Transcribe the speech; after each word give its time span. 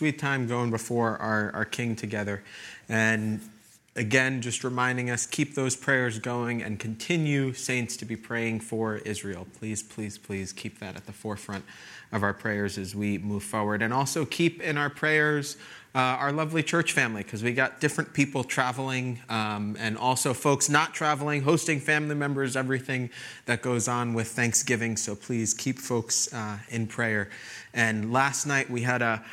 sweet 0.00 0.18
time 0.18 0.46
going 0.46 0.70
before 0.70 1.18
our, 1.18 1.50
our 1.52 1.66
King 1.66 1.94
together. 1.94 2.42
And 2.88 3.38
again, 3.96 4.40
just 4.40 4.64
reminding 4.64 5.10
us 5.10 5.26
keep 5.26 5.54
those 5.54 5.76
prayers 5.76 6.18
going 6.18 6.62
and 6.62 6.78
continue, 6.78 7.52
saints, 7.52 7.98
to 7.98 8.06
be 8.06 8.16
praying 8.16 8.60
for 8.60 8.96
Israel. 8.96 9.46
Please, 9.58 9.82
please, 9.82 10.16
please 10.16 10.54
keep 10.54 10.78
that 10.78 10.96
at 10.96 11.04
the 11.04 11.12
forefront 11.12 11.66
of 12.12 12.22
our 12.22 12.32
prayers 12.32 12.78
as 12.78 12.94
we 12.94 13.18
move 13.18 13.42
forward. 13.42 13.82
And 13.82 13.92
also 13.92 14.24
keep 14.24 14.62
in 14.62 14.78
our 14.78 14.88
prayers 14.88 15.58
uh, 15.92 15.98
our 15.98 16.32
lovely 16.32 16.62
church 16.62 16.92
family, 16.92 17.22
because 17.22 17.42
we 17.42 17.52
got 17.52 17.80
different 17.80 18.14
people 18.14 18.44
traveling 18.44 19.18
um, 19.28 19.76
and 19.78 19.98
also 19.98 20.32
folks 20.32 20.68
not 20.68 20.94
traveling, 20.94 21.42
hosting 21.42 21.80
family 21.80 22.14
members, 22.14 22.56
everything 22.56 23.10
that 23.46 23.60
goes 23.60 23.88
on 23.88 24.14
with 24.14 24.28
Thanksgiving. 24.28 24.96
So 24.96 25.16
please 25.16 25.52
keep 25.52 25.80
folks 25.80 26.32
uh, 26.32 26.58
in 26.68 26.86
prayer. 26.86 27.28
And 27.74 28.12
last 28.12 28.46
night 28.46 28.70
we 28.70 28.82
had 28.82 29.02
a 29.02 29.24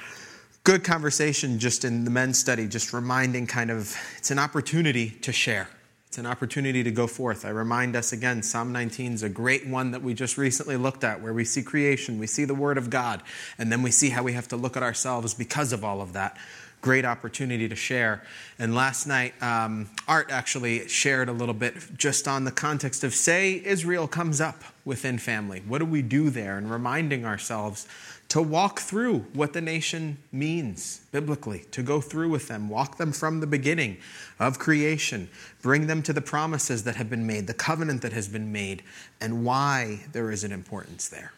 good 0.68 0.84
conversation 0.84 1.60
just 1.60 1.86
in 1.86 2.04
the 2.04 2.12
men's 2.12 2.38
study, 2.38 2.68
just 2.68 2.92
reminding 2.92 3.48
kind 3.48 3.71
of 3.71 3.96
it's 4.18 4.32
an 4.32 4.38
opportunity 4.38 5.12
to 5.12 5.32
share. 5.32 5.70
It's 6.08 6.18
an 6.18 6.25
opportunity 6.25 6.84
to 6.84 6.92
go 6.92 7.08
forth. 7.08 7.46
I 7.46 7.52
remind 7.52 7.96
us 7.96 8.12
again, 8.12 8.44
Psalm 8.44 8.74
19 8.74 9.14
is 9.14 9.24
a 9.24 9.30
great 9.30 9.66
one 9.66 9.92
that 9.92 10.02
we 10.02 10.14
just 10.14 10.38
recently 10.38 10.75
looked 10.75 11.06
at, 11.06 11.22
where 11.22 11.32
we 11.32 11.46
see 11.46 11.64
creation, 11.64 12.20
we 12.20 12.28
see 12.28 12.44
the 12.44 12.54
Word 12.54 12.78
of 12.78 12.89
God, 12.89 13.24
and 13.58 13.72
then 13.72 13.82
we 13.82 13.92
see 13.92 14.10
how 14.10 14.24
we 14.24 14.34
have 14.34 14.50
to 14.50 14.58
look 14.58 14.75
at 14.75 14.84
ourselves 14.84 15.34
because 15.34 15.72
of 15.72 15.86
all 15.86 16.02
of 16.02 16.11
that. 16.11 16.38
Great 16.82 17.06
opportunity 17.06 17.70
to 17.70 17.75
share. 17.75 18.24
And 18.60 18.75
last 18.75 19.08
night, 19.08 19.42
um, 19.42 19.89
Art 20.06 20.32
actually 20.32 20.89
shared 20.89 21.30
a 21.30 21.32
little 21.32 21.56
bit 21.56 21.75
just 21.96 22.28
on 22.28 22.44
the 22.44 22.52
context 22.52 23.06
of 23.06 23.16
say 23.16 23.61
Israel 23.64 24.06
comes 24.06 24.42
up 24.42 24.64
within 24.84 25.18
family. 25.18 25.64
What 25.66 25.80
do 25.80 25.86
we 25.86 26.02
do 26.02 26.30
there? 26.30 26.58
And 26.58 26.70
reminding 26.70 27.25
ourselves 27.25 27.88
to 28.30 28.42
walk 28.42 28.82
through 28.82 29.20
what 29.34 29.54
the 29.54 29.62
nation 29.62 30.18
means 30.32 31.02
biblically, 31.12 31.64
to 31.72 31.82
go 31.82 32.02
through 32.02 32.30
with 32.30 32.48
them, 32.48 32.67
walk 32.67 32.98
them 32.98 33.12
from 33.12 33.40
the 33.40 33.48
beginning 33.48 33.98
of 34.38 34.59
creation, 34.59 35.30
bring 35.61 35.88
them 35.88 36.02
to 36.03 36.11
the 36.11 36.22
promises 36.22 36.84
that 36.84 36.97
have 36.97 37.09
been 37.09 37.25
made, 37.25 37.47
the 37.47 37.53
covenant 37.53 38.02
that 38.02 38.11
has 38.11 38.28
been 38.28 38.52
made, 38.52 38.84
and 39.22 39.45
why 39.45 40.02
there 40.11 40.30
is 40.30 40.44
an 40.44 40.52
importance 40.52 41.08
there, 41.08 41.31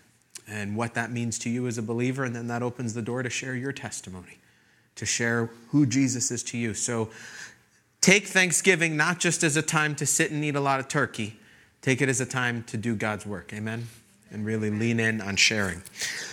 and 0.47 0.75
what 0.75 0.95
that 0.95 1.11
means 1.11 1.37
to 1.39 1.49
you 1.49 1.67
as 1.67 1.77
a 1.77 1.83
believer. 1.83 2.23
And 2.23 2.35
then 2.35 2.47
that 2.47 2.63
opens 2.63 2.95
the 2.95 3.03
door 3.03 3.21
to 3.21 3.29
share 3.29 3.55
your 3.55 3.71
testimony, 3.71 4.39
to 4.95 5.05
share 5.05 5.51
who 5.69 5.85
Jesus 5.85 6.31
is 6.31 6.41
to 6.45 6.57
you. 6.57 6.73
So 6.73 7.09
take 8.01 8.25
Thanksgiving 8.25 8.97
not 8.97 9.19
just 9.19 9.43
as 9.43 9.55
a 9.55 9.61
time 9.61 9.93
to 9.95 10.07
sit 10.07 10.31
and 10.31 10.43
eat 10.43 10.55
a 10.55 10.61
lot 10.61 10.79
of 10.79 10.87
turkey, 10.87 11.37
take 11.83 12.01
it 12.01 12.09
as 12.09 12.19
a 12.19 12.25
time 12.25 12.63
to 12.63 12.77
do 12.77 12.95
God's 12.95 13.27
work. 13.27 13.53
Amen 13.53 13.87
and 14.31 14.45
really 14.45 14.69
lean 14.69 14.99
in 14.99 15.21
on 15.21 15.35
sharing. 15.35 15.81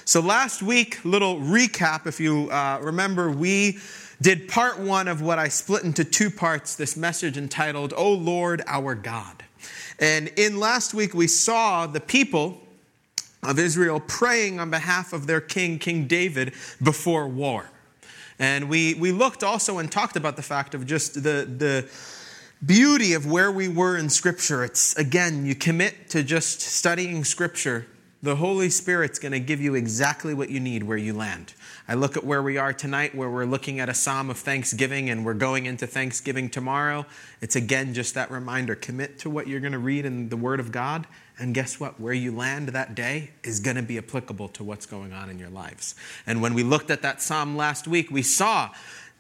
So, 0.04 0.20
last 0.20 0.62
week, 0.62 1.04
little 1.04 1.36
recap, 1.36 2.06
if 2.06 2.20
you 2.20 2.50
uh, 2.50 2.78
remember, 2.82 3.30
we 3.30 3.78
did 4.20 4.48
part 4.48 4.78
one 4.78 5.08
of 5.08 5.20
what 5.20 5.38
I 5.38 5.48
split 5.48 5.84
into 5.84 6.04
two 6.04 6.30
parts 6.30 6.76
this 6.76 6.96
message 6.96 7.36
entitled, 7.36 7.92
O 7.96 8.12
Lord 8.12 8.62
our 8.66 8.94
God. 8.94 9.44
And 9.98 10.28
in 10.36 10.58
last 10.60 10.94
week, 10.94 11.14
we 11.14 11.26
saw 11.26 11.86
the 11.86 12.00
people 12.00 12.60
of 13.42 13.58
Israel 13.58 14.00
praying 14.00 14.60
on 14.60 14.70
behalf 14.70 15.12
of 15.12 15.26
their 15.26 15.40
king, 15.40 15.78
King 15.78 16.06
David, 16.06 16.52
before 16.82 17.28
war. 17.28 17.70
And 18.38 18.68
we, 18.68 18.94
we 18.94 19.12
looked 19.12 19.42
also 19.42 19.78
and 19.78 19.90
talked 19.90 20.16
about 20.16 20.36
the 20.36 20.42
fact 20.42 20.74
of 20.74 20.86
just 20.86 21.14
the, 21.14 21.48
the 21.48 21.88
beauty 22.64 23.12
of 23.12 23.26
where 23.26 23.50
we 23.50 23.68
were 23.68 23.96
in 23.96 24.08
Scripture. 24.08 24.64
It's, 24.64 24.96
again, 24.96 25.44
you 25.44 25.54
commit 25.54 26.10
to 26.10 26.22
just 26.22 26.60
studying 26.60 27.24
Scripture, 27.24 27.86
the 28.22 28.36
Holy 28.36 28.70
Spirit's 28.70 29.18
going 29.18 29.32
to 29.32 29.40
give 29.40 29.60
you 29.60 29.74
exactly 29.74 30.34
what 30.34 30.48
you 30.48 30.58
need 30.58 30.82
where 30.82 30.96
you 30.96 31.12
land. 31.12 31.54
I 31.86 31.94
look 31.94 32.16
at 32.16 32.24
where 32.24 32.42
we 32.42 32.56
are 32.56 32.72
tonight, 32.72 33.14
where 33.14 33.30
we're 33.30 33.44
looking 33.44 33.78
at 33.78 33.88
a 33.88 33.94
psalm 33.94 34.30
of 34.30 34.38
thanksgiving 34.38 35.10
and 35.10 35.24
we're 35.24 35.34
going 35.34 35.66
into 35.66 35.86
Thanksgiving 35.86 36.50
tomorrow. 36.50 37.06
It's 37.40 37.54
again 37.54 37.94
just 37.94 38.14
that 38.14 38.30
reminder 38.30 38.74
commit 38.74 39.20
to 39.20 39.30
what 39.30 39.46
you're 39.46 39.60
going 39.60 39.72
to 39.72 39.78
read 39.78 40.04
in 40.04 40.28
the 40.28 40.36
Word 40.36 40.58
of 40.58 40.72
God. 40.72 41.06
And 41.38 41.54
guess 41.54 41.78
what? 41.78 42.00
Where 42.00 42.14
you 42.14 42.32
land 42.32 42.70
that 42.70 42.94
day 42.94 43.30
is 43.44 43.60
going 43.60 43.76
to 43.76 43.82
be 43.82 43.98
applicable 43.98 44.48
to 44.48 44.64
what's 44.64 44.86
going 44.86 45.12
on 45.12 45.28
in 45.28 45.38
your 45.38 45.50
lives. 45.50 45.94
And 46.26 46.40
when 46.40 46.54
we 46.54 46.64
looked 46.64 46.90
at 46.90 47.02
that 47.02 47.20
psalm 47.22 47.56
last 47.56 47.86
week, 47.86 48.10
we 48.10 48.22
saw 48.22 48.70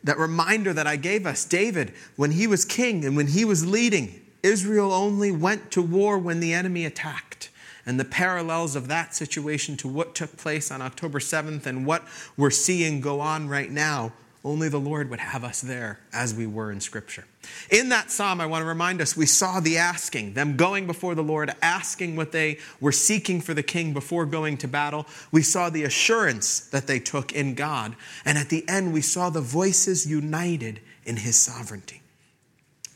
that 0.06 0.18
reminder 0.18 0.72
that 0.72 0.86
I 0.86 0.96
gave 0.96 1.26
us. 1.26 1.44
David, 1.44 1.92
when 2.14 2.30
he 2.30 2.46
was 2.46 2.64
king 2.64 3.04
and 3.04 3.16
when 3.16 3.26
he 3.26 3.44
was 3.44 3.66
leading, 3.66 4.22
Israel 4.42 4.92
only 4.92 5.32
went 5.32 5.72
to 5.72 5.82
war 5.82 6.16
when 6.16 6.40
the 6.40 6.54
enemy 6.54 6.84
attacked. 6.84 7.50
And 7.84 8.00
the 8.00 8.04
parallels 8.04 8.76
of 8.76 8.88
that 8.88 9.14
situation 9.14 9.76
to 9.78 9.88
what 9.88 10.14
took 10.14 10.36
place 10.36 10.70
on 10.70 10.80
October 10.80 11.18
7th 11.18 11.66
and 11.66 11.84
what 11.84 12.04
we're 12.36 12.50
seeing 12.50 13.00
go 13.00 13.20
on 13.20 13.48
right 13.48 13.70
now, 13.70 14.12
only 14.46 14.68
the 14.68 14.78
Lord 14.78 15.10
would 15.10 15.18
have 15.18 15.42
us 15.42 15.60
there 15.60 15.98
as 16.12 16.32
we 16.32 16.46
were 16.46 16.70
in 16.70 16.80
Scripture. 16.80 17.24
In 17.68 17.88
that 17.88 18.12
psalm, 18.12 18.40
I 18.40 18.46
want 18.46 18.62
to 18.62 18.66
remind 18.66 19.00
us 19.00 19.16
we 19.16 19.26
saw 19.26 19.58
the 19.58 19.76
asking, 19.76 20.34
them 20.34 20.56
going 20.56 20.86
before 20.86 21.16
the 21.16 21.22
Lord, 21.22 21.52
asking 21.60 22.14
what 22.14 22.30
they 22.30 22.58
were 22.80 22.92
seeking 22.92 23.40
for 23.40 23.54
the 23.54 23.64
king 23.64 23.92
before 23.92 24.24
going 24.24 24.56
to 24.58 24.68
battle. 24.68 25.04
We 25.32 25.42
saw 25.42 25.68
the 25.68 25.82
assurance 25.82 26.60
that 26.60 26.86
they 26.86 27.00
took 27.00 27.32
in 27.32 27.56
God. 27.56 27.96
And 28.24 28.38
at 28.38 28.48
the 28.48 28.66
end, 28.68 28.92
we 28.92 29.00
saw 29.00 29.30
the 29.30 29.40
voices 29.40 30.06
united 30.06 30.80
in 31.04 31.16
his 31.16 31.36
sovereignty. 31.36 32.02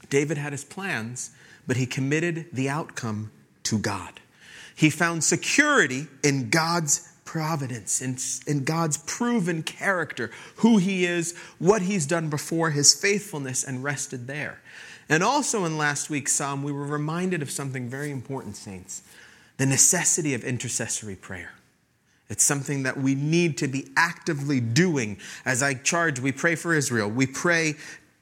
David 0.08 0.38
had 0.38 0.52
his 0.52 0.64
plans, 0.64 1.32
but 1.66 1.76
he 1.76 1.84
committed 1.84 2.46
the 2.52 2.68
outcome 2.68 3.32
to 3.64 3.76
God. 3.76 4.20
He 4.76 4.88
found 4.88 5.24
security 5.24 6.06
in 6.22 6.48
God's 6.48 7.09
providence, 7.30 8.00
and, 8.00 8.20
in 8.48 8.64
God's 8.64 8.96
proven 8.96 9.62
character, 9.62 10.32
who 10.56 10.78
He 10.78 11.04
is, 11.04 11.38
what 11.60 11.82
He's 11.82 12.04
done 12.04 12.28
before, 12.28 12.70
His 12.70 12.92
faithfulness, 12.92 13.62
and 13.62 13.84
rested 13.84 14.26
there. 14.26 14.60
And 15.08 15.22
also 15.22 15.64
in 15.64 15.78
last 15.78 16.10
week's 16.10 16.32
psalm, 16.32 16.64
we 16.64 16.72
were 16.72 16.84
reminded 16.84 17.40
of 17.40 17.48
something 17.48 17.88
very 17.88 18.10
important, 18.10 18.56
saints 18.56 19.02
the 19.58 19.66
necessity 19.66 20.34
of 20.34 20.42
intercessory 20.42 21.14
prayer. 21.14 21.52
It's 22.28 22.42
something 22.42 22.82
that 22.82 22.96
we 22.96 23.14
need 23.14 23.58
to 23.58 23.68
be 23.68 23.86
actively 23.96 24.58
doing. 24.58 25.18
As 25.44 25.62
I 25.62 25.74
charge, 25.74 26.18
we 26.18 26.32
pray 26.32 26.56
for 26.56 26.74
Israel. 26.74 27.08
We 27.08 27.26
pray 27.26 27.74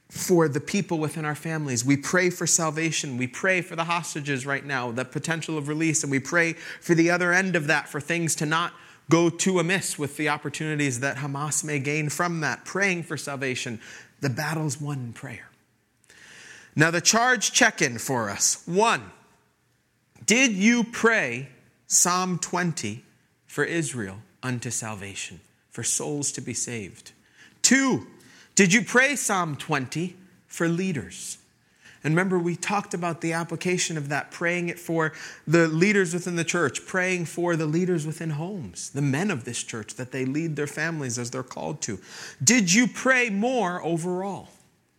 for 0.09 0.47
the 0.47 0.59
people 0.59 0.99
within 0.99 1.25
our 1.25 1.35
families. 1.35 1.83
We 1.83 1.97
pray 1.97 2.29
for 2.29 2.45
salvation. 2.45 3.17
We 3.17 3.25
pray 3.25 3.61
for 3.61 3.75
the 3.75 3.85
hostages 3.85 4.45
right 4.45 4.65
now, 4.65 4.91
the 4.91 5.05
potential 5.05 5.57
of 5.57 5.67
release. 5.67 6.03
And 6.03 6.11
we 6.11 6.19
pray 6.19 6.53
for 6.53 6.93
the 6.93 7.09
other 7.09 7.31
end 7.31 7.55
of 7.55 7.65
that, 7.67 7.87
for 7.87 8.01
things 8.01 8.35
to 8.35 8.45
not 8.45 8.73
go 9.09 9.29
too 9.29 9.59
amiss 9.59 9.97
with 9.97 10.17
the 10.17 10.29
opportunities 10.29 10.99
that 10.99 11.17
Hamas 11.17 11.63
may 11.63 11.79
gain 11.79 12.09
from 12.09 12.41
that, 12.41 12.63
praying 12.63 13.03
for 13.03 13.17
salvation. 13.17 13.81
The 14.21 14.29
battle's 14.29 14.79
won 14.79 14.99
in 14.99 15.13
prayer. 15.13 15.49
Now, 16.75 16.91
the 16.91 17.01
charge 17.01 17.51
check 17.51 17.81
in 17.81 17.97
for 17.97 18.29
us. 18.29 18.63
One, 18.65 19.11
did 20.25 20.51
you 20.53 20.83
pray 20.83 21.49
Psalm 21.87 22.37
20 22.37 23.03
for 23.47 23.63
Israel 23.63 24.19
unto 24.43 24.69
salvation, 24.69 25.39
for 25.71 25.83
souls 25.83 26.31
to 26.33 26.41
be 26.41 26.53
saved? 26.53 27.11
Two, 27.63 28.07
did 28.53 28.71
you 28.71 28.83
pray 28.83 29.15
Psalm 29.15 29.55
20 29.55 30.15
for 30.47 30.67
leaders? 30.67 31.38
And 32.03 32.13
remember, 32.13 32.39
we 32.39 32.55
talked 32.55 32.93
about 32.93 33.21
the 33.21 33.33
application 33.33 33.97
of 33.97 34.09
that, 34.09 34.31
praying 34.31 34.69
it 34.69 34.79
for 34.79 35.11
the 35.45 35.67
leaders 35.67 36.13
within 36.13 36.37
the 36.37 36.43
church, 36.45 36.85
praying 36.85 37.25
for 37.25 37.55
the 37.55 37.65
leaders 37.65 38.05
within 38.05 38.31
homes, 38.31 38.89
the 38.91 39.01
men 39.01 39.29
of 39.29 39.43
this 39.43 39.61
church, 39.63 39.95
that 39.95 40.11
they 40.11 40.25
lead 40.25 40.55
their 40.55 40.67
families 40.67 41.19
as 41.19 41.31
they're 41.31 41.43
called 41.43 41.81
to. 41.81 41.99
Did 42.41 42.73
you 42.73 42.87
pray 42.87 43.29
more 43.29 43.83
overall? 43.83 44.49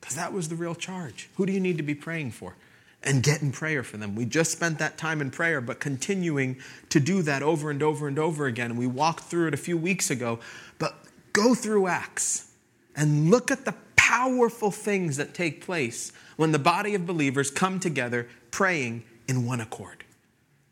Because 0.00 0.16
that 0.16 0.33
was 0.33 0.49
the 0.49 0.56
real 0.56 0.75
charge. 0.75 1.28
Who 1.37 1.47
do 1.47 1.53
you 1.53 1.61
need 1.61 1.77
to 1.78 1.83
be 1.83 1.94
praying 1.94 2.33
for? 2.33 2.56
And 3.03 3.22
get 3.22 3.41
in 3.41 3.50
prayer 3.50 3.82
for 3.82 3.97
them. 3.97 4.15
We 4.15 4.27
just 4.27 4.53
spent 4.53 4.78
that 4.78 4.99
time 4.99 5.22
in 5.22 5.31
prayer, 5.31 5.62
but 5.62 5.81
continuing 5.81 6.59
to 6.91 7.00
do 7.00 7.22
that 7.22 7.43
over 7.43 7.71
and 7.71 7.82
over 7.82 8.09
and 8.09 8.19
over 8.19 8.44
again. 8.44 8.77
We 8.77 8.87
walked 8.87 9.25
through 9.25 9.49
it 9.49 9.55
a 9.55 9.59
few 9.59 9.78
weeks 9.78 10.11
ago, 10.11 10.38
but 10.78 10.99
go 11.32 11.55
through 11.55 11.87
Acts 11.87 12.53
and 12.94 13.31
look 13.31 13.50
at 13.50 13.64
the 13.64 13.73
powerful 14.11 14.73
things 14.73 15.17
that 15.19 15.35
take 15.35 15.65
place 15.65 16.11
when 16.35 16.51
the 16.51 16.59
body 16.59 16.97
of 16.97 17.07
believers 17.07 17.49
come 17.49 17.79
together 17.79 18.27
praying 18.51 19.05
in 19.29 19.47
one 19.47 19.61
accord. 19.61 20.03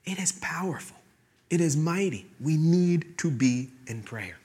It 0.05 0.19
is 0.19 0.33
powerful, 0.33 0.97
it 1.49 1.61
is 1.61 1.77
mighty. 1.77 2.27
We 2.41 2.57
need 2.57 3.17
to 3.19 3.31
be 3.31 3.71
in 3.87 4.03
prayer. 4.03 4.39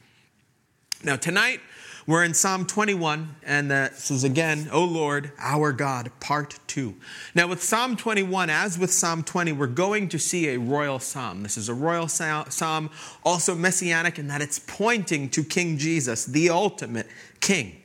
Now, 1.04 1.16
tonight, 1.16 1.60
we're 2.06 2.24
in 2.24 2.36
Psalm 2.36 2.68
21, 2.68 3.36
and 3.44 3.72
this 3.72 4.12
is 4.12 4.24
again, 4.24 4.70
O 4.72 4.84
Lord, 4.84 5.32
our 5.40 5.74
God, 5.74 6.12
part 6.20 6.60
two. 6.68 6.94
Now, 7.34 7.48
with 7.48 7.64
Psalm 7.64 7.98
21, 7.98 8.52
as 8.52 8.78
with 8.78 8.92
Psalm 8.92 9.24
20, 9.24 9.54
we're 9.54 9.66
going 9.66 10.08
to 10.10 10.20
see 10.20 10.50
a 10.50 10.60
royal 10.60 11.00
psalm. 11.00 11.42
This 11.42 11.58
is 11.58 11.68
a 11.68 11.74
royal 11.74 12.08
psalm, 12.08 12.92
also 13.26 13.56
messianic 13.56 14.20
in 14.20 14.28
that 14.28 14.44
it's 14.44 14.60
pointing 14.60 15.30
to 15.32 15.44
King 15.44 15.80
Jesus, 15.80 16.26
the 16.26 16.52
ultimate 16.52 17.08
king. 17.40 17.80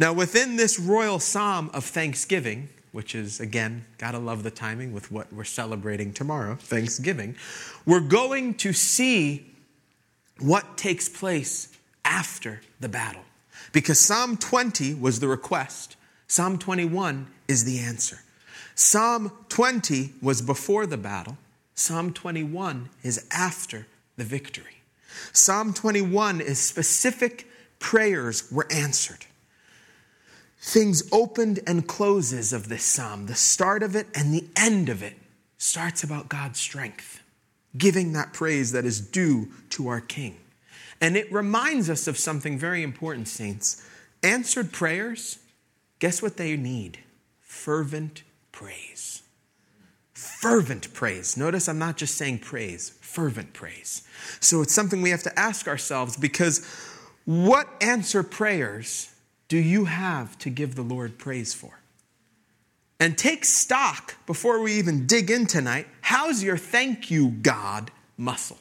Now, 0.00 0.14
within 0.14 0.56
this 0.56 0.80
royal 0.80 1.18
psalm 1.18 1.70
of 1.74 1.84
thanksgiving, 1.84 2.70
which 2.90 3.14
is, 3.14 3.38
again, 3.38 3.84
gotta 3.98 4.18
love 4.18 4.42
the 4.42 4.50
timing 4.50 4.94
with 4.94 5.12
what 5.12 5.30
we're 5.30 5.44
celebrating 5.44 6.14
tomorrow, 6.14 6.54
Thanksgiving, 6.54 7.36
we're 7.84 8.00
going 8.00 8.54
to 8.54 8.72
see 8.72 9.52
what 10.38 10.78
takes 10.78 11.06
place 11.06 11.68
after 12.02 12.62
the 12.80 12.88
battle. 12.88 13.20
Because 13.72 14.00
Psalm 14.00 14.38
20 14.38 14.94
was 14.94 15.20
the 15.20 15.28
request, 15.28 15.96
Psalm 16.26 16.56
21 16.56 17.26
is 17.46 17.64
the 17.64 17.78
answer. 17.78 18.20
Psalm 18.74 19.30
20 19.50 20.14
was 20.22 20.40
before 20.40 20.86
the 20.86 20.96
battle, 20.96 21.36
Psalm 21.74 22.14
21 22.14 22.88
is 23.02 23.26
after 23.30 23.86
the 24.16 24.24
victory. 24.24 24.80
Psalm 25.34 25.74
21 25.74 26.40
is 26.40 26.58
specific 26.58 27.46
prayers 27.78 28.50
were 28.50 28.66
answered. 28.70 29.26
Things 30.60 31.08
opened 31.10 31.60
and 31.66 31.88
closes 31.88 32.52
of 32.52 32.68
this 32.68 32.84
psalm, 32.84 33.26
the 33.26 33.34
start 33.34 33.82
of 33.82 33.96
it 33.96 34.06
and 34.14 34.32
the 34.32 34.46
end 34.56 34.90
of 34.90 35.02
it 35.02 35.14
starts 35.56 36.04
about 36.04 36.28
God's 36.28 36.60
strength, 36.60 37.22
giving 37.76 38.12
that 38.12 38.34
praise 38.34 38.72
that 38.72 38.84
is 38.84 39.00
due 39.00 39.48
to 39.70 39.88
our 39.88 40.00
King. 40.00 40.36
And 41.00 41.16
it 41.16 41.32
reminds 41.32 41.88
us 41.88 42.06
of 42.06 42.18
something 42.18 42.58
very 42.58 42.82
important, 42.82 43.26
saints. 43.26 43.82
Answered 44.22 44.70
prayers, 44.70 45.38
guess 45.98 46.20
what 46.20 46.36
they 46.36 46.54
need? 46.56 46.98
Fervent 47.40 48.22
praise. 48.52 49.22
Fervent 50.12 50.92
praise. 50.92 51.38
Notice 51.38 51.68
I'm 51.68 51.78
not 51.78 51.96
just 51.96 52.16
saying 52.16 52.40
praise, 52.40 52.90
fervent 53.00 53.54
praise. 53.54 54.06
So 54.40 54.60
it's 54.60 54.74
something 54.74 55.00
we 55.00 55.10
have 55.10 55.22
to 55.22 55.38
ask 55.38 55.66
ourselves 55.66 56.18
because 56.18 56.66
what 57.24 57.66
answer 57.80 58.22
prayers 58.22 59.09
do 59.50 59.58
you 59.58 59.86
have 59.86 60.38
to 60.38 60.48
give 60.48 60.76
the 60.76 60.82
Lord 60.82 61.18
praise 61.18 61.52
for? 61.52 61.80
And 63.00 63.18
take 63.18 63.44
stock 63.44 64.14
before 64.24 64.62
we 64.62 64.74
even 64.74 65.08
dig 65.08 65.28
in 65.28 65.46
tonight. 65.46 65.88
How's 66.02 66.42
your 66.42 66.56
thank 66.56 67.10
you, 67.10 67.30
God 67.30 67.90
muscle? 68.16 68.58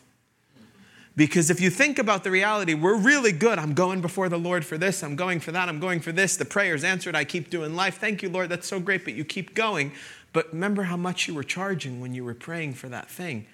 Because 1.16 1.52
if 1.52 1.62
you 1.62 1.70
think 1.70 2.00
about 2.00 2.24
the 2.24 2.32
reality, 2.32 2.74
we're 2.74 2.96
really 2.96 3.32
good. 3.32 3.60
I'm 3.60 3.74
going 3.74 4.02
before 4.02 4.30
the 4.30 4.40
Lord 4.40 4.66
for 4.66 4.80
this, 4.80 5.04
I'm 5.04 5.16
going 5.16 5.40
for 5.40 5.52
that, 5.52 5.70
I'm 5.70 5.80
going 5.80 6.00
for 6.00 6.12
this. 6.12 6.38
The 6.38 6.46
prayer's 6.46 6.84
answered, 6.84 7.16
I 7.16 7.24
keep 7.24 7.52
doing 7.52 7.76
life. 7.76 8.00
Thank 8.00 8.24
you, 8.24 8.30
Lord, 8.30 8.50
that's 8.50 8.68
so 8.68 8.80
great, 8.80 9.04
but 9.04 9.14
you 9.14 9.24
keep 9.24 9.54
going. 9.54 9.92
But 10.34 10.52
remember 10.54 10.84
how 10.84 10.98
much 10.98 11.28
you 11.28 11.36
were 11.36 11.44
charging 11.44 12.02
when 12.02 12.16
you 12.16 12.24
were 12.24 12.34
praying 12.34 12.74
for 12.74 12.90
that 12.90 13.12
thing. 13.12 13.46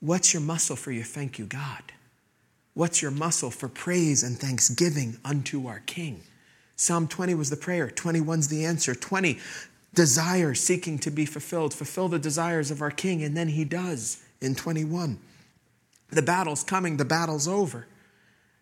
What's 0.00 0.34
your 0.34 0.42
muscle 0.42 0.76
for 0.76 0.92
your 0.92 1.04
thank 1.04 1.38
you, 1.38 1.46
God? 1.46 1.92
What's 2.74 3.00
your 3.00 3.10
muscle 3.10 3.50
for 3.50 3.68
praise 3.68 4.22
and 4.22 4.36
thanksgiving 4.36 5.16
unto 5.24 5.66
our 5.66 5.80
King? 5.86 6.22
Psalm 6.76 7.06
20 7.06 7.34
was 7.34 7.50
the 7.50 7.56
prayer, 7.56 7.88
21's 7.88 8.48
the 8.48 8.64
answer. 8.64 8.94
20, 8.94 9.38
desire 9.94 10.54
seeking 10.54 10.98
to 10.98 11.10
be 11.10 11.26
fulfilled. 11.26 11.74
Fulfill 11.74 12.08
the 12.08 12.18
desires 12.18 12.70
of 12.70 12.82
our 12.82 12.90
King, 12.90 13.22
and 13.22 13.36
then 13.36 13.48
he 13.48 13.64
does 13.64 14.22
in 14.40 14.54
21. 14.54 15.18
The 16.10 16.22
battle's 16.22 16.64
coming, 16.64 16.96
the 16.96 17.04
battle's 17.04 17.48
over. 17.48 17.86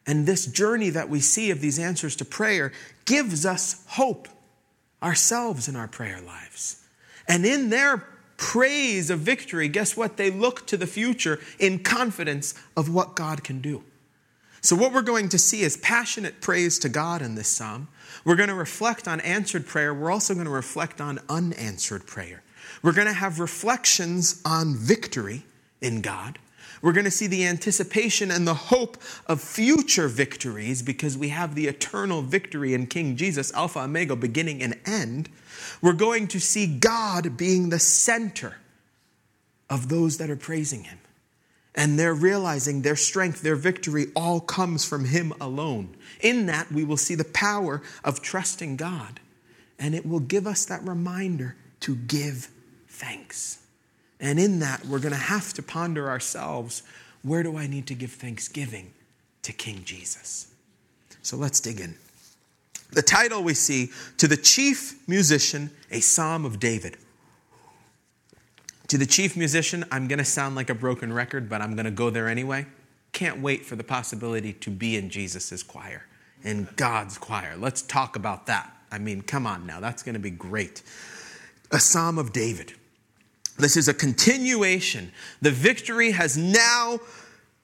And 0.06 0.26
this 0.26 0.46
journey 0.46 0.90
that 0.90 1.08
we 1.08 1.20
see 1.20 1.50
of 1.50 1.60
these 1.60 1.78
answers 1.78 2.16
to 2.16 2.24
prayer 2.24 2.72
gives 3.04 3.44
us 3.44 3.84
hope 3.88 4.28
ourselves 5.02 5.68
in 5.68 5.76
our 5.76 5.88
prayer 5.88 6.20
lives. 6.20 6.84
And 7.28 7.44
in 7.44 7.70
their 7.70 8.06
praise 8.36 9.10
of 9.10 9.20
victory, 9.20 9.68
guess 9.68 9.96
what? 9.96 10.16
They 10.16 10.30
look 10.30 10.66
to 10.68 10.76
the 10.76 10.86
future 10.86 11.38
in 11.58 11.80
confidence 11.80 12.54
of 12.76 12.92
what 12.92 13.14
God 13.14 13.44
can 13.44 13.60
do. 13.60 13.84
So, 14.62 14.76
what 14.76 14.92
we're 14.92 15.02
going 15.02 15.28
to 15.30 15.38
see 15.38 15.62
is 15.62 15.76
passionate 15.78 16.40
praise 16.40 16.78
to 16.80 16.88
God 16.88 17.22
in 17.22 17.34
this 17.34 17.48
psalm. 17.48 17.88
We're 18.24 18.36
going 18.36 18.50
to 18.50 18.54
reflect 18.54 19.08
on 19.08 19.20
answered 19.20 19.66
prayer. 19.66 19.94
We're 19.94 20.10
also 20.10 20.34
going 20.34 20.46
to 20.46 20.52
reflect 20.52 21.00
on 21.00 21.18
unanswered 21.28 22.06
prayer. 22.06 22.42
We're 22.82 22.92
going 22.92 23.08
to 23.08 23.14
have 23.14 23.40
reflections 23.40 24.40
on 24.44 24.74
victory 24.74 25.44
in 25.80 26.02
God. 26.02 26.38
We're 26.82 26.92
going 26.92 27.04
to 27.04 27.10
see 27.10 27.26
the 27.26 27.46
anticipation 27.46 28.30
and 28.30 28.46
the 28.46 28.54
hope 28.54 28.96
of 29.26 29.40
future 29.40 30.08
victories 30.08 30.80
because 30.82 31.16
we 31.16 31.28
have 31.28 31.54
the 31.54 31.66
eternal 31.66 32.22
victory 32.22 32.72
in 32.72 32.86
King 32.86 33.16
Jesus, 33.16 33.52
Alpha, 33.52 33.80
Omega, 33.80 34.16
beginning 34.16 34.62
and 34.62 34.78
end. 34.86 35.28
We're 35.82 35.92
going 35.92 36.28
to 36.28 36.40
see 36.40 36.66
God 36.66 37.36
being 37.36 37.68
the 37.68 37.78
center 37.78 38.56
of 39.68 39.88
those 39.88 40.16
that 40.18 40.30
are 40.30 40.36
praising 40.36 40.84
Him. 40.84 40.99
And 41.74 41.98
they're 41.98 42.14
realizing 42.14 42.82
their 42.82 42.96
strength, 42.96 43.42
their 43.42 43.56
victory 43.56 44.06
all 44.16 44.40
comes 44.40 44.84
from 44.84 45.04
Him 45.04 45.32
alone. 45.40 45.96
In 46.20 46.46
that, 46.46 46.70
we 46.72 46.84
will 46.84 46.96
see 46.96 47.14
the 47.14 47.24
power 47.24 47.82
of 48.04 48.20
trusting 48.20 48.76
God. 48.76 49.20
And 49.78 49.94
it 49.94 50.04
will 50.04 50.20
give 50.20 50.46
us 50.46 50.64
that 50.66 50.82
reminder 50.86 51.56
to 51.80 51.94
give 51.94 52.48
thanks. 52.88 53.60
And 54.18 54.38
in 54.38 54.58
that, 54.58 54.84
we're 54.84 54.98
going 54.98 55.14
to 55.14 55.18
have 55.18 55.54
to 55.54 55.62
ponder 55.62 56.10
ourselves 56.10 56.82
where 57.22 57.42
do 57.42 57.56
I 57.56 57.66
need 57.66 57.86
to 57.88 57.94
give 57.94 58.12
thanksgiving 58.12 58.92
to 59.42 59.52
King 59.52 59.82
Jesus? 59.84 60.52
So 61.22 61.36
let's 61.36 61.60
dig 61.60 61.80
in. 61.80 61.94
The 62.92 63.02
title 63.02 63.42
we 63.42 63.54
see 63.54 63.90
to 64.16 64.26
the 64.26 64.36
chief 64.36 65.06
musician, 65.06 65.70
a 65.90 66.00
psalm 66.00 66.44
of 66.44 66.58
David. 66.58 66.96
To 68.90 68.98
the 68.98 69.06
chief 69.06 69.36
musician, 69.36 69.84
I'm 69.92 70.08
going 70.08 70.18
to 70.18 70.24
sound 70.24 70.56
like 70.56 70.68
a 70.68 70.74
broken 70.74 71.12
record, 71.12 71.48
but 71.48 71.62
I'm 71.62 71.76
going 71.76 71.84
to 71.84 71.92
go 71.92 72.10
there 72.10 72.26
anyway. 72.26 72.66
Can't 73.12 73.40
wait 73.40 73.64
for 73.64 73.76
the 73.76 73.84
possibility 73.84 74.52
to 74.54 74.68
be 74.68 74.96
in 74.96 75.10
Jesus' 75.10 75.62
choir, 75.62 76.06
in 76.42 76.68
God's 76.74 77.16
choir. 77.16 77.54
Let's 77.56 77.82
talk 77.82 78.16
about 78.16 78.46
that. 78.46 78.76
I 78.90 78.98
mean, 78.98 79.22
come 79.22 79.46
on 79.46 79.64
now, 79.64 79.78
that's 79.78 80.02
going 80.02 80.14
to 80.14 80.18
be 80.18 80.30
great. 80.30 80.82
A 81.70 81.78
psalm 81.78 82.18
of 82.18 82.32
David. 82.32 82.72
This 83.60 83.76
is 83.76 83.86
a 83.86 83.94
continuation. 83.94 85.12
The 85.40 85.52
victory 85.52 86.10
has 86.10 86.36
now 86.36 86.98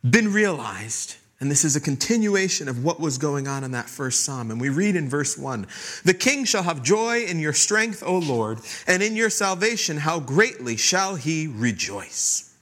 been 0.08 0.32
realized. 0.32 1.16
And 1.38 1.50
this 1.50 1.64
is 1.64 1.76
a 1.76 1.80
continuation 1.80 2.66
of 2.66 2.82
what 2.82 2.98
was 2.98 3.18
going 3.18 3.46
on 3.46 3.62
in 3.62 3.72
that 3.72 3.90
first 3.90 4.24
psalm. 4.24 4.50
And 4.50 4.58
we 4.58 4.70
read 4.70 4.96
in 4.96 5.08
verse 5.08 5.36
1 5.36 5.66
The 6.04 6.14
king 6.14 6.44
shall 6.44 6.62
have 6.62 6.82
joy 6.82 7.24
in 7.24 7.38
your 7.38 7.52
strength, 7.52 8.02
O 8.04 8.18
Lord, 8.18 8.60
and 8.86 9.02
in 9.02 9.16
your 9.16 9.30
salvation, 9.30 9.98
how 9.98 10.18
greatly 10.18 10.76
shall 10.76 11.16
he 11.16 11.46
rejoice. 11.46 12.54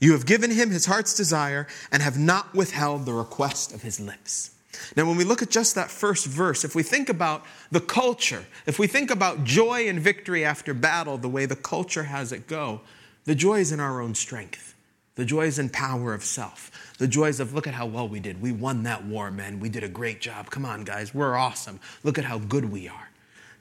You 0.00 0.12
have 0.12 0.26
given 0.26 0.50
him 0.50 0.70
his 0.70 0.86
heart's 0.86 1.14
desire 1.14 1.66
and 1.92 2.02
have 2.02 2.18
not 2.18 2.54
withheld 2.54 3.04
the 3.04 3.12
request 3.12 3.72
of 3.72 3.82
his 3.82 4.00
lips. 4.00 4.50
Now, 4.96 5.06
when 5.06 5.16
we 5.16 5.24
look 5.24 5.42
at 5.42 5.50
just 5.50 5.74
that 5.74 5.90
first 5.90 6.26
verse, 6.26 6.64
if 6.64 6.74
we 6.74 6.82
think 6.82 7.10
about 7.10 7.44
the 7.70 7.80
culture, 7.80 8.44
if 8.66 8.78
we 8.78 8.86
think 8.86 9.10
about 9.10 9.44
joy 9.44 9.88
and 9.88 10.00
victory 10.00 10.44
after 10.44 10.72
battle, 10.72 11.18
the 11.18 11.28
way 11.28 11.44
the 11.44 11.54
culture 11.54 12.04
has 12.04 12.32
it 12.32 12.46
go, 12.46 12.80
the 13.24 13.34
joy 13.34 13.60
is 13.60 13.72
in 13.72 13.78
our 13.78 14.00
own 14.00 14.14
strength. 14.14 14.74
The 15.16 15.26
joy 15.26 15.46
is 15.46 15.58
in 15.58 15.68
power 15.68 16.14
of 16.14 16.24
self. 16.24 16.89
The 17.00 17.08
joys 17.08 17.40
of, 17.40 17.54
look 17.54 17.66
at 17.66 17.72
how 17.72 17.86
well 17.86 18.06
we 18.06 18.20
did. 18.20 18.42
We 18.42 18.52
won 18.52 18.82
that 18.82 19.06
war, 19.06 19.30
man. 19.30 19.58
We 19.58 19.70
did 19.70 19.82
a 19.82 19.88
great 19.88 20.20
job. 20.20 20.50
Come 20.50 20.66
on, 20.66 20.84
guys. 20.84 21.14
We're 21.14 21.34
awesome. 21.34 21.80
Look 22.04 22.18
at 22.18 22.26
how 22.26 22.40
good 22.40 22.66
we 22.66 22.88
are. 22.88 23.08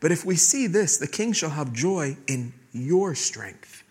But 0.02 0.12
if 0.12 0.26
we 0.26 0.36
see 0.36 0.68
this, 0.68 0.98
the 0.98 1.08
king 1.08 1.32
shall 1.32 1.52
have 1.52 1.72
joy 1.72 2.18
in 2.28 2.52
your 2.74 3.16
strength. 3.16 3.84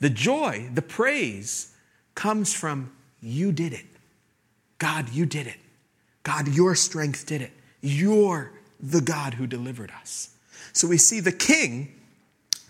The 0.00 0.10
joy, 0.10 0.68
the 0.74 0.82
praise, 0.82 1.74
comes 2.16 2.52
from 2.52 2.90
you 3.22 3.52
did 3.52 3.72
it. 3.72 3.86
God, 4.78 5.10
you 5.10 5.26
did 5.26 5.46
it. 5.46 5.58
God, 6.24 6.48
your 6.48 6.74
strength 6.74 7.24
did 7.24 7.42
it. 7.42 7.52
You're 7.82 8.50
the 8.80 9.00
God 9.00 9.34
who 9.34 9.46
delivered 9.46 9.92
us. 10.00 10.34
So 10.72 10.88
we 10.88 10.98
see 10.98 11.20
the 11.20 11.30
king 11.30 12.00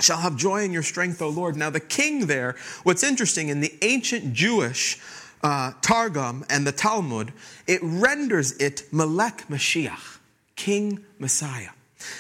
shall 0.01 0.19
have 0.19 0.37
joy 0.37 0.63
in 0.63 0.75
your 0.75 0.83
strength, 0.83 1.23
O 1.23 1.31
Lord. 1.31 1.57
Now, 1.57 1.71
the 1.71 1.81
king 1.81 2.27
there, 2.27 2.55
what's 2.83 3.03
interesting 3.03 3.49
in 3.49 3.63
the 3.63 3.73
ancient 3.81 4.35
Jewish 4.35 5.01
uh, 5.43 5.73
Targum 5.83 6.45
and 6.49 6.67
the 6.67 6.73
Talmud, 6.73 7.33
it 7.67 7.81
renders 7.83 8.53
it 8.59 8.85
Melech 8.93 9.47
Mashiach, 9.49 10.19
King 10.57 11.05
Messiah. 11.19 11.71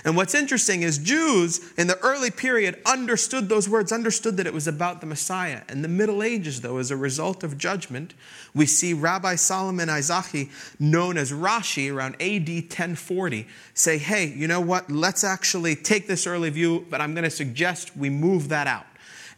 And 0.04 0.16
what's 0.16 0.34
interesting 0.34 0.82
is 0.82 0.98
Jews 0.98 1.60
in 1.76 1.86
the 1.86 1.98
early 1.98 2.30
period 2.30 2.80
understood 2.86 3.48
those 3.48 3.68
words, 3.68 3.92
understood 3.92 4.36
that 4.36 4.46
it 4.46 4.54
was 4.54 4.66
about 4.66 5.00
the 5.00 5.06
Messiah. 5.06 5.62
In 5.68 5.82
the 5.82 5.88
Middle 5.88 6.22
Ages, 6.22 6.60
though, 6.60 6.78
as 6.78 6.90
a 6.90 6.96
result 6.96 7.44
of 7.44 7.58
judgment, 7.58 8.14
we 8.54 8.66
see 8.66 8.92
Rabbi 8.92 9.36
Solomon 9.36 9.88
Isaachi, 9.88 10.50
known 10.80 11.16
as 11.16 11.32
Rashi, 11.32 11.92
around 11.92 12.14
AD 12.14 12.48
1040, 12.48 13.46
say, 13.74 13.98
hey, 13.98 14.26
you 14.26 14.48
know 14.48 14.60
what? 14.60 14.90
Let's 14.90 15.24
actually 15.24 15.76
take 15.76 16.06
this 16.06 16.26
early 16.26 16.50
view, 16.50 16.86
but 16.90 17.00
I'm 17.00 17.14
going 17.14 17.24
to 17.24 17.30
suggest 17.30 17.96
we 17.96 18.10
move 18.10 18.48
that 18.48 18.66
out. 18.66 18.86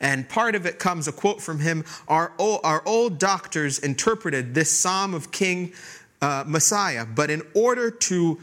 And 0.00 0.28
part 0.28 0.54
of 0.54 0.66
it 0.66 0.78
comes 0.78 1.08
a 1.08 1.12
quote 1.12 1.40
from 1.40 1.60
him 1.60 1.84
Our 2.06 2.32
old, 2.38 2.60
our 2.64 2.82
old 2.86 3.18
doctors 3.18 3.78
interpreted 3.78 4.54
this 4.54 4.70
Psalm 4.70 5.14
of 5.14 5.30
King 5.30 5.72
uh, 6.20 6.44
Messiah, 6.46 7.04
but 7.06 7.30
in 7.30 7.42
order 7.54 7.90
to 7.90 8.38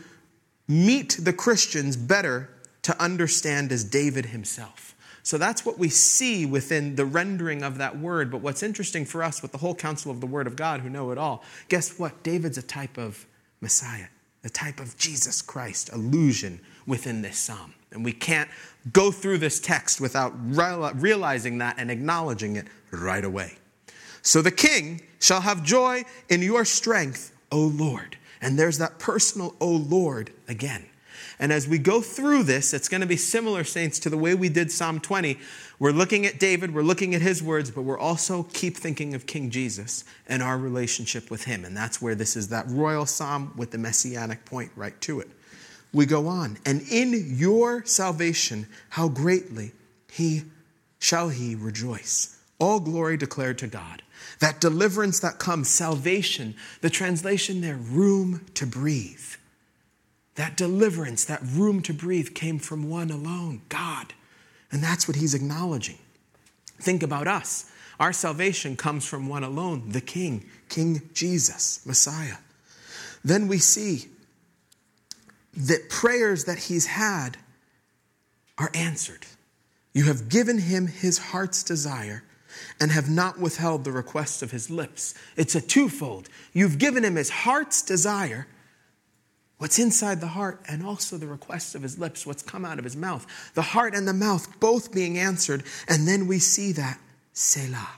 meet 0.67 1.17
the 1.19 1.33
Christians 1.33 1.95
better 1.95 2.49
to 2.83 3.01
understand 3.01 3.71
as 3.71 3.83
David 3.83 4.27
himself. 4.27 4.95
So 5.23 5.39
that's 5.39 5.65
what 5.65 5.79
we 5.79 5.89
see 5.89 6.45
within 6.45 6.95
the 6.95 7.05
rendering 7.05 7.63
of 7.63 7.79
that 7.79 7.97
word. 7.97 8.29
But 8.29 8.41
what's 8.41 8.61
interesting 8.61 9.05
for 9.05 9.23
us 9.23 9.41
with 9.41 9.51
the 9.51 9.57
whole 9.57 9.73
counsel 9.73 10.11
of 10.11 10.21
the 10.21 10.27
Word 10.27 10.45
of 10.45 10.55
God 10.55 10.81
who 10.81 10.89
know 10.89 11.09
it 11.09 11.17
all, 11.17 11.43
guess 11.67 11.97
what? 11.97 12.21
David's 12.21 12.59
a 12.59 12.61
type 12.61 12.99
of 12.99 13.25
Messiah, 13.59 14.05
a 14.43 14.49
type 14.49 14.79
of 14.79 14.95
Jesus 14.97 15.41
Christ, 15.41 15.89
illusion 15.91 16.59
within 16.85 17.23
this 17.23 17.39
psalm. 17.39 17.73
And 17.91 18.05
we 18.05 18.11
can't 18.11 18.49
go 18.91 19.11
through 19.11 19.39
this 19.39 19.59
text 19.59 19.99
without 19.99 20.33
realizing 20.45 21.57
that 21.59 21.75
and 21.77 21.89
acknowledging 21.89 22.55
it 22.55 22.67
right 22.91 23.25
away. 23.25 23.57
So 24.21 24.41
the 24.41 24.51
king 24.51 25.01
shall 25.19 25.41
have 25.41 25.63
joy 25.63 26.03
in 26.29 26.41
your 26.41 26.65
strength, 26.65 27.31
O 27.51 27.59
Lord 27.59 28.17
And 28.41 28.59
there's 28.59 28.77
that 28.79 28.99
personal, 28.99 29.55
oh 29.61 29.71
Lord, 29.71 30.31
again. 30.47 30.85
And 31.39 31.51
as 31.51 31.67
we 31.67 31.77
go 31.77 32.01
through 32.01 32.43
this, 32.43 32.73
it's 32.73 32.87
going 32.87 33.01
to 33.01 33.07
be 33.07 33.17
similar, 33.17 33.63
saints, 33.63 33.99
to 33.99 34.09
the 34.09 34.17
way 34.17 34.35
we 34.35 34.49
did 34.49 34.71
Psalm 34.71 34.99
20. 34.99 35.37
We're 35.79 35.91
looking 35.91 36.25
at 36.25 36.39
David, 36.39 36.73
we're 36.73 36.81
looking 36.81 37.13
at 37.13 37.21
his 37.21 37.43
words, 37.43 37.71
but 37.71 37.81
we're 37.81 37.99
also 37.99 38.43
keep 38.43 38.77
thinking 38.77 39.13
of 39.13 39.25
King 39.25 39.49
Jesus 39.49 40.05
and 40.27 40.41
our 40.41 40.57
relationship 40.57 41.29
with 41.29 41.43
him. 41.43 41.65
And 41.65 41.75
that's 41.75 42.01
where 42.01 42.15
this 42.15 42.35
is 42.35 42.49
that 42.49 42.65
royal 42.69 43.05
psalm 43.05 43.53
with 43.57 43.71
the 43.71 43.77
messianic 43.77 44.45
point 44.45 44.71
right 44.75 44.99
to 45.01 45.19
it. 45.19 45.29
We 45.95 46.05
go 46.05 46.27
on, 46.27 46.57
and 46.65 46.81
in 46.91 47.37
your 47.37 47.85
salvation, 47.85 48.67
how 48.89 49.07
greatly 49.07 49.71
he 50.11 50.43
shall 50.99 51.29
he 51.29 51.55
rejoice. 51.55 52.37
All 52.59 52.81
glory 52.81 53.15
declared 53.15 53.57
to 53.59 53.67
God. 53.67 54.01
That 54.41 54.59
deliverance 54.59 55.21
that 55.21 55.39
comes, 55.39 55.69
salvation, 55.69 56.55
the 56.81 56.89
translation 56.89 57.61
there, 57.61 57.77
room 57.77 58.45
to 58.55 58.67
breathe. 58.67 59.23
That 60.35 60.57
deliverance, 60.57 61.23
that 61.23 61.39
room 61.41 61.81
to 61.83 61.93
breathe 61.93 62.33
came 62.33 62.59
from 62.59 62.89
one 62.89 63.09
alone, 63.09 63.61
God. 63.69 64.13
And 64.73 64.83
that's 64.83 65.07
what 65.07 65.15
he's 65.15 65.33
acknowledging. 65.33 65.99
Think 66.77 67.03
about 67.03 67.29
us. 67.29 67.71
Our 68.01 68.11
salvation 68.11 68.75
comes 68.75 69.07
from 69.07 69.29
one 69.29 69.45
alone, 69.45 69.91
the 69.91 70.01
King, 70.01 70.43
King 70.67 71.09
Jesus, 71.13 71.85
Messiah. 71.85 72.35
Then 73.23 73.47
we 73.47 73.59
see 73.59 74.09
that 75.55 75.89
prayers 75.89 76.45
that 76.45 76.57
he's 76.59 76.85
had 76.85 77.37
are 78.57 78.71
answered. 78.73 79.25
You 79.93 80.05
have 80.05 80.29
given 80.29 80.57
him 80.57 80.87
his 80.87 81.17
heart's 81.17 81.63
desire 81.63 82.23
and 82.79 82.91
have 82.91 83.09
not 83.09 83.39
withheld 83.39 83.83
the 83.83 83.91
requests 83.91 84.41
of 84.41 84.51
his 84.51 84.69
lips. 84.69 85.13
It's 85.35 85.55
a 85.55 85.61
twofold. 85.61 86.29
You've 86.53 86.77
given 86.77 87.03
him 87.03 87.15
his 87.15 87.29
heart's 87.29 87.81
desire 87.81 88.47
what's 89.57 89.79
inside 89.79 90.19
the 90.19 90.27
heart, 90.27 90.61
and 90.67 90.85
also 90.85 91.17
the 91.17 91.27
requests 91.27 91.75
of 91.75 91.81
his 91.81 91.97
lips, 91.97 92.25
what's 92.25 92.43
come 92.43 92.65
out 92.65 92.77
of 92.77 92.83
his 92.83 92.95
mouth. 92.95 93.25
The 93.53 93.61
heart 93.61 93.95
and 93.95 94.07
the 94.07 94.13
mouth 94.13 94.59
both 94.59 94.91
being 94.91 95.17
answered, 95.17 95.63
and 95.87 96.07
then 96.07 96.27
we 96.27 96.39
see 96.39 96.71
that 96.73 96.99
Selah, 97.33 97.89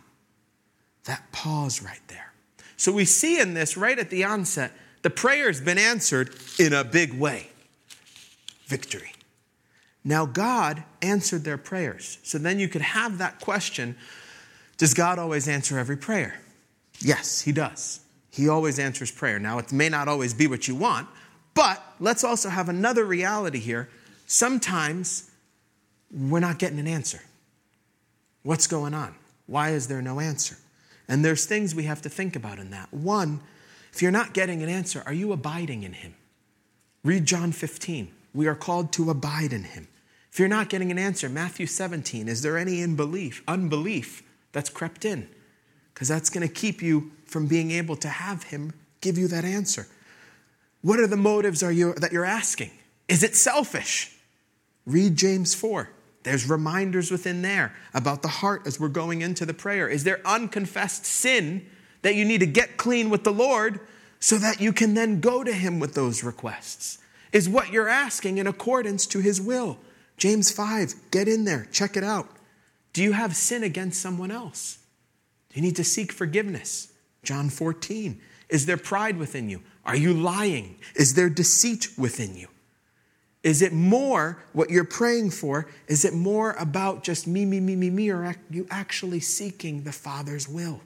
that 1.06 1.32
pause 1.32 1.82
right 1.82 2.02
there. 2.08 2.34
So 2.76 2.92
we 2.92 3.06
see 3.06 3.40
in 3.40 3.54
this 3.54 3.76
right 3.76 3.98
at 3.98 4.10
the 4.10 4.24
onset, 4.24 4.72
the 5.02 5.10
prayer's 5.10 5.62
been 5.62 5.78
answered 5.78 6.36
in 6.60 6.74
a 6.74 6.84
big 6.84 7.14
way. 7.14 7.50
Victory. 8.66 9.14
Now, 10.04 10.26
God 10.26 10.84
answered 11.02 11.44
their 11.44 11.58
prayers. 11.58 12.18
So 12.24 12.38
then 12.38 12.60
you 12.60 12.68
could 12.68 12.82
have 12.82 13.18
that 13.18 13.40
question 13.40 13.96
Does 14.78 14.94
God 14.94 15.20
always 15.20 15.48
answer 15.48 15.78
every 15.78 15.98
prayer? 15.98 16.40
Yes, 17.00 17.42
He 17.42 17.52
does. 17.52 18.02
He 18.32 18.48
always 18.48 18.80
answers 18.80 19.12
prayer. 19.12 19.40
Now, 19.40 19.58
it 19.58 19.72
may 19.72 19.90
not 19.90 20.08
always 20.08 20.34
be 20.34 20.48
what 20.48 20.68
you 20.68 20.76
want, 20.76 21.08
but 21.54 21.84
let's 22.00 22.24
also 22.24 22.50
have 22.50 22.70
another 22.70 23.04
reality 23.04 23.60
here. 23.60 23.90
Sometimes 24.28 25.32
we're 26.12 26.40
not 26.40 26.60
getting 26.60 26.80
an 26.80 26.88
answer. 26.88 27.22
What's 28.44 28.68
going 28.68 28.94
on? 28.94 29.16
Why 29.48 29.72
is 29.72 29.88
there 29.88 30.02
no 30.02 30.20
answer? 30.20 30.56
And 31.08 31.26
there's 31.26 31.46
things 31.46 31.74
we 31.74 31.84
have 31.84 32.02
to 32.04 32.10
think 32.10 32.36
about 32.36 32.60
in 32.60 32.70
that. 32.72 32.94
One, 32.94 33.40
if 33.98 34.04
you're 34.04 34.12
not 34.12 34.34
getting 34.34 34.62
an 34.62 34.70
answer, 34.70 35.02
are 35.08 35.14
you 35.14 35.32
abiding 35.32 35.82
in 35.82 35.94
Him? 35.94 36.14
Read 37.04 37.26
John 37.26 37.52
15. 37.52 38.14
We 38.32 38.46
are 38.46 38.54
called 38.54 38.94
to 38.94 39.10
abide 39.10 39.52
in 39.52 39.64
Him. 39.64 39.88
If 40.32 40.38
you're 40.38 40.48
not 40.48 40.70
getting 40.70 40.92
an 40.92 41.00
answer, 41.00 41.28
Matthew 41.30 41.66
17, 41.66 42.28
is 42.28 42.44
there 42.44 42.60
any 42.60 42.84
unbelief, 42.84 43.42
unbelief 43.48 44.22
that's 44.52 44.70
crept 44.70 45.04
in? 45.04 45.28
Because 45.92 46.08
that's 46.08 46.30
going 46.30 46.48
to 46.48 46.54
keep 46.54 46.84
you 46.84 47.12
from 47.26 47.48
being 47.48 47.72
able 47.72 47.96
to 47.96 48.08
have 48.08 48.44
Him 48.44 48.74
give 49.02 49.18
you 49.18 49.28
that 49.30 49.44
answer. 49.44 49.88
What 50.82 51.00
are 51.00 51.08
the 51.08 51.18
motives 51.18 51.64
are 51.64 51.72
you, 51.72 51.96
that 51.96 52.12
you're 52.12 52.24
asking? 52.24 52.70
Is 53.08 53.24
it 53.24 53.36
selfish? 53.36 54.16
Read 54.86 55.16
James 55.16 55.56
4. 55.56 55.90
There's 56.22 56.48
reminders 56.48 57.10
within 57.10 57.42
there 57.42 57.76
about 57.96 58.22
the 58.22 58.28
heart 58.28 58.68
as 58.68 58.80
we're 58.80 58.90
going 58.90 59.24
into 59.24 59.44
the 59.44 59.56
prayer. 59.56 59.90
Is 59.90 60.04
there 60.04 60.22
unconfessed 60.24 61.04
sin 61.04 61.66
that 62.02 62.16
you 62.16 62.26
need 62.26 62.40
to 62.40 62.46
get 62.46 62.78
clean 62.78 63.10
with 63.10 63.24
the 63.24 63.34
Lord 63.34 63.80
so 64.20 64.38
that 64.38 64.62
you 64.62 64.74
can 64.74 64.94
then 64.94 65.20
go 65.20 65.44
to 65.44 65.54
Him 65.54 65.80
with 65.80 65.94
those 65.94 66.24
requests? 66.24 67.00
Is 67.32 67.50
what 67.50 67.72
you're 67.72 67.90
asking 67.90 68.38
in 68.38 68.48
accordance 68.48 69.06
to 69.08 69.20
His 69.20 69.42
will? 69.42 69.78
James 70.18 70.52
5, 70.52 70.94
get 71.12 71.28
in 71.28 71.46
there, 71.46 71.68
check 71.72 71.96
it 71.96 72.04
out. 72.04 72.30
Do 72.94 73.04
you 73.04 73.12
have 73.12 73.36
sin 73.36 73.64
against 73.64 74.02
someone 74.02 74.32
else? 74.32 74.80
Do 75.50 75.60
you 75.60 75.62
need 75.62 75.76
to 75.76 75.84
seek 75.84 76.12
forgiveness? 76.12 76.92
John 77.24 77.50
14, 77.50 78.20
is 78.50 78.66
there 78.66 78.78
pride 78.78 79.18
within 79.18 79.50
you? 79.50 79.62
Are 79.86 79.96
you 79.96 80.14
lying? 80.14 80.78
Is 80.96 81.14
there 81.14 81.30
deceit 81.30 81.90
within 81.98 82.36
you? 82.36 82.48
Is 83.44 83.62
it 83.62 83.72
more 83.72 84.44
what 84.54 84.70
you're 84.70 84.84
praying 84.84 85.30
for? 85.32 85.68
Is 85.88 86.04
it 86.04 86.14
more 86.14 86.52
about 86.54 87.04
just 87.04 87.28
me, 87.28 87.46
me, 87.46 87.60
me, 87.60 87.76
me, 87.76 87.90
me, 87.90 88.10
or 88.10 88.26
are 88.26 88.36
you 88.50 88.68
actually 88.70 89.20
seeking 89.20 89.84
the 89.84 89.92
Father's 89.92 90.50
will? 90.50 90.82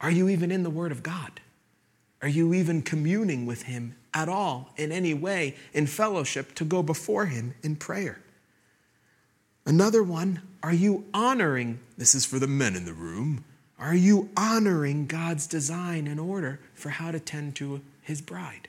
Are 0.00 0.10
you 0.10 0.28
even 0.28 0.50
in 0.50 0.62
the 0.62 0.70
Word 0.70 0.92
of 0.92 1.02
God? 1.02 1.40
Are 2.22 2.28
you 2.28 2.54
even 2.54 2.82
communing 2.82 3.46
with 3.46 3.62
Him 3.62 3.94
at 4.12 4.28
all 4.28 4.70
in 4.76 4.92
any 4.92 5.14
way 5.14 5.56
in 5.72 5.86
fellowship 5.86 6.54
to 6.56 6.64
go 6.64 6.82
before 6.82 7.26
Him 7.26 7.54
in 7.62 7.76
prayer? 7.76 8.20
Another 9.66 10.02
one, 10.02 10.42
are 10.62 10.72
you 10.72 11.04
honoring, 11.12 11.80
this 11.96 12.14
is 12.14 12.24
for 12.24 12.38
the 12.38 12.46
men 12.46 12.74
in 12.74 12.84
the 12.84 12.92
room, 12.92 13.44
are 13.78 13.94
you 13.94 14.30
honoring 14.36 15.06
God's 15.06 15.46
design 15.46 16.06
and 16.06 16.18
order 16.18 16.58
for 16.74 16.88
how 16.88 17.10
to 17.10 17.20
tend 17.20 17.54
to 17.56 17.82
his 18.08 18.22
bride. 18.22 18.68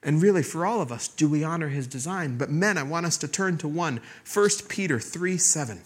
And 0.00 0.22
really, 0.22 0.44
for 0.44 0.64
all 0.64 0.80
of 0.80 0.92
us, 0.92 1.08
do 1.08 1.28
we 1.28 1.42
honor 1.42 1.68
his 1.68 1.88
design? 1.88 2.38
But 2.38 2.50
men, 2.50 2.78
I 2.78 2.84
want 2.84 3.04
us 3.04 3.16
to 3.18 3.28
turn 3.28 3.58
to 3.58 3.68
one, 3.68 4.00
1 4.32 4.48
Peter 4.68 5.00
3 5.00 5.36
7. 5.36 5.80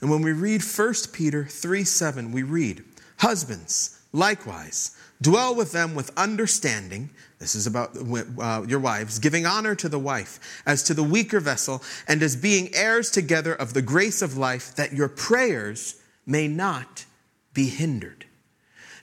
And 0.00 0.10
when 0.10 0.22
we 0.22 0.32
read 0.32 0.62
1 0.62 0.94
Peter 1.12 1.44
3 1.44 1.84
7, 1.84 2.32
we 2.32 2.42
read, 2.42 2.84
Husbands, 3.18 4.00
likewise, 4.12 4.96
dwell 5.22 5.54
with 5.54 5.72
them 5.72 5.94
with 5.94 6.16
understanding. 6.18 7.10
This 7.38 7.54
is 7.54 7.66
about 7.66 7.96
uh, 7.96 8.64
your 8.66 8.80
wives, 8.80 9.18
giving 9.18 9.46
honor 9.46 9.74
to 9.74 9.88
the 9.88 9.98
wife 9.98 10.62
as 10.66 10.82
to 10.84 10.94
the 10.94 11.02
weaker 11.02 11.40
vessel, 11.40 11.82
and 12.08 12.22
as 12.22 12.36
being 12.36 12.74
heirs 12.74 13.10
together 13.10 13.54
of 13.54 13.74
the 13.74 13.82
grace 13.82 14.22
of 14.22 14.36
life, 14.36 14.74
that 14.76 14.92
your 14.92 15.08
prayers 15.08 16.00
may 16.26 16.48
not 16.48 17.04
be 17.54 17.68
hindered. 17.68 18.26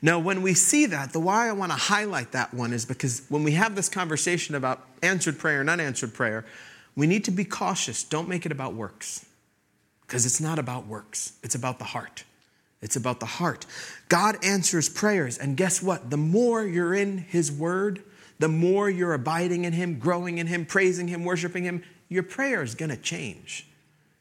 Now, 0.02 0.20
when 0.20 0.42
we 0.42 0.54
see 0.54 0.86
that, 0.88 1.14
the 1.14 1.20
why 1.20 1.48
I 1.48 1.54
want 1.54 1.72
to 1.72 1.78
highlight 1.78 2.34
that 2.34 2.54
one 2.54 2.74
is 2.74 2.86
because 2.86 3.26
when 3.30 3.44
we 3.44 3.54
have 3.54 3.76
this 3.76 3.88
conversation 3.88 4.54
about 4.54 4.86
answered 5.02 5.40
prayer 5.40 5.62
and 5.62 5.70
unanswered 5.70 6.14
prayer, 6.14 6.46
we 6.96 7.08
need 7.08 7.24
to 7.24 7.32
be 7.32 7.46
cautious. 7.46 8.04
Don't 8.04 8.28
make 8.28 8.46
it 8.46 8.52
about 8.52 8.74
works 8.74 9.26
because 10.14 10.28
it's 10.28 10.40
not 10.40 10.60
about 10.60 10.86
works, 10.86 11.34
it's 11.42 11.56
about 11.56 11.80
the 11.80 11.86
heart. 11.86 12.24
It's 12.84 12.96
about 12.96 13.20
the 13.20 13.26
heart. 13.26 13.66
God 14.10 14.38
answers 14.44 14.88
prayers, 14.88 15.40
and 15.40 15.58
guess 15.58 15.82
what? 15.82 16.12
The 16.12 16.18
more 16.18 16.64
you're 16.64 16.94
in 16.94 17.18
His 17.18 17.52
Word, 17.52 18.04
the 18.38 18.48
more 18.48 18.92
you're 18.92 19.16
abiding 19.16 19.66
in 19.66 19.74
Him, 19.74 19.98
growing 19.98 20.38
in 20.38 20.46
Him, 20.46 20.68
praising 20.68 21.08
Him, 21.08 21.26
worshiping 21.26 21.64
Him, 21.64 21.82
your 22.10 22.22
prayer 22.22 22.62
is 22.62 22.76
going 22.76 22.92
to 22.92 22.98
change. 22.98 23.66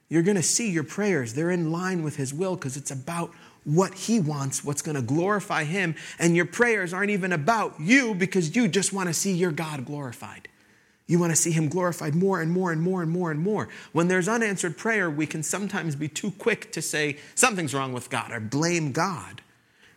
You're 0.08 0.22
going 0.22 0.38
to 0.38 0.42
see 0.42 0.70
your 0.70 0.84
prayers, 0.84 1.34
they're 1.34 1.50
in 1.50 1.70
line 1.70 2.02
with 2.02 2.16
His 2.16 2.32
will 2.32 2.56
because 2.56 2.78
it's 2.78 2.90
about 2.90 3.30
what 3.64 3.92
He 3.92 4.18
wants, 4.18 4.64
what's 4.64 4.80
going 4.80 4.96
to 4.96 5.02
glorify 5.02 5.64
Him. 5.64 5.94
And 6.18 6.34
your 6.34 6.46
prayers 6.46 6.94
aren't 6.94 7.10
even 7.10 7.32
about 7.32 7.78
you 7.78 8.14
because 8.14 8.56
you 8.56 8.66
just 8.66 8.94
want 8.94 9.10
to 9.10 9.14
see 9.14 9.34
your 9.34 9.52
God 9.52 9.84
glorified. 9.84 10.48
You 11.06 11.18
want 11.18 11.32
to 11.32 11.36
see 11.36 11.50
Him 11.50 11.68
glorified 11.68 12.14
more 12.14 12.40
and 12.40 12.50
more 12.50 12.72
and 12.72 12.80
more 12.80 13.02
and 13.02 13.10
more 13.10 13.30
and 13.30 13.40
more. 13.40 13.68
When 13.92 14.08
there's 14.08 14.28
unanswered 14.28 14.78
prayer, 14.78 15.10
we 15.10 15.26
can 15.26 15.42
sometimes 15.42 15.96
be 15.96 16.08
too 16.08 16.30
quick 16.32 16.72
to 16.72 16.82
say 16.82 17.18
something's 17.34 17.74
wrong 17.74 17.92
with 17.92 18.10
God 18.10 18.30
or 18.32 18.40
blame 18.40 18.92
God 18.92 19.42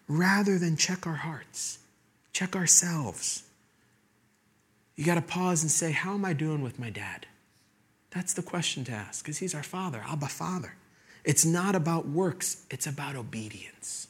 rather 0.07 0.57
than 0.57 0.77
check 0.77 1.07
our 1.07 1.15
hearts, 1.15 1.79
check 2.33 2.55
ourselves. 2.55 3.43
You 4.95 5.05
got 5.05 5.15
to 5.15 5.21
pause 5.21 5.61
and 5.61 5.71
say, 5.71 5.91
How 5.91 6.13
am 6.13 6.25
I 6.25 6.33
doing 6.33 6.61
with 6.61 6.79
my 6.79 6.89
dad? 6.89 7.27
That's 8.11 8.33
the 8.33 8.43
question 8.43 8.85
to 8.85 8.93
ask 8.93 9.23
because 9.23 9.39
he's 9.39 9.53
our 9.53 9.63
father, 9.63 10.03
Abba 10.07 10.27
Father. 10.27 10.75
It's 11.25 11.43
not 11.43 11.75
about 11.75 12.07
works, 12.07 12.65
it's 12.69 12.87
about 12.87 13.15
obedience. 13.15 14.07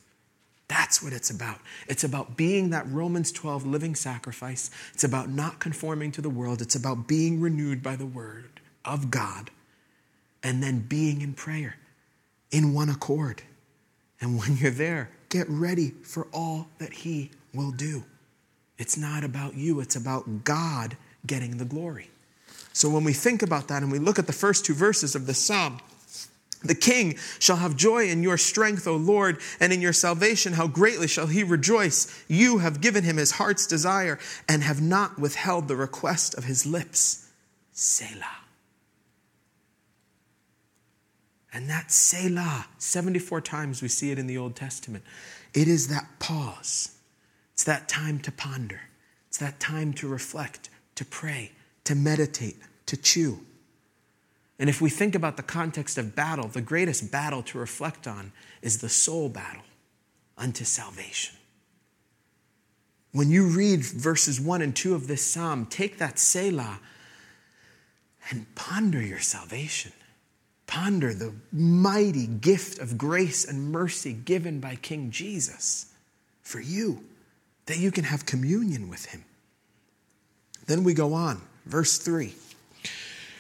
That's 0.68 1.04
what 1.04 1.14
it's 1.14 1.30
about. 1.30 1.60
It's 1.88 2.04
about 2.04 2.38
being 2.38 2.72
that 2.72 2.90
Romans 2.90 3.32
12 3.32 3.66
living 3.66 3.96
sacrifice. 3.96 4.72
It's 4.94 5.04
about 5.04 5.30
not 5.30 5.60
conforming 5.60 6.12
to 6.14 6.22
the 6.22 6.30
world. 6.30 6.62
It's 6.62 6.76
about 6.76 7.08
being 7.08 7.40
renewed 7.40 7.84
by 7.84 7.96
the 7.96 8.06
word 8.06 8.62
of 8.84 9.12
God 9.12 9.52
and 10.42 10.62
then 10.64 10.80
being 10.80 11.22
in 11.22 11.34
prayer 11.34 11.76
in 12.52 12.74
one 12.74 12.90
accord. 12.90 13.44
And 14.22 14.40
when 14.40 14.58
you're 14.58 14.72
there, 14.72 15.12
get 15.30 15.48
ready 15.50 15.92
for 16.04 16.28
all 16.34 16.68
that 16.80 16.94
He 16.94 17.32
will 17.54 17.72
do. 17.72 18.04
It's 18.78 18.98
not 18.98 19.24
about 19.24 19.56
you, 19.56 19.80
it's 19.80 19.96
about 19.96 20.44
God 20.44 20.98
getting 21.26 21.58
the 21.58 21.66
glory. 21.66 22.10
So 22.74 22.90
when 22.90 23.04
we 23.04 23.14
think 23.14 23.42
about 23.42 23.70
that 23.70 23.84
and 23.84 23.92
we 23.92 24.00
look 24.00 24.20
at 24.20 24.28
the 24.28 24.34
first 24.34 24.66
two 24.66 24.74
verses 24.74 25.16
of 25.16 25.28
the 25.28 25.34
psalm, 25.34 25.80
The 26.66 26.76
king 26.76 27.18
shall 27.40 27.58
have 27.58 27.76
joy 27.76 28.10
in 28.10 28.24
your 28.24 28.38
strength, 28.38 28.88
O 28.88 28.96
Lord, 28.96 29.40
and 29.60 29.72
in 29.72 29.82
your 29.82 29.94
salvation, 29.94 30.54
how 30.54 30.68
greatly 30.68 31.08
shall 31.08 31.28
he 31.28 31.44
rejoice. 31.44 32.24
You 32.28 32.60
have 32.60 32.82
given 32.82 33.04
him 33.04 33.18
his 33.18 33.32
heart's 33.32 33.68
desire 33.68 34.20
and 34.50 34.64
have 34.64 34.82
not 34.82 35.20
withheld 35.20 35.68
the 35.68 35.76
request 35.76 36.36
of 36.36 36.46
his 36.46 36.66
lips. 36.66 37.30
Selah. 37.72 38.46
And 41.54 41.70
that 41.70 41.92
Selah, 41.92 42.68
74 42.80 43.42
times 43.42 43.82
we 43.82 43.88
see 43.88 44.12
it 44.12 44.20
in 44.20 44.28
the 44.28 44.38
Old 44.38 44.56
Testament. 44.56 45.04
It 45.54 45.70
is 45.70 45.88
that 45.88 46.20
pause. 46.20 46.98
It's 47.54 47.64
that 47.64 47.88
time 47.88 48.20
to 48.20 48.32
ponder. 48.32 48.82
It's 49.30 49.38
that 49.38 49.60
time 49.60 49.94
to 49.94 50.08
reflect, 50.08 50.70
to 50.96 51.06
pray, 51.06 51.52
to 51.86 51.96
meditate, 51.96 52.58
to 52.88 52.98
chew. 52.98 53.40
And 54.58 54.70
if 54.70 54.82
we 54.82 54.90
think 54.90 55.16
about 55.16 55.38
the 55.38 55.44
context 55.44 55.98
of 55.98 56.16
battle, 56.16 56.48
the 56.48 56.62
greatest 56.62 57.12
battle 57.12 57.44
to 57.44 57.58
reflect 57.58 58.08
on 58.08 58.32
is 58.62 58.80
the 58.80 58.90
soul 58.90 59.30
battle 59.30 59.64
unto 60.38 60.64
salvation. 60.64 61.36
When 63.12 63.30
you 63.30 63.48
read 63.48 63.84
verses 63.84 64.40
1 64.42 64.62
and 64.62 64.76
2 64.76 64.94
of 64.94 65.08
this 65.08 65.22
psalm, 65.22 65.66
take 65.66 65.98
that 66.00 66.20
Selah 66.20 66.80
and 68.30 68.54
ponder 68.56 69.02
your 69.02 69.20
salvation. 69.20 69.92
Ponder 70.68 71.14
the 71.14 71.34
mighty 71.52 72.28
gift 72.28 72.80
of 72.80 72.98
grace 72.98 73.46
and 73.46 73.72
mercy 73.72 74.14
given 74.14 74.60
by 74.60 74.76
King 74.76 75.12
Jesus 75.12 75.94
for 76.42 76.60
you, 76.60 77.04
that 77.68 77.78
you 77.78 77.92
can 77.92 78.04
have 78.04 78.26
communion 78.26 78.90
with 78.90 79.06
him. 79.06 79.24
Then 80.66 80.84
we 80.84 80.94
go 80.94 81.14
on, 81.14 81.42
verse 81.66 81.98
3. 81.98 82.34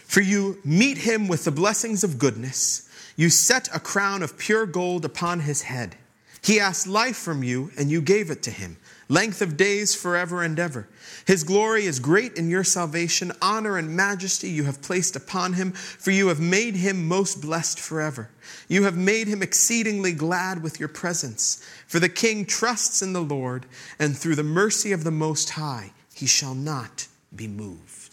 For 0.08 0.22
you 0.22 0.60
meet 0.64 1.00
him 1.00 1.28
with 1.28 1.44
the 1.44 1.52
blessings 1.52 2.04
of 2.04 2.20
goodness. 2.20 2.90
You 3.16 3.30
set 3.30 3.74
a 3.74 3.80
crown 3.80 4.24
of 4.24 4.38
pure 4.38 4.66
gold 4.66 5.04
upon 5.04 5.42
his 5.42 5.64
head. 5.64 5.96
He 6.42 6.60
asked 6.60 6.86
life 6.86 7.18
from 7.18 7.44
you, 7.44 7.72
and 7.78 7.90
you 7.90 8.02
gave 8.02 8.30
it 8.30 8.44
to 8.44 8.52
him, 8.52 8.78
length 9.10 9.42
of 9.42 9.58
days 9.58 9.96
forever 9.96 10.44
and 10.44 10.60
ever. 10.60 10.88
His 11.26 11.44
glory 11.44 11.86
is 11.86 12.00
great 12.00 12.38
in 12.38 12.52
your 12.52 12.64
salvation. 12.64 13.32
Honor 13.42 13.78
and 13.78 13.96
majesty 13.96 14.50
you 14.50 14.66
have 14.66 14.84
placed 14.84 15.16
upon 15.16 15.54
him, 15.54 15.72
for 15.72 16.12
you 16.12 16.28
have 16.28 16.40
made 16.40 16.76
him 16.76 17.08
most 17.08 17.42
blessed 17.42 17.80
forever. 17.80 18.30
You 18.68 18.84
have 18.84 18.96
made 18.96 19.28
him 19.28 19.42
exceedingly 19.42 20.12
glad 20.12 20.62
with 20.62 20.80
your 20.80 20.90
presence. 20.90 21.66
For 21.88 22.00
the 22.00 22.10
king 22.10 22.46
trusts 22.46 23.02
in 23.02 23.14
the 23.14 23.24
Lord, 23.24 23.66
and 23.98 24.16
through 24.16 24.36
the 24.36 24.44
mercy 24.44 24.92
of 24.92 25.04
the 25.04 25.12
Most 25.12 25.52
High, 25.52 25.94
he 26.14 26.28
shall 26.28 26.54
not 26.54 27.08
be 27.36 27.48
moved. 27.48 28.05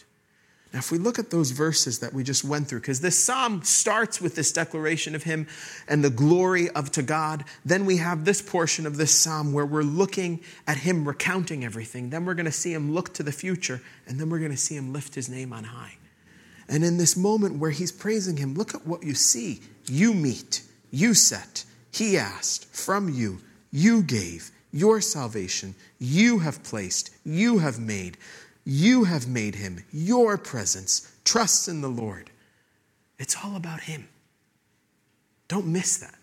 Now, 0.73 0.79
if 0.79 0.91
we 0.91 0.97
look 0.97 1.19
at 1.19 1.31
those 1.31 1.51
verses 1.51 1.99
that 1.99 2.15
we 2.15 2.25
just 2.25 2.45
went 2.45 2.67
through, 2.67 2.81
because 2.81 3.01
this 3.03 3.19
psalm 3.19 3.63
starts 3.63 4.23
with 4.23 4.35
this 4.35 4.53
declaration 4.53 5.15
of 5.15 5.23
Him 5.23 5.47
and 5.87 6.03
the 6.03 6.09
glory 6.09 6.71
of 6.71 6.91
to 6.93 7.03
God, 7.03 7.45
then 7.65 7.85
we 7.85 7.99
have 7.99 8.25
this 8.25 8.41
portion 8.41 8.87
of 8.87 8.97
this 8.97 9.15
psalm 9.15 9.53
where 9.53 9.67
we're 9.67 9.83
looking 9.83 10.41
at 10.67 10.79
Him 10.79 11.07
recounting 11.07 11.63
everything. 11.63 12.09
Then 12.09 12.25
we're 12.25 12.35
going 12.35 12.47
to 12.47 12.53
see 12.53 12.73
Him 12.73 12.95
look 12.95 13.13
to 13.15 13.23
the 13.23 13.33
future, 13.33 13.83
and 14.07 14.19
then 14.19 14.31
we're 14.31 14.39
going 14.39 14.51
to 14.51 14.57
see 14.57 14.75
Him 14.75 14.95
lift 14.95 15.15
His 15.15 15.29
name 15.29 15.53
on 15.53 15.65
high. 15.65 15.99
And 16.69 16.83
in 16.85 16.97
this 16.97 17.19
moment 17.19 17.59
where 17.59 17.71
He's 17.71 17.93
praising 17.93 18.39
Him, 18.39 18.55
look 18.55 18.75
at 18.75 18.87
what 18.87 19.03
you 19.03 19.15
see. 19.15 19.61
You 19.87 20.15
meet, 20.15 20.63
you 20.91 21.13
set, 21.13 21.67
He 21.91 22.17
asked, 22.17 22.75
from 22.75 23.11
you, 23.11 23.41
you 23.71 24.03
gave, 24.03 24.51
your 24.73 25.03
salvation, 25.03 25.75
you 25.99 26.39
have 26.39 26.63
placed, 26.65 27.11
you 27.27 27.59
have 27.59 27.79
made. 27.79 28.17
You 28.65 29.05
have 29.05 29.27
made 29.27 29.57
him 29.57 29.85
your 29.93 30.39
presence. 30.39 31.13
Trust 31.25 31.69
in 31.69 31.81
the 31.81 31.89
Lord. 31.89 32.31
It's 33.19 33.37
all 33.45 33.57
about 33.57 33.81
him. 33.81 34.09
Don't 35.49 35.67
miss 35.67 35.99
that. 35.99 36.15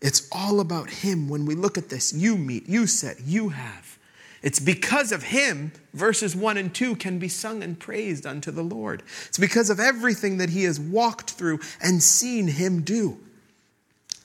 It's 0.00 0.28
all 0.32 0.60
about 0.60 0.90
him 0.90 1.28
when 1.28 1.44
we 1.44 1.54
look 1.54 1.76
at 1.76 1.88
this. 1.88 2.12
You 2.12 2.36
meet, 2.36 2.68
you 2.68 2.86
set, 2.86 3.20
you 3.20 3.50
have. 3.50 3.98
It's 4.42 4.60
because 4.60 5.12
of 5.12 5.24
him, 5.24 5.72
verses 5.92 6.34
1 6.34 6.56
and 6.56 6.74
2 6.74 6.96
can 6.96 7.18
be 7.18 7.28
sung 7.28 7.62
and 7.62 7.78
praised 7.78 8.24
unto 8.24 8.50
the 8.50 8.62
Lord. 8.62 9.02
It's 9.26 9.38
because 9.38 9.68
of 9.68 9.78
everything 9.78 10.38
that 10.38 10.50
he 10.50 10.64
has 10.64 10.80
walked 10.80 11.32
through 11.32 11.60
and 11.82 12.02
seen 12.02 12.48
him 12.48 12.82
do. 12.82 13.18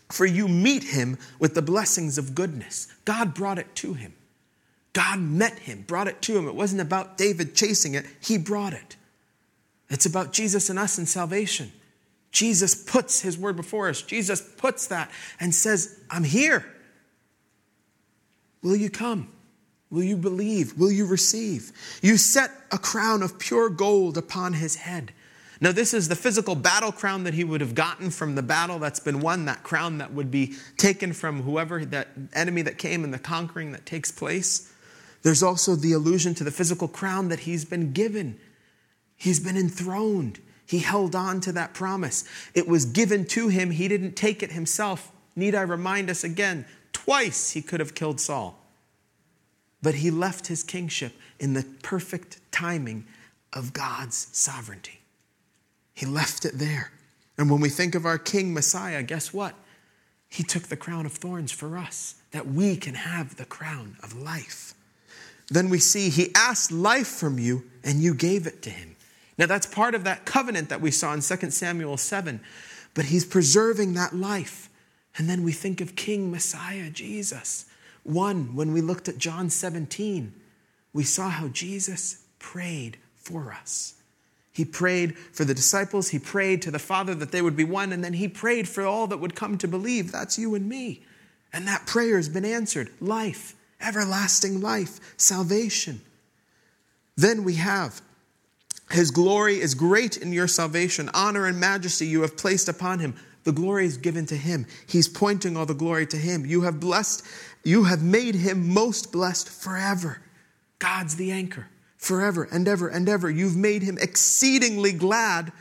For 0.09 0.25
you 0.25 0.47
meet 0.47 0.83
him 0.83 1.17
with 1.39 1.55
the 1.55 1.61
blessings 1.61 2.17
of 2.17 2.35
goodness. 2.35 2.87
God 3.03 3.33
brought 3.33 3.59
it 3.59 3.75
to 3.75 3.93
him. 3.93 4.13
God 4.95 5.19
met 5.19 5.59
him, 5.59 5.81
brought 5.81 6.07
it 6.07 6.21
to 6.23 6.37
him. 6.37 6.47
It 6.47 6.55
wasn't 6.55 6.81
about 6.81 7.17
David 7.17 7.53
chasing 7.53 7.95
it, 7.95 8.05
he 8.21 8.37
brought 8.37 8.73
it. 8.73 8.95
It's 9.89 10.05
about 10.05 10.31
Jesus 10.31 10.69
and 10.69 10.79
us 10.79 10.97
and 10.97 11.07
salvation. 11.07 11.71
Jesus 12.31 12.73
puts 12.73 13.21
his 13.21 13.37
word 13.37 13.57
before 13.57 13.89
us. 13.89 14.01
Jesus 14.01 14.41
puts 14.41 14.87
that 14.87 15.11
and 15.39 15.53
says, 15.53 15.99
I'm 16.09 16.23
here. 16.23 16.65
Will 18.63 18.75
you 18.75 18.89
come? 18.89 19.29
Will 19.89 20.03
you 20.03 20.17
believe? 20.17 20.77
Will 20.77 20.91
you 20.91 21.05
receive? 21.05 21.71
You 22.01 22.17
set 22.17 22.49
a 22.71 22.77
crown 22.77 23.21
of 23.21 23.37
pure 23.37 23.69
gold 23.69 24.17
upon 24.17 24.53
his 24.53 24.77
head. 24.77 25.13
Now, 25.61 25.71
this 25.71 25.93
is 25.93 26.07
the 26.07 26.15
physical 26.15 26.55
battle 26.55 26.91
crown 26.91 27.25
that 27.25 27.33
he 27.33 27.43
would 27.43 27.61
have 27.61 27.75
gotten 27.75 28.09
from 28.11 28.35
the 28.35 28.43
battle 28.43 28.79
that's 28.79 28.99
been 28.99 29.19
won, 29.19 29.45
that 29.45 29.63
crown 29.63 29.99
that 29.99 30.13
would 30.13 30.31
be 30.31 30.55
taken 30.77 31.13
from 31.13 31.43
whoever, 31.43 31.85
that 31.85 32.09
enemy 32.33 32.61
that 32.63 32.77
came 32.77 33.03
and 33.03 33.13
the 33.13 33.19
conquering 33.19 33.71
that 33.73 33.85
takes 33.85 34.11
place. 34.11 34.73
There's 35.25 35.41
also 35.41 35.73
the 35.73 35.93
allusion 35.93 36.35
to 36.35 36.43
the 36.43 36.51
physical 36.51 36.87
crown 36.87 37.29
that 37.29 37.39
he's 37.39 37.65
been 37.65 37.93
given. 37.93 38.39
He's 39.15 39.39
been 39.39 39.57
enthroned. 39.57 40.39
He 40.67 40.77
held 40.77 41.15
on 41.15 41.41
to 41.41 41.51
that 41.53 41.73
promise. 41.73 42.25
It 42.53 42.67
was 42.67 42.85
given 42.85 43.25
to 43.29 43.47
him. 43.47 43.71
He 43.71 43.87
didn't 43.87 44.15
take 44.15 44.43
it 44.43 44.51
himself. 44.51 45.11
Need 45.35 45.55
I 45.55 45.61
remind 45.61 46.11
us 46.11 46.23
again? 46.23 46.67
Twice 46.93 47.49
he 47.49 47.63
could 47.63 47.79
have 47.79 47.95
killed 47.95 48.19
Saul. 48.19 48.55
But 49.81 49.95
he 49.95 50.11
left 50.11 50.45
his 50.45 50.61
kingship 50.61 51.13
in 51.39 51.53
the 51.53 51.65
perfect 51.81 52.39
timing 52.51 53.07
of 53.51 53.73
God's 53.73 54.27
sovereignty. 54.31 55.01
He 55.95 56.05
left 56.05 56.45
it 56.45 56.59
there. 56.59 56.91
And 57.35 57.49
when 57.49 57.61
we 57.61 57.69
think 57.69 57.95
of 57.95 58.05
our 58.05 58.19
King 58.19 58.53
Messiah, 58.53 59.01
guess 59.01 59.33
what? 59.33 59.55
He 60.29 60.43
took 60.43 60.67
the 60.67 60.77
crown 60.77 61.07
of 61.07 61.13
thorns 61.13 61.51
for 61.51 61.79
us, 61.79 62.13
that 62.29 62.45
we 62.45 62.75
can 62.75 62.93
have 62.93 63.37
the 63.37 63.45
crown 63.45 63.97
of 64.03 64.15
life 64.15 64.74
then 65.49 65.69
we 65.69 65.79
see 65.79 66.09
he 66.09 66.33
asked 66.35 66.71
life 66.71 67.07
from 67.07 67.39
you 67.39 67.63
and 67.83 67.99
you 68.01 68.13
gave 68.15 68.47
it 68.47 68.61
to 68.63 68.69
him. 68.69 68.95
Now, 69.37 69.45
that's 69.45 69.65
part 69.65 69.95
of 69.95 70.05
that 70.05 70.25
covenant 70.25 70.69
that 70.69 70.81
we 70.81 70.91
saw 70.91 71.13
in 71.13 71.21
2 71.21 71.51
Samuel 71.51 71.97
7, 71.97 72.39
but 72.93 73.05
he's 73.05 73.25
preserving 73.25 73.93
that 73.93 74.15
life. 74.15 74.69
And 75.17 75.29
then 75.29 75.43
we 75.43 75.51
think 75.51 75.81
of 75.81 75.95
King 75.95 76.31
Messiah, 76.31 76.89
Jesus. 76.89 77.65
One, 78.03 78.55
when 78.55 78.71
we 78.71 78.81
looked 78.81 79.09
at 79.09 79.17
John 79.17 79.49
17, 79.49 80.33
we 80.93 81.03
saw 81.03 81.29
how 81.29 81.49
Jesus 81.49 82.23
prayed 82.39 82.97
for 83.15 83.51
us. 83.51 83.95
He 84.51 84.63
prayed 84.63 85.17
for 85.17 85.43
the 85.43 85.53
disciples, 85.53 86.09
he 86.09 86.19
prayed 86.19 86.61
to 86.61 86.71
the 86.71 86.79
Father 86.79 87.13
that 87.15 87.33
they 87.33 87.41
would 87.41 87.57
be 87.57 87.65
one, 87.65 87.91
and 87.91 88.01
then 88.01 88.13
he 88.13 88.29
prayed 88.29 88.69
for 88.69 88.85
all 88.85 89.05
that 89.07 89.19
would 89.19 89.35
come 89.35 89.57
to 89.57 89.67
believe. 89.67 90.13
That's 90.13 90.39
you 90.39 90.55
and 90.55 90.69
me. 90.69 91.03
And 91.51 91.67
that 91.67 91.85
prayer 91.85 92.15
has 92.15 92.29
been 92.29 92.45
answered 92.45 92.89
life 93.01 93.54
everlasting 93.81 94.61
life, 94.61 94.99
salvation. 95.17 96.01
Then 97.15 97.43
we 97.43 97.55
have 97.55 98.01
His 98.91 99.11
glory 99.11 99.59
is 99.59 99.73
great 99.73 100.17
in 100.17 100.31
your 100.31 100.47
salvation. 100.47 101.09
Honor 101.13 101.45
and 101.45 101.59
majesty 101.59 102.05
you 102.05 102.21
have 102.21 102.37
placed 102.37 102.69
upon 102.69 102.99
Him. 102.99 103.15
The 103.43 103.51
glory 103.51 103.85
is 103.85 103.97
given 103.97 104.25
to 104.27 104.35
Him. 104.35 104.65
He's 104.87 105.07
pointing 105.07 105.55
all 105.55 105.65
the 105.65 105.73
glory 105.73 106.07
to 106.07 106.17
Him. 106.17 106.45
You 106.45 106.61
have 106.61 106.79
blessed, 106.79 107.25
you 107.63 107.83
have 107.85 108.03
made 108.03 108.35
Him 108.35 108.73
most 108.73 109.11
blessed 109.11 109.49
forever. 109.49 110.21
God's 110.79 111.15
the 111.15 111.31
anchor 111.31 111.67
forever 111.97 112.47
and 112.51 112.67
ever 112.67 112.87
and 112.87 113.07
ever. 113.07 113.29
You've 113.29 113.55
made 113.55 113.81
Him 113.81 113.97
exceedingly 113.99 114.91
glad 114.91 115.51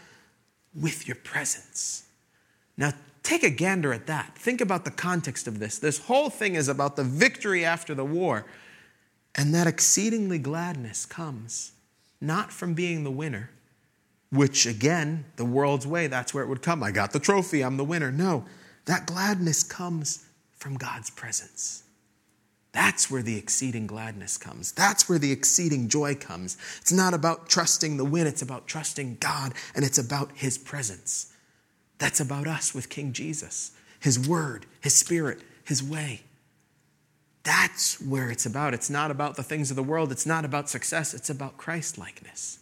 with 0.74 1.06
your 1.06 1.16
presence. 1.16 2.04
Now, 2.76 2.92
Take 3.24 3.42
a 3.42 3.50
gander 3.50 3.92
at 3.92 4.06
that. 4.06 4.36
Think 4.36 4.60
about 4.60 4.84
the 4.84 4.90
context 4.90 5.48
of 5.48 5.58
this. 5.58 5.78
This 5.78 5.98
whole 5.98 6.30
thing 6.30 6.54
is 6.54 6.68
about 6.68 6.94
the 6.94 7.02
victory 7.02 7.64
after 7.64 7.94
the 7.94 8.04
war. 8.04 8.44
And 9.34 9.52
that 9.54 9.66
exceedingly 9.66 10.38
gladness 10.38 11.06
comes 11.06 11.72
not 12.20 12.52
from 12.52 12.74
being 12.74 13.02
the 13.02 13.10
winner, 13.10 13.50
which 14.30 14.66
again, 14.66 15.24
the 15.36 15.44
world's 15.44 15.86
way, 15.86 16.06
that's 16.06 16.32
where 16.32 16.44
it 16.44 16.48
would 16.48 16.62
come. 16.62 16.82
I 16.82 16.90
got 16.90 17.12
the 17.12 17.18
trophy, 17.18 17.62
I'm 17.62 17.76
the 17.76 17.84
winner. 17.84 18.12
No, 18.12 18.44
that 18.84 19.06
gladness 19.06 19.62
comes 19.62 20.26
from 20.52 20.76
God's 20.76 21.10
presence. 21.10 21.82
That's 22.72 23.10
where 23.10 23.22
the 23.22 23.36
exceeding 23.36 23.86
gladness 23.86 24.36
comes. 24.36 24.72
That's 24.72 25.08
where 25.08 25.18
the 25.18 25.30
exceeding 25.30 25.88
joy 25.88 26.14
comes. 26.14 26.56
It's 26.80 26.92
not 26.92 27.14
about 27.14 27.48
trusting 27.48 27.96
the 27.96 28.04
win, 28.04 28.26
it's 28.26 28.42
about 28.42 28.66
trusting 28.66 29.18
God 29.20 29.54
and 29.74 29.84
it's 29.84 29.98
about 29.98 30.32
His 30.34 30.58
presence. 30.58 31.33
That's 31.98 32.20
about 32.20 32.46
us 32.46 32.74
with 32.74 32.88
King 32.88 33.12
Jesus, 33.12 33.72
His 34.00 34.18
Word, 34.28 34.66
His 34.80 34.94
Spirit, 34.94 35.40
His 35.64 35.82
way. 35.82 36.22
That's 37.44 38.00
where 38.00 38.30
it's 38.30 38.46
about. 38.46 38.74
It's 38.74 38.90
not 38.90 39.10
about 39.10 39.36
the 39.36 39.42
things 39.42 39.70
of 39.70 39.76
the 39.76 39.82
world. 39.82 40.10
It's 40.10 40.26
not 40.26 40.44
about 40.44 40.70
success. 40.70 41.12
It's 41.12 41.30
about 41.30 41.58
Christ 41.58 41.98
likeness. 41.98 42.58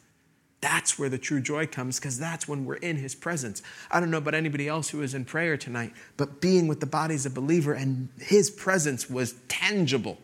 That's 0.60 0.96
where 0.96 1.08
the 1.08 1.18
true 1.18 1.40
joy 1.40 1.66
comes 1.66 1.98
because 1.98 2.18
that's 2.18 2.46
when 2.46 2.64
we're 2.64 2.74
in 2.76 2.96
his 2.96 3.16
presence. 3.16 3.62
I 3.90 3.98
don't 3.98 4.10
know 4.10 4.18
about 4.18 4.34
anybody 4.34 4.68
else 4.68 4.90
who 4.90 5.02
is 5.02 5.12
in 5.12 5.24
prayer 5.24 5.56
tonight, 5.56 5.92
but 6.16 6.40
being 6.40 6.68
with 6.68 6.78
the 6.78 6.86
bodies 6.86 7.26
of 7.26 7.34
believer 7.34 7.72
and 7.72 8.08
his 8.20 8.48
presence 8.48 9.10
was 9.10 9.34
tangible. 9.48 10.18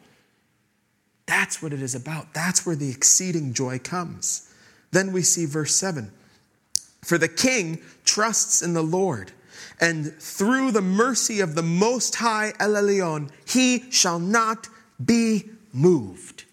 That's 1.27 1.61
what 1.61 1.73
it 1.73 1.83
is 1.83 1.95
about. 1.95 2.35
That's 2.35 2.65
where 2.65 2.77
the 2.77 2.89
exceeding 2.89 3.53
joy 3.53 3.81
comes. 3.81 4.53
Then 4.93 5.13
we 5.13 5.23
see 5.23 5.45
verse 5.45 5.75
7 5.75 6.13
For 7.03 7.19
the 7.19 7.29
king 7.29 7.81
trusts 8.05 8.63
in 8.63 8.75
the 8.75 8.83
Lord, 8.83 9.33
and 9.81 10.13
through 10.15 10.73
the 10.73 10.83
mercy 10.83 11.41
of 11.41 11.55
the 11.55 11.63
Most 11.63 12.17
High 12.17 12.53
El 12.59 12.73
Elyon, 12.73 13.31
he 13.47 13.91
shall 13.91 14.19
not 14.19 14.69
be 15.03 15.49
moved. 15.73 16.45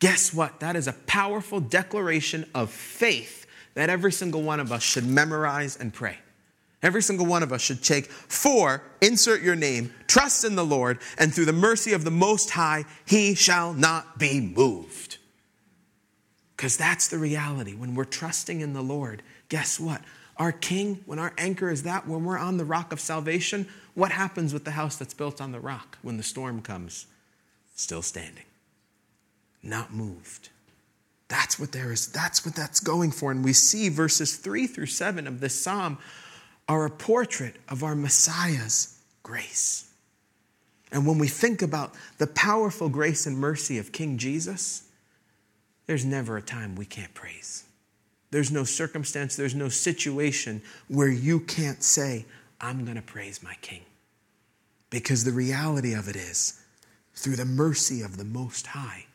Guess 0.00 0.34
what? 0.34 0.60
That 0.60 0.76
is 0.76 0.88
a 0.88 0.92
powerful 0.92 1.60
declaration 1.60 2.46
of 2.54 2.70
faith 2.70 3.46
that 3.74 3.90
every 3.90 4.12
single 4.12 4.42
one 4.42 4.58
of 4.58 4.72
us 4.72 4.82
should 4.82 5.06
memorize 5.06 5.76
and 5.76 5.92
pray. 5.92 6.18
Every 6.82 7.02
single 7.02 7.26
one 7.26 7.42
of 7.42 7.52
us 7.52 7.60
should 7.60 7.82
take 7.82 8.06
for, 8.06 8.82
insert 9.02 9.42
your 9.42 9.54
name, 9.54 9.92
trust 10.06 10.44
in 10.44 10.56
the 10.56 10.64
Lord, 10.64 10.98
and 11.18 11.32
through 11.32 11.44
the 11.44 11.52
mercy 11.52 11.92
of 11.92 12.04
the 12.04 12.10
Most 12.10 12.50
High, 12.50 12.84
he 13.04 13.34
shall 13.34 13.74
not 13.74 14.18
be 14.18 14.40
moved. 14.40 15.18
Because 16.56 16.78
that's 16.78 17.08
the 17.08 17.18
reality. 17.18 17.74
When 17.74 17.94
we're 17.94 18.04
trusting 18.04 18.60
in 18.60 18.72
the 18.72 18.82
Lord, 18.82 19.22
guess 19.50 19.78
what? 19.78 20.00
Our 20.38 20.52
King, 20.52 21.02
when 21.04 21.18
our 21.18 21.34
anchor 21.36 21.68
is 21.68 21.82
that, 21.82 22.08
when 22.08 22.24
we're 22.24 22.38
on 22.38 22.56
the 22.56 22.64
rock 22.64 22.94
of 22.94 23.00
salvation, 23.00 23.68
what 23.92 24.10
happens 24.10 24.54
with 24.54 24.64
the 24.64 24.70
house 24.70 24.96
that's 24.96 25.12
built 25.12 25.42
on 25.42 25.52
the 25.52 25.60
rock 25.60 25.98
when 26.00 26.16
the 26.16 26.22
storm 26.22 26.62
comes? 26.62 27.06
Still 27.74 28.00
standing 28.00 28.44
not 29.62 29.92
moved. 29.92 30.50
That's 31.28 31.58
what 31.58 31.72
there 31.72 31.92
is. 31.92 32.08
That's 32.08 32.44
what 32.44 32.54
that's 32.54 32.80
going 32.80 33.12
for. 33.12 33.30
And 33.30 33.44
we 33.44 33.52
see 33.52 33.88
verses 33.88 34.36
3 34.36 34.66
through 34.66 34.86
7 34.86 35.26
of 35.26 35.40
this 35.40 35.60
psalm 35.60 35.98
are 36.68 36.86
a 36.86 36.90
portrait 36.90 37.56
of 37.68 37.84
our 37.84 37.94
Messiah's 37.94 38.98
grace. 39.22 39.92
And 40.92 41.06
when 41.06 41.18
we 41.18 41.28
think 41.28 41.62
about 41.62 41.94
the 42.18 42.26
powerful 42.26 42.88
grace 42.88 43.26
and 43.26 43.38
mercy 43.38 43.78
of 43.78 43.92
King 43.92 44.18
Jesus, 44.18 44.88
there's 45.86 46.04
never 46.04 46.36
a 46.36 46.42
time 46.42 46.74
we 46.74 46.84
can't 46.84 47.14
praise. 47.14 47.64
There's 48.30 48.50
no 48.50 48.64
circumstance, 48.64 49.36
there's 49.36 49.54
no 49.54 49.68
situation 49.68 50.62
where 50.88 51.08
you 51.08 51.40
can't 51.40 51.82
say, 51.82 52.26
I'm 52.60 52.84
going 52.84 52.96
to 52.96 53.02
praise 53.02 53.42
my 53.42 53.54
King. 53.60 53.82
Because 54.88 55.24
the 55.24 55.32
reality 55.32 55.94
of 55.94 56.08
it 56.08 56.16
is, 56.16 56.60
through 57.14 57.36
the 57.36 57.44
mercy 57.44 58.02
of 58.02 58.16
the 58.16 58.24
Most 58.24 58.68
High, 58.68 59.06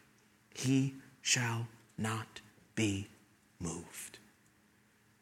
he 0.53 0.95
shall 1.21 1.67
not 1.97 2.41
be 2.75 3.07
moved. 3.59 4.19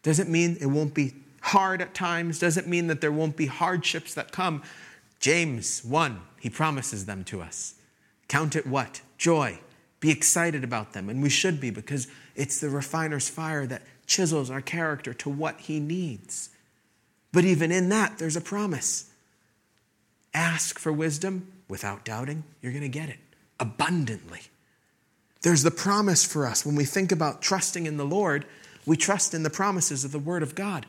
Doesn't 0.01 0.29
mean 0.29 0.57
it 0.59 0.65
won't 0.65 0.93
be 0.93 1.13
hard 1.41 1.81
at 1.81 1.93
times, 1.93 2.39
doesn't 2.39 2.67
mean 2.67 2.87
that 2.87 3.01
there 3.01 3.11
won't 3.11 3.37
be 3.37 3.45
hardships 3.45 4.13
that 4.13 4.31
come. 4.31 4.63
James 5.19 5.83
1, 5.83 6.21
he 6.39 6.49
promises 6.49 7.05
them 7.05 7.23
to 7.25 7.41
us. 7.41 7.75
Count 8.27 8.55
it 8.55 8.65
what? 8.65 9.01
Joy. 9.17 9.59
Be 9.99 10.11
excited 10.11 10.63
about 10.63 10.93
them. 10.93 11.09
And 11.09 11.21
we 11.21 11.29
should 11.29 11.61
be 11.61 11.69
because 11.69 12.07
it's 12.35 12.59
the 12.59 12.69
refiner's 12.69 13.29
fire 13.29 13.65
that 13.67 13.83
chisels 14.05 14.49
our 14.49 14.61
character 14.61 15.13
to 15.13 15.29
what 15.29 15.59
he 15.61 15.79
needs. 15.79 16.49
But 17.31 17.45
even 17.45 17.71
in 17.71 17.89
that, 17.89 18.17
there's 18.17 18.35
a 18.35 18.41
promise. 18.41 19.11
Ask 20.33 20.79
for 20.79 20.91
wisdom 20.91 21.51
without 21.67 22.05
doubting, 22.05 22.43
you're 22.61 22.71
going 22.71 22.83
to 22.83 22.89
get 22.89 23.09
it 23.09 23.19
abundantly. 23.59 24.41
There's 25.41 25.63
the 25.63 25.71
promise 25.71 26.25
for 26.25 26.45
us. 26.45 26.65
When 26.65 26.75
we 26.75 26.85
think 26.85 27.11
about 27.11 27.41
trusting 27.41 27.85
in 27.85 27.97
the 27.97 28.05
Lord, 28.05 28.45
we 28.85 28.97
trust 28.97 29.33
in 29.33 29.43
the 29.43 29.49
promises 29.49 30.05
of 30.05 30.11
the 30.11 30.19
Word 30.19 30.43
of 30.43 30.55
God. 30.55 30.85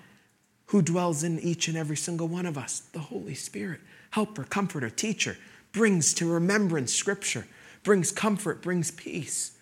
Who 0.66 0.82
dwells 0.82 1.22
in 1.22 1.38
each 1.40 1.68
and 1.68 1.76
every 1.76 1.96
single 1.96 2.28
one 2.28 2.46
of 2.46 2.56
us? 2.56 2.80
The 2.80 2.98
Holy 2.98 3.34
Spirit, 3.34 3.80
helper, 4.10 4.44
comforter, 4.44 4.90
teacher, 4.90 5.36
brings 5.72 6.14
to 6.14 6.30
remembrance 6.30 6.94
Scripture, 6.94 7.46
brings 7.82 8.12
comfort, 8.12 8.62
brings 8.62 8.90
peace. 8.90 9.53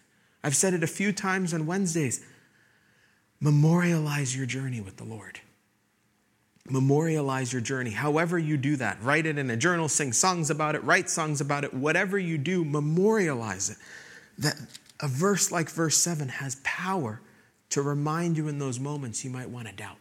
I've 0.44 0.56
said 0.56 0.74
it 0.74 0.82
a 0.82 0.88
few 0.88 1.12
times 1.12 1.54
on 1.54 1.66
Wednesdays. 1.66 2.24
Memorialize 3.40 4.36
your 4.36 4.46
journey 4.46 4.80
with 4.80 4.96
the 4.96 5.04
Lord. 5.04 5.40
Memorialize 6.70 7.52
your 7.52 7.62
journey. 7.62 7.90
However, 7.90 8.38
you 8.38 8.56
do 8.56 8.76
that, 8.76 9.02
write 9.02 9.26
it 9.26 9.36
in 9.36 9.50
a 9.50 9.56
journal, 9.56 9.88
sing 9.88 10.12
songs 10.12 10.48
about 10.48 10.76
it, 10.76 10.84
write 10.84 11.10
songs 11.10 11.40
about 11.40 11.64
it, 11.64 11.74
whatever 11.74 12.18
you 12.18 12.38
do, 12.38 12.64
memorialize 12.64 13.70
it. 13.70 13.76
That 14.38 14.54
a 15.00 15.08
verse 15.08 15.50
like 15.50 15.68
verse 15.68 15.96
7 15.96 16.28
has 16.28 16.56
power 16.62 17.20
to 17.70 17.82
remind 17.82 18.36
you 18.36 18.46
in 18.46 18.58
those 18.58 18.78
moments 18.78 19.24
you 19.24 19.30
might 19.30 19.50
want 19.50 19.66
to 19.66 19.74
doubt, 19.74 19.96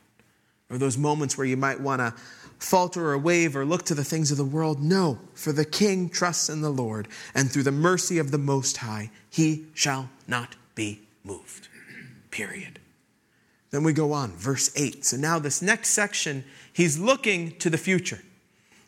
or 0.72 0.78
those 0.78 0.98
moments 0.98 1.38
where 1.38 1.46
you 1.46 1.58
might 1.58 1.80
want 1.80 2.00
to 2.00 2.14
falter 2.58 3.10
or 3.10 3.18
wave 3.18 3.56
or 3.56 3.66
look 3.66 3.84
to 3.84 3.96
the 3.96 4.04
things 4.04 4.32
of 4.32 4.38
the 4.38 4.46
world. 4.46 4.82
No, 4.82 5.20
for 5.34 5.52
the 5.52 5.66
king 5.66 6.10
trusts 6.10 6.50
in 6.50 6.62
the 6.62 6.70
Lord, 6.70 7.08
and 7.36 7.52
through 7.52 7.64
the 7.64 7.72
mercy 7.72 8.18
of 8.18 8.32
the 8.32 8.38
Most 8.38 8.78
High, 8.78 9.12
he 9.30 9.66
shall 9.74 10.10
not 10.28 10.56
be 10.76 11.02
moved. 11.24 11.68
Period. 12.30 12.80
Then 13.72 13.84
we 13.84 13.94
go 13.94 14.14
on, 14.14 14.32
verse 14.32 14.72
8. 14.76 15.06
So 15.06 15.18
now, 15.18 15.40
this 15.40 15.62
next 15.62 15.90
section, 15.90 16.44
he's 16.72 17.00
looking 17.00 17.58
to 17.60 17.70
the 17.70 17.78
future. 17.78 18.22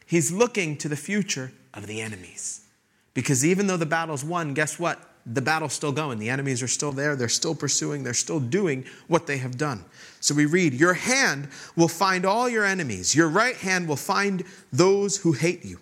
He's 0.05 0.31
looking 0.31 0.77
to 0.77 0.89
the 0.89 0.95
future 0.95 1.51
of 1.73 1.87
the 1.87 2.01
enemies. 2.01 2.65
Because 3.13 3.45
even 3.45 3.67
though 3.67 3.77
the 3.77 3.85
battle's 3.85 4.23
won, 4.23 4.53
guess 4.53 4.77
what? 4.77 5.12
The 5.25 5.41
battle's 5.41 5.73
still 5.73 5.91
going. 5.91 6.19
The 6.19 6.29
enemies 6.29 6.61
are 6.61 6.67
still 6.67 6.91
there. 6.91 7.15
They're 7.15 7.29
still 7.29 7.55
pursuing. 7.55 8.03
They're 8.03 8.13
still 8.13 8.39
doing 8.39 8.85
what 9.07 9.25
they 9.25 9.37
have 9.37 9.57
done. 9.57 9.85
So 10.19 10.35
we 10.35 10.45
read, 10.45 10.73
Your 10.73 10.93
hand 10.93 11.49
will 11.75 11.87
find 11.87 12.25
all 12.25 12.49
your 12.49 12.65
enemies. 12.65 13.15
Your 13.15 13.29
right 13.29 13.55
hand 13.55 13.87
will 13.87 13.95
find 13.95 14.43
those 14.71 15.17
who 15.17 15.31
hate 15.31 15.63
you. 15.63 15.79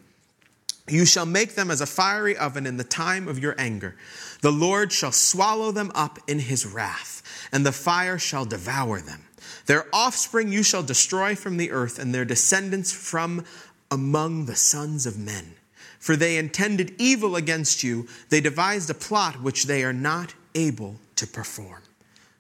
You 0.87 1.05
shall 1.05 1.25
make 1.25 1.55
them 1.55 1.71
as 1.71 1.81
a 1.81 1.85
fiery 1.85 2.35
oven 2.35 2.65
in 2.65 2.77
the 2.77 2.83
time 2.83 3.27
of 3.27 3.39
your 3.39 3.55
anger. 3.57 3.95
The 4.41 4.51
Lord 4.51 4.91
shall 4.91 5.11
swallow 5.11 5.71
them 5.71 5.91
up 5.95 6.19
in 6.27 6.39
his 6.39 6.65
wrath, 6.65 7.47
and 7.51 7.65
the 7.65 7.71
fire 7.71 8.17
shall 8.17 8.45
devour 8.45 8.99
them. 8.99 9.21
Their 9.67 9.85
offspring 9.93 10.51
you 10.51 10.63
shall 10.63 10.83
destroy 10.83 11.35
from 11.35 11.57
the 11.57 11.71
earth, 11.71 11.97
and 11.97 12.13
their 12.13 12.25
descendants 12.25 12.91
from 12.91 13.45
among 13.89 14.45
the 14.45 14.55
sons 14.55 15.05
of 15.05 15.17
men 15.17 15.53
for 16.01 16.15
they 16.15 16.37
intended 16.37 16.95
evil 16.97 17.35
against 17.35 17.83
you. 17.83 18.07
They 18.29 18.41
devised 18.41 18.89
a 18.89 18.95
plot 18.95 19.41
which 19.41 19.65
they 19.65 19.83
are 19.83 19.93
not 19.93 20.33
able 20.55 20.95
to 21.15 21.27
perform. 21.27 21.83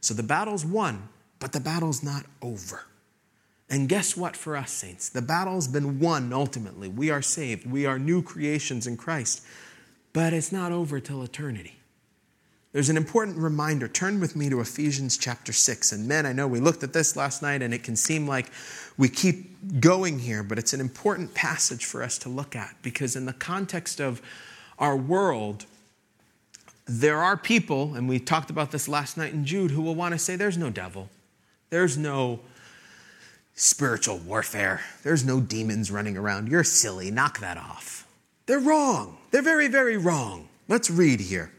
So 0.01 0.15
the 0.15 0.23
battle's 0.23 0.65
won, 0.65 1.07
but 1.39 1.53
the 1.53 1.59
battle's 1.59 2.03
not 2.03 2.25
over. 2.41 2.85
And 3.69 3.87
guess 3.87 4.17
what 4.17 4.35
for 4.35 4.57
us, 4.57 4.71
saints? 4.71 5.09
The 5.09 5.21
battle's 5.21 5.67
been 5.67 5.99
won 5.99 6.33
ultimately. 6.33 6.89
We 6.89 7.11
are 7.11 7.21
saved, 7.21 7.69
we 7.69 7.85
are 7.85 7.99
new 7.99 8.23
creations 8.23 8.87
in 8.87 8.97
Christ, 8.97 9.45
but 10.11 10.33
it's 10.33 10.51
not 10.51 10.71
over 10.71 10.99
till 10.99 11.21
eternity. 11.21 11.80
There's 12.73 12.89
an 12.89 12.95
important 12.95 13.37
reminder. 13.37 13.89
Turn 13.89 14.21
with 14.21 14.35
me 14.35 14.49
to 14.49 14.61
Ephesians 14.61 15.17
chapter 15.17 15.51
6. 15.51 15.91
And 15.91 16.07
men, 16.07 16.25
I 16.25 16.31
know 16.31 16.47
we 16.47 16.61
looked 16.61 16.83
at 16.83 16.93
this 16.93 17.17
last 17.17 17.41
night 17.41 17.61
and 17.61 17.73
it 17.73 17.83
can 17.83 17.97
seem 17.97 18.27
like 18.27 18.49
we 18.97 19.09
keep 19.09 19.81
going 19.81 20.19
here, 20.19 20.41
but 20.41 20.57
it's 20.57 20.73
an 20.73 20.79
important 20.79 21.33
passage 21.33 21.83
for 21.83 22.01
us 22.01 22.17
to 22.19 22.29
look 22.29 22.55
at 22.55 22.75
because, 22.81 23.15
in 23.15 23.25
the 23.25 23.33
context 23.33 23.99
of 23.99 24.21
our 24.79 24.95
world, 24.95 25.65
there 26.85 27.17
are 27.17 27.35
people, 27.35 27.95
and 27.95 28.07
we 28.07 28.19
talked 28.19 28.49
about 28.49 28.71
this 28.71 28.87
last 28.87 29.17
night 29.17 29.33
in 29.33 29.45
Jude, 29.45 29.71
who 29.71 29.81
will 29.81 29.95
want 29.95 30.13
to 30.13 30.19
say 30.19 30.35
there's 30.35 30.57
no 30.57 30.69
devil, 30.69 31.09
there's 31.69 31.97
no 31.97 32.39
spiritual 33.53 34.17
warfare, 34.17 34.81
there's 35.03 35.25
no 35.25 35.39
demons 35.39 35.91
running 35.91 36.17
around. 36.17 36.49
You're 36.49 36.63
silly, 36.63 37.11
knock 37.11 37.39
that 37.39 37.57
off. 37.57 38.07
They're 38.45 38.59
wrong. 38.59 39.17
They're 39.31 39.41
very, 39.41 39.67
very 39.67 39.97
wrong. 39.97 40.47
Let's 40.67 40.89
read 40.89 41.19
here. 41.19 41.51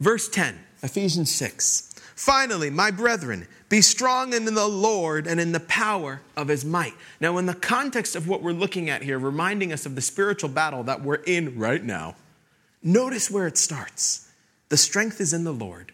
Verse 0.00 0.28
10, 0.28 0.58
Ephesians 0.82 1.34
6. 1.34 1.94
Finally, 2.14 2.70
my 2.70 2.90
brethren, 2.90 3.46
be 3.68 3.80
strong 3.80 4.32
in 4.32 4.44
the 4.44 4.66
Lord 4.66 5.26
and 5.26 5.38
in 5.40 5.52
the 5.52 5.60
power 5.60 6.22
of 6.36 6.48
his 6.48 6.64
might. 6.64 6.94
Now, 7.20 7.38
in 7.38 7.46
the 7.46 7.54
context 7.54 8.16
of 8.16 8.26
what 8.26 8.42
we're 8.42 8.52
looking 8.52 8.88
at 8.88 9.02
here, 9.02 9.18
reminding 9.18 9.72
us 9.72 9.86
of 9.86 9.94
the 9.94 10.00
spiritual 10.00 10.48
battle 10.48 10.82
that 10.84 11.02
we're 11.02 11.16
in 11.16 11.58
right 11.58 11.82
now, 11.82 12.16
notice 12.82 13.30
where 13.30 13.46
it 13.46 13.58
starts. 13.58 14.30
The 14.68 14.76
strength 14.76 15.20
is 15.20 15.32
in 15.32 15.44
the 15.44 15.52
Lord, 15.52 15.92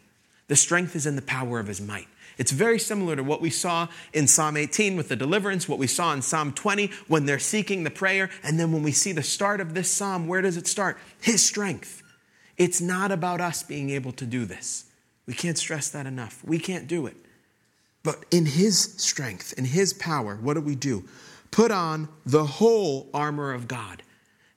the 0.48 0.56
strength 0.56 0.94
is 0.94 1.06
in 1.06 1.16
the 1.16 1.22
power 1.22 1.58
of 1.58 1.66
his 1.66 1.80
might. 1.80 2.08
It's 2.36 2.50
very 2.50 2.78
similar 2.78 3.16
to 3.16 3.22
what 3.22 3.40
we 3.40 3.50
saw 3.50 3.88
in 4.12 4.26
Psalm 4.26 4.56
18 4.56 4.96
with 4.96 5.08
the 5.08 5.16
deliverance, 5.16 5.68
what 5.68 5.78
we 5.78 5.86
saw 5.86 6.12
in 6.12 6.20
Psalm 6.20 6.52
20 6.52 6.90
when 7.06 7.26
they're 7.26 7.38
seeking 7.38 7.84
the 7.84 7.90
prayer. 7.90 8.28
And 8.42 8.58
then 8.58 8.72
when 8.72 8.82
we 8.82 8.92
see 8.92 9.12
the 9.12 9.22
start 9.22 9.60
of 9.60 9.74
this 9.74 9.88
psalm, 9.90 10.26
where 10.26 10.42
does 10.42 10.56
it 10.56 10.66
start? 10.66 10.98
His 11.20 11.44
strength. 11.46 12.02
It's 12.56 12.80
not 12.80 13.10
about 13.10 13.40
us 13.40 13.62
being 13.62 13.90
able 13.90 14.12
to 14.12 14.26
do 14.26 14.44
this. 14.44 14.84
We 15.26 15.34
can't 15.34 15.58
stress 15.58 15.90
that 15.90 16.06
enough. 16.06 16.42
We 16.44 16.58
can't 16.58 16.86
do 16.86 17.06
it. 17.06 17.16
But 18.02 18.24
in 18.30 18.46
His 18.46 18.78
strength, 18.78 19.54
in 19.56 19.64
His 19.64 19.92
power, 19.92 20.36
what 20.36 20.54
do 20.54 20.60
we 20.60 20.76
do? 20.76 21.04
Put 21.50 21.70
on 21.70 22.08
the 22.26 22.44
whole 22.44 23.08
armor 23.14 23.52
of 23.52 23.66
God. 23.66 24.02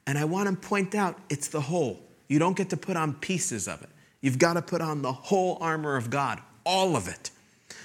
And 0.06 0.18
I 0.18 0.26
want 0.26 0.50
to 0.50 0.68
point 0.68 0.96
out 0.96 1.18
it's 1.30 1.48
the 1.48 1.62
whole. 1.62 2.00
You 2.28 2.40
don't 2.40 2.58
get 2.58 2.70
to 2.72 2.78
put 2.78 2.98
on 2.98 3.14
pieces 3.16 3.68
of 3.68 3.82
it. 3.82 3.90
You've 4.22 4.40
got 4.40 4.54
to 4.54 4.62
put 4.62 4.82
on 4.82 5.02
the 5.02 5.14
whole 5.14 5.58
armor 5.62 5.96
of 5.96 6.10
God, 6.10 6.42
all 6.66 6.96
of 6.96 7.08
it, 7.08 7.32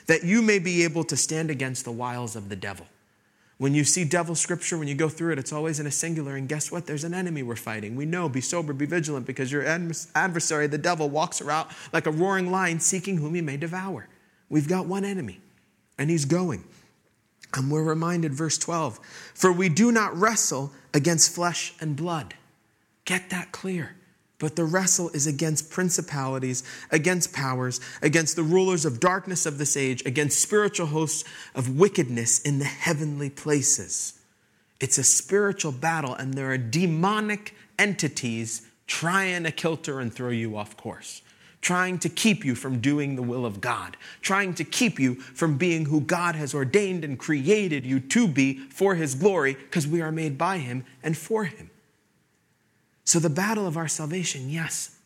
that 0.06 0.24
you 0.24 0.42
may 0.42 0.58
be 0.58 0.82
able 0.84 1.04
to 1.04 1.16
stand 1.16 1.50
against 1.50 1.84
the 1.84 1.92
wiles 1.92 2.34
of 2.34 2.48
the 2.48 2.56
devil. 2.56 2.86
When 3.62 3.74
you 3.74 3.84
see 3.84 4.02
devil 4.02 4.34
scripture, 4.34 4.76
when 4.76 4.88
you 4.88 4.96
go 4.96 5.08
through 5.08 5.34
it, 5.34 5.38
it's 5.38 5.52
always 5.52 5.78
in 5.78 5.86
a 5.86 5.90
singular. 5.92 6.34
And 6.34 6.48
guess 6.48 6.72
what? 6.72 6.84
There's 6.84 7.04
an 7.04 7.14
enemy 7.14 7.44
we're 7.44 7.54
fighting. 7.54 7.94
We 7.94 8.04
know, 8.06 8.28
be 8.28 8.40
sober, 8.40 8.72
be 8.72 8.86
vigilant, 8.86 9.24
because 9.24 9.52
your 9.52 9.64
adversary, 10.16 10.66
the 10.66 10.78
devil, 10.78 11.08
walks 11.08 11.40
around 11.40 11.68
like 11.92 12.08
a 12.08 12.10
roaring 12.10 12.50
lion 12.50 12.80
seeking 12.80 13.18
whom 13.18 13.34
he 13.36 13.40
may 13.40 13.56
devour. 13.56 14.08
We've 14.48 14.66
got 14.66 14.86
one 14.86 15.04
enemy, 15.04 15.38
and 15.96 16.10
he's 16.10 16.24
going. 16.24 16.64
And 17.54 17.70
we're 17.70 17.84
reminded, 17.84 18.34
verse 18.34 18.58
12, 18.58 18.98
for 19.32 19.52
we 19.52 19.68
do 19.68 19.92
not 19.92 20.16
wrestle 20.16 20.72
against 20.92 21.32
flesh 21.32 21.72
and 21.80 21.94
blood. 21.94 22.34
Get 23.04 23.30
that 23.30 23.52
clear. 23.52 23.94
But 24.42 24.56
the 24.56 24.64
wrestle 24.64 25.08
is 25.10 25.28
against 25.28 25.70
principalities, 25.70 26.64
against 26.90 27.32
powers, 27.32 27.80
against 28.02 28.34
the 28.34 28.42
rulers 28.42 28.84
of 28.84 28.98
darkness 28.98 29.46
of 29.46 29.56
this 29.56 29.76
age, 29.76 30.04
against 30.04 30.40
spiritual 30.40 30.88
hosts 30.88 31.22
of 31.54 31.78
wickedness 31.78 32.40
in 32.40 32.58
the 32.58 32.64
heavenly 32.64 33.30
places. 33.30 34.18
It's 34.80 34.98
a 34.98 35.04
spiritual 35.04 35.70
battle, 35.70 36.16
and 36.16 36.34
there 36.34 36.50
are 36.50 36.58
demonic 36.58 37.54
entities 37.78 38.62
trying 38.88 39.44
to 39.44 39.52
kilter 39.52 40.00
and 40.00 40.12
throw 40.12 40.30
you 40.30 40.56
off 40.56 40.76
course, 40.76 41.22
trying 41.60 42.00
to 42.00 42.08
keep 42.08 42.44
you 42.44 42.56
from 42.56 42.80
doing 42.80 43.14
the 43.14 43.22
will 43.22 43.46
of 43.46 43.60
God, 43.60 43.96
trying 44.22 44.54
to 44.54 44.64
keep 44.64 44.98
you 44.98 45.14
from 45.14 45.56
being 45.56 45.84
who 45.84 46.00
God 46.00 46.34
has 46.34 46.52
ordained 46.52 47.04
and 47.04 47.16
created 47.16 47.86
you 47.86 48.00
to 48.00 48.26
be 48.26 48.58
for 48.58 48.96
His 48.96 49.14
glory, 49.14 49.54
because 49.54 49.86
we 49.86 50.00
are 50.00 50.10
made 50.10 50.36
by 50.36 50.58
Him 50.58 50.84
and 51.00 51.16
for 51.16 51.44
Him. 51.44 51.70
So, 53.04 53.18
the 53.18 53.30
battle 53.30 53.66
of 53.66 53.76
our 53.76 53.88
salvation, 53.88 54.48
yes, 54.48 54.96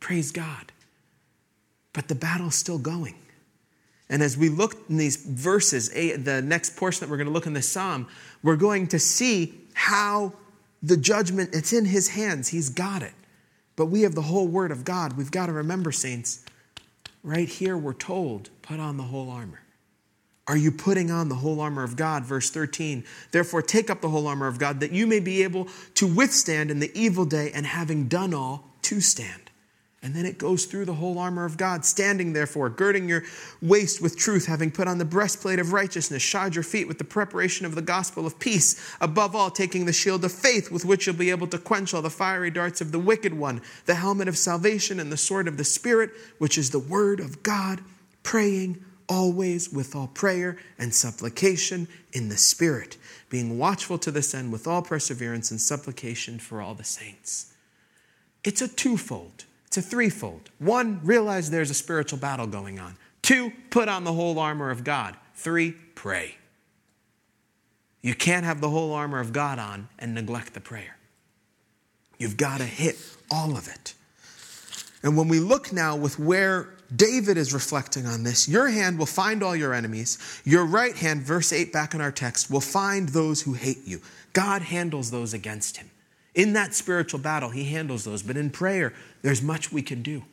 praise 0.00 0.32
God. 0.32 0.72
But 1.92 2.08
the 2.08 2.14
battle's 2.14 2.54
still 2.54 2.78
going. 2.78 3.14
And 4.08 4.22
as 4.22 4.38
we 4.38 4.48
look 4.48 4.76
in 4.88 4.96
these 4.96 5.16
verses, 5.16 5.90
the 5.90 6.42
next 6.42 6.76
portion 6.76 7.00
that 7.00 7.10
we're 7.10 7.18
going 7.18 7.26
to 7.26 7.32
look 7.32 7.46
in 7.46 7.52
the 7.52 7.62
psalm, 7.62 8.08
we're 8.42 8.56
going 8.56 8.86
to 8.88 8.98
see 8.98 9.60
how 9.74 10.32
the 10.82 10.96
judgment, 10.96 11.50
it's 11.52 11.72
in 11.72 11.84
his 11.84 12.08
hands. 12.08 12.48
He's 12.48 12.70
got 12.70 13.02
it. 13.02 13.12
But 13.76 13.86
we 13.86 14.02
have 14.02 14.14
the 14.14 14.22
whole 14.22 14.48
word 14.48 14.70
of 14.70 14.84
God. 14.84 15.16
We've 15.16 15.30
got 15.30 15.46
to 15.46 15.52
remember, 15.52 15.92
saints, 15.92 16.44
right 17.22 17.48
here 17.48 17.76
we're 17.76 17.92
told, 17.92 18.50
put 18.62 18.80
on 18.80 18.96
the 18.96 19.02
whole 19.04 19.30
armor. 19.30 19.60
Are 20.48 20.56
you 20.56 20.72
putting 20.72 21.10
on 21.10 21.28
the 21.28 21.34
whole 21.34 21.60
armor 21.60 21.84
of 21.84 21.94
God? 21.94 22.24
Verse 22.24 22.48
13. 22.48 23.04
Therefore, 23.32 23.60
take 23.60 23.90
up 23.90 24.00
the 24.00 24.08
whole 24.08 24.26
armor 24.26 24.46
of 24.46 24.58
God 24.58 24.80
that 24.80 24.92
you 24.92 25.06
may 25.06 25.20
be 25.20 25.42
able 25.42 25.68
to 25.94 26.06
withstand 26.06 26.70
in 26.70 26.80
the 26.80 26.90
evil 26.98 27.26
day 27.26 27.52
and 27.52 27.66
having 27.66 28.08
done 28.08 28.32
all, 28.32 28.64
to 28.82 29.02
stand. 29.02 29.50
And 30.00 30.14
then 30.14 30.24
it 30.24 30.38
goes 30.38 30.64
through 30.64 30.84
the 30.84 30.94
whole 30.94 31.18
armor 31.18 31.44
of 31.44 31.56
God, 31.56 31.84
standing 31.84 32.32
therefore, 32.32 32.70
girding 32.70 33.08
your 33.08 33.24
waist 33.60 34.00
with 34.00 34.16
truth, 34.16 34.46
having 34.46 34.70
put 34.70 34.88
on 34.88 34.96
the 34.96 35.04
breastplate 35.04 35.58
of 35.58 35.72
righteousness, 35.72 36.22
shod 36.22 36.54
your 36.54 36.62
feet 36.62 36.86
with 36.86 36.98
the 36.98 37.04
preparation 37.04 37.66
of 37.66 37.74
the 37.74 37.82
gospel 37.82 38.24
of 38.24 38.38
peace, 38.38 38.80
above 39.00 39.34
all, 39.34 39.50
taking 39.50 39.84
the 39.84 39.92
shield 39.92 40.24
of 40.24 40.32
faith 40.32 40.70
with 40.70 40.84
which 40.84 41.06
you'll 41.06 41.16
be 41.16 41.30
able 41.30 41.48
to 41.48 41.58
quench 41.58 41.92
all 41.92 42.00
the 42.00 42.08
fiery 42.08 42.50
darts 42.50 42.80
of 42.80 42.92
the 42.92 42.98
wicked 42.98 43.34
one, 43.34 43.60
the 43.86 43.96
helmet 43.96 44.28
of 44.28 44.38
salvation, 44.38 45.00
and 45.00 45.10
the 45.10 45.16
sword 45.16 45.48
of 45.48 45.56
the 45.56 45.64
Spirit, 45.64 46.10
which 46.38 46.56
is 46.56 46.70
the 46.70 46.78
word 46.78 47.18
of 47.18 47.42
God, 47.42 47.82
praying 48.22 48.82
always 49.08 49.72
with 49.72 49.96
all 49.96 50.08
prayer 50.08 50.56
and 50.78 50.94
supplication 50.94 51.88
in 52.12 52.28
the 52.28 52.36
Spirit, 52.36 52.96
being 53.30 53.58
watchful 53.58 53.98
to 53.98 54.10
this 54.10 54.34
end 54.34 54.52
with 54.52 54.66
all 54.66 54.82
perseverance 54.82 55.50
and 55.50 55.60
supplication 55.60 56.38
for 56.38 56.60
all 56.60 56.74
the 56.74 56.84
saints. 56.84 57.54
It's 58.44 58.62
a 58.62 58.68
twofold, 58.68 59.44
it's 59.66 59.76
a 59.76 59.82
threefold. 59.82 60.50
One, 60.58 61.00
realize 61.02 61.50
there's 61.50 61.70
a 61.70 61.74
spiritual 61.74 62.18
battle 62.18 62.46
going 62.46 62.78
on. 62.78 62.96
Two, 63.22 63.52
put 63.70 63.88
on 63.88 64.04
the 64.04 64.12
whole 64.12 64.38
armor 64.38 64.70
of 64.70 64.84
God. 64.84 65.16
Three, 65.34 65.72
pray. 65.94 66.36
You 68.00 68.14
can't 68.14 68.46
have 68.46 68.60
the 68.60 68.70
whole 68.70 68.92
armor 68.92 69.20
of 69.20 69.32
God 69.32 69.58
on 69.58 69.88
and 69.98 70.14
neglect 70.14 70.54
the 70.54 70.60
prayer. 70.60 70.96
You've 72.18 72.36
got 72.36 72.58
to 72.58 72.64
hit 72.64 72.96
all 73.30 73.56
of 73.56 73.68
it. 73.68 73.94
And 75.02 75.16
when 75.16 75.28
we 75.28 75.40
look 75.40 75.72
now 75.72 75.96
with 75.96 76.18
where 76.18 76.74
David 76.94 77.36
is 77.36 77.52
reflecting 77.52 78.06
on 78.06 78.24
this. 78.24 78.48
Your 78.48 78.68
hand 78.68 78.98
will 78.98 79.06
find 79.06 79.42
all 79.42 79.54
your 79.54 79.74
enemies. 79.74 80.18
Your 80.44 80.64
right 80.64 80.96
hand, 80.96 81.22
verse 81.22 81.52
8 81.52 81.72
back 81.72 81.94
in 81.94 82.00
our 82.00 82.12
text, 82.12 82.50
will 82.50 82.62
find 82.62 83.10
those 83.10 83.42
who 83.42 83.52
hate 83.52 83.84
you. 83.84 84.00
God 84.32 84.62
handles 84.62 85.10
those 85.10 85.34
against 85.34 85.76
him. 85.76 85.90
In 86.34 86.54
that 86.54 86.74
spiritual 86.74 87.20
battle, 87.20 87.50
he 87.50 87.64
handles 87.64 88.04
those. 88.04 88.22
But 88.22 88.36
in 88.36 88.50
prayer, 88.50 88.94
there's 89.22 89.42
much 89.42 89.70
we 89.70 89.82
can 89.82 90.02
do. 90.02 90.24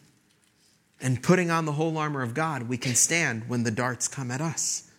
And 1.02 1.22
putting 1.22 1.52
on 1.52 1.66
the 1.66 1.74
whole 1.74 1.98
armor 1.98 2.22
of 2.22 2.34
God, 2.34 2.70
we 2.70 2.78
can 2.78 2.96
stand 2.96 3.50
when 3.50 3.64
the 3.64 3.72
darts 3.72 4.08
come 4.08 4.32
at 4.32 4.40
us. 4.40 4.90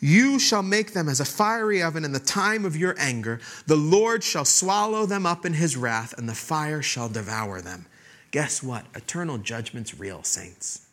You 0.00 0.38
shall 0.38 0.62
make 0.62 0.92
them 0.94 1.08
as 1.08 1.20
a 1.20 1.26
fiery 1.26 1.82
oven 1.82 2.04
in 2.04 2.12
the 2.12 2.20
time 2.20 2.64
of 2.64 2.76
your 2.76 2.94
anger. 2.98 3.40
The 3.66 3.76
Lord 3.76 4.24
shall 4.24 4.46
swallow 4.46 5.04
them 5.04 5.26
up 5.26 5.44
in 5.44 5.52
his 5.52 5.76
wrath, 5.76 6.14
and 6.16 6.26
the 6.26 6.34
fire 6.34 6.80
shall 6.80 7.10
devour 7.10 7.60
them. 7.60 7.86
Guess 8.30 8.62
what? 8.62 8.86
Eternal 8.94 9.38
judgment's 9.38 9.98
real, 9.98 10.22
saints. 10.22 10.85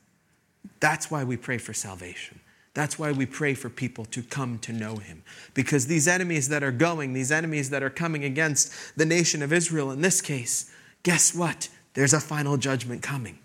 That's 0.79 1.09
why 1.09 1.23
we 1.23 1.37
pray 1.37 1.57
for 1.57 1.73
salvation. 1.73 2.39
That's 2.73 2.97
why 2.97 3.11
we 3.11 3.25
pray 3.25 3.53
for 3.53 3.69
people 3.69 4.05
to 4.05 4.23
come 4.23 4.57
to 4.59 4.73
know 4.73 4.95
him. 4.95 5.23
Because 5.53 5.85
these 5.85 6.07
enemies 6.07 6.49
that 6.49 6.63
are 6.63 6.71
going, 6.71 7.13
these 7.13 7.31
enemies 7.31 7.69
that 7.69 7.83
are 7.83 7.89
coming 7.89 8.23
against 8.23 8.73
the 8.97 9.05
nation 9.05 9.43
of 9.43 9.53
Israel 9.53 9.91
in 9.91 10.01
this 10.01 10.21
case, 10.21 10.71
guess 11.03 11.35
what? 11.35 11.69
There's 11.93 12.13
a 12.13 12.19
final 12.19 12.57
judgment 12.57 13.03
coming. 13.03 13.37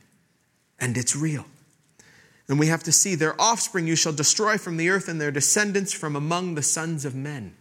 And 0.80 0.96
it's 0.96 1.14
real. 1.14 1.44
And 2.48 2.58
we 2.58 2.68
have 2.68 2.82
to 2.84 2.92
see 2.92 3.14
their 3.14 3.38
offspring 3.40 3.86
you 3.86 3.96
shall 3.96 4.12
destroy 4.12 4.56
from 4.56 4.78
the 4.78 4.88
earth 4.88 5.08
and 5.08 5.20
their 5.20 5.30
descendants 5.30 5.92
from 5.92 6.16
among 6.16 6.54
the 6.54 6.62
sons 6.62 7.04
of 7.04 7.14
men. 7.14 7.54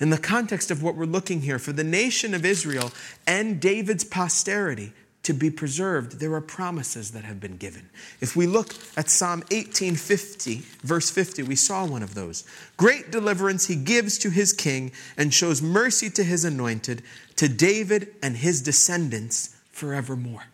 In 0.00 0.10
the 0.10 0.18
context 0.18 0.70
of 0.70 0.82
what 0.82 0.94
we're 0.94 1.06
looking 1.06 1.40
here, 1.40 1.58
for 1.58 1.72
the 1.72 1.82
nation 1.82 2.34
of 2.34 2.44
Israel 2.44 2.92
and 3.26 3.60
David's 3.60 4.04
posterity, 4.04 4.92
to 5.24 5.34
be 5.34 5.50
preserved, 5.50 6.20
there 6.20 6.32
are 6.32 6.40
promises 6.40 7.10
that 7.10 7.24
have 7.24 7.38
been 7.40 7.56
given. 7.56 7.90
If 8.20 8.34
we 8.34 8.46
look 8.46 8.74
at 8.96 9.10
Psalm 9.10 9.40
1850, 9.50 10.62
verse 10.82 11.10
50, 11.10 11.42
we 11.42 11.54
saw 11.54 11.86
one 11.86 12.02
of 12.02 12.14
those. 12.14 12.44
Great 12.76 13.10
deliverance 13.10 13.66
he 13.66 13.76
gives 13.76 14.16
to 14.18 14.30
his 14.30 14.52
king 14.52 14.92
and 15.16 15.34
shows 15.34 15.60
mercy 15.60 16.08
to 16.10 16.24
his 16.24 16.44
anointed, 16.44 17.02
to 17.36 17.48
David 17.48 18.14
and 18.22 18.36
his 18.36 18.62
descendants 18.62 19.56
forevermore. 19.70 20.44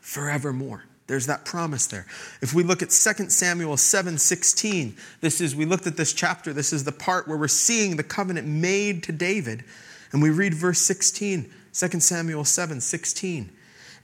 Forevermore. 0.00 0.84
There's 1.06 1.26
that 1.26 1.44
promise 1.44 1.86
there. 1.86 2.06
If 2.40 2.54
we 2.54 2.62
look 2.62 2.82
at 2.82 2.88
2 2.88 3.28
Samuel 3.28 3.76
7 3.76 4.16
16, 4.16 4.96
this 5.20 5.40
is, 5.40 5.54
we 5.54 5.66
looked 5.66 5.86
at 5.86 5.98
this 5.98 6.14
chapter, 6.14 6.52
this 6.52 6.72
is 6.72 6.84
the 6.84 6.92
part 6.92 7.28
where 7.28 7.36
we're 7.36 7.48
seeing 7.48 7.96
the 7.96 8.02
covenant 8.02 8.48
made 8.48 9.02
to 9.02 9.12
David. 9.12 9.64
And 10.12 10.22
we 10.22 10.30
read 10.30 10.54
verse 10.54 10.80
16 10.80 11.52
2 11.74 12.00
Samuel 12.00 12.44
7 12.44 12.80
16. 12.80 13.50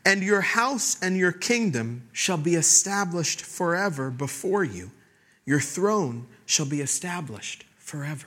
And 0.05 0.23
your 0.23 0.41
house 0.41 1.01
and 1.03 1.17
your 1.17 1.33
kingdom 1.33 2.09
shall 2.13 2.39
be 2.39 2.55
established 2.55 3.43
forever 3.43 4.11
before 4.11 4.65
you. 4.65 4.91
Your 5.45 5.61
throne 5.61 6.27
shall 6.47 6.67
be 6.67 6.81
established 6.81 7.65
forever. 7.77 8.27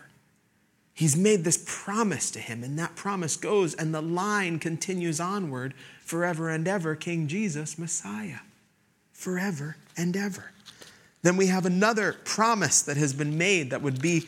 He's 0.93 1.17
made 1.17 1.43
this 1.43 1.63
promise 1.65 2.29
to 2.31 2.39
him, 2.39 2.63
and 2.63 2.77
that 2.77 2.95
promise 2.95 3.35
goes, 3.35 3.73
and 3.73 3.93
the 3.93 4.01
line 4.01 4.59
continues 4.59 5.19
onward 5.19 5.73
forever 6.01 6.49
and 6.49 6.67
ever 6.67 6.95
King 6.95 7.27
Jesus, 7.27 7.79
Messiah. 7.79 8.39
Forever 9.11 9.77
and 9.97 10.15
ever. 10.15 10.51
Then 11.23 11.37
we 11.37 11.47
have 11.47 11.65
another 11.65 12.13
promise 12.25 12.83
that 12.83 12.97
has 12.97 13.13
been 13.13 13.37
made 13.37 13.71
that 13.71 13.81
would 13.81 14.01
be 14.01 14.27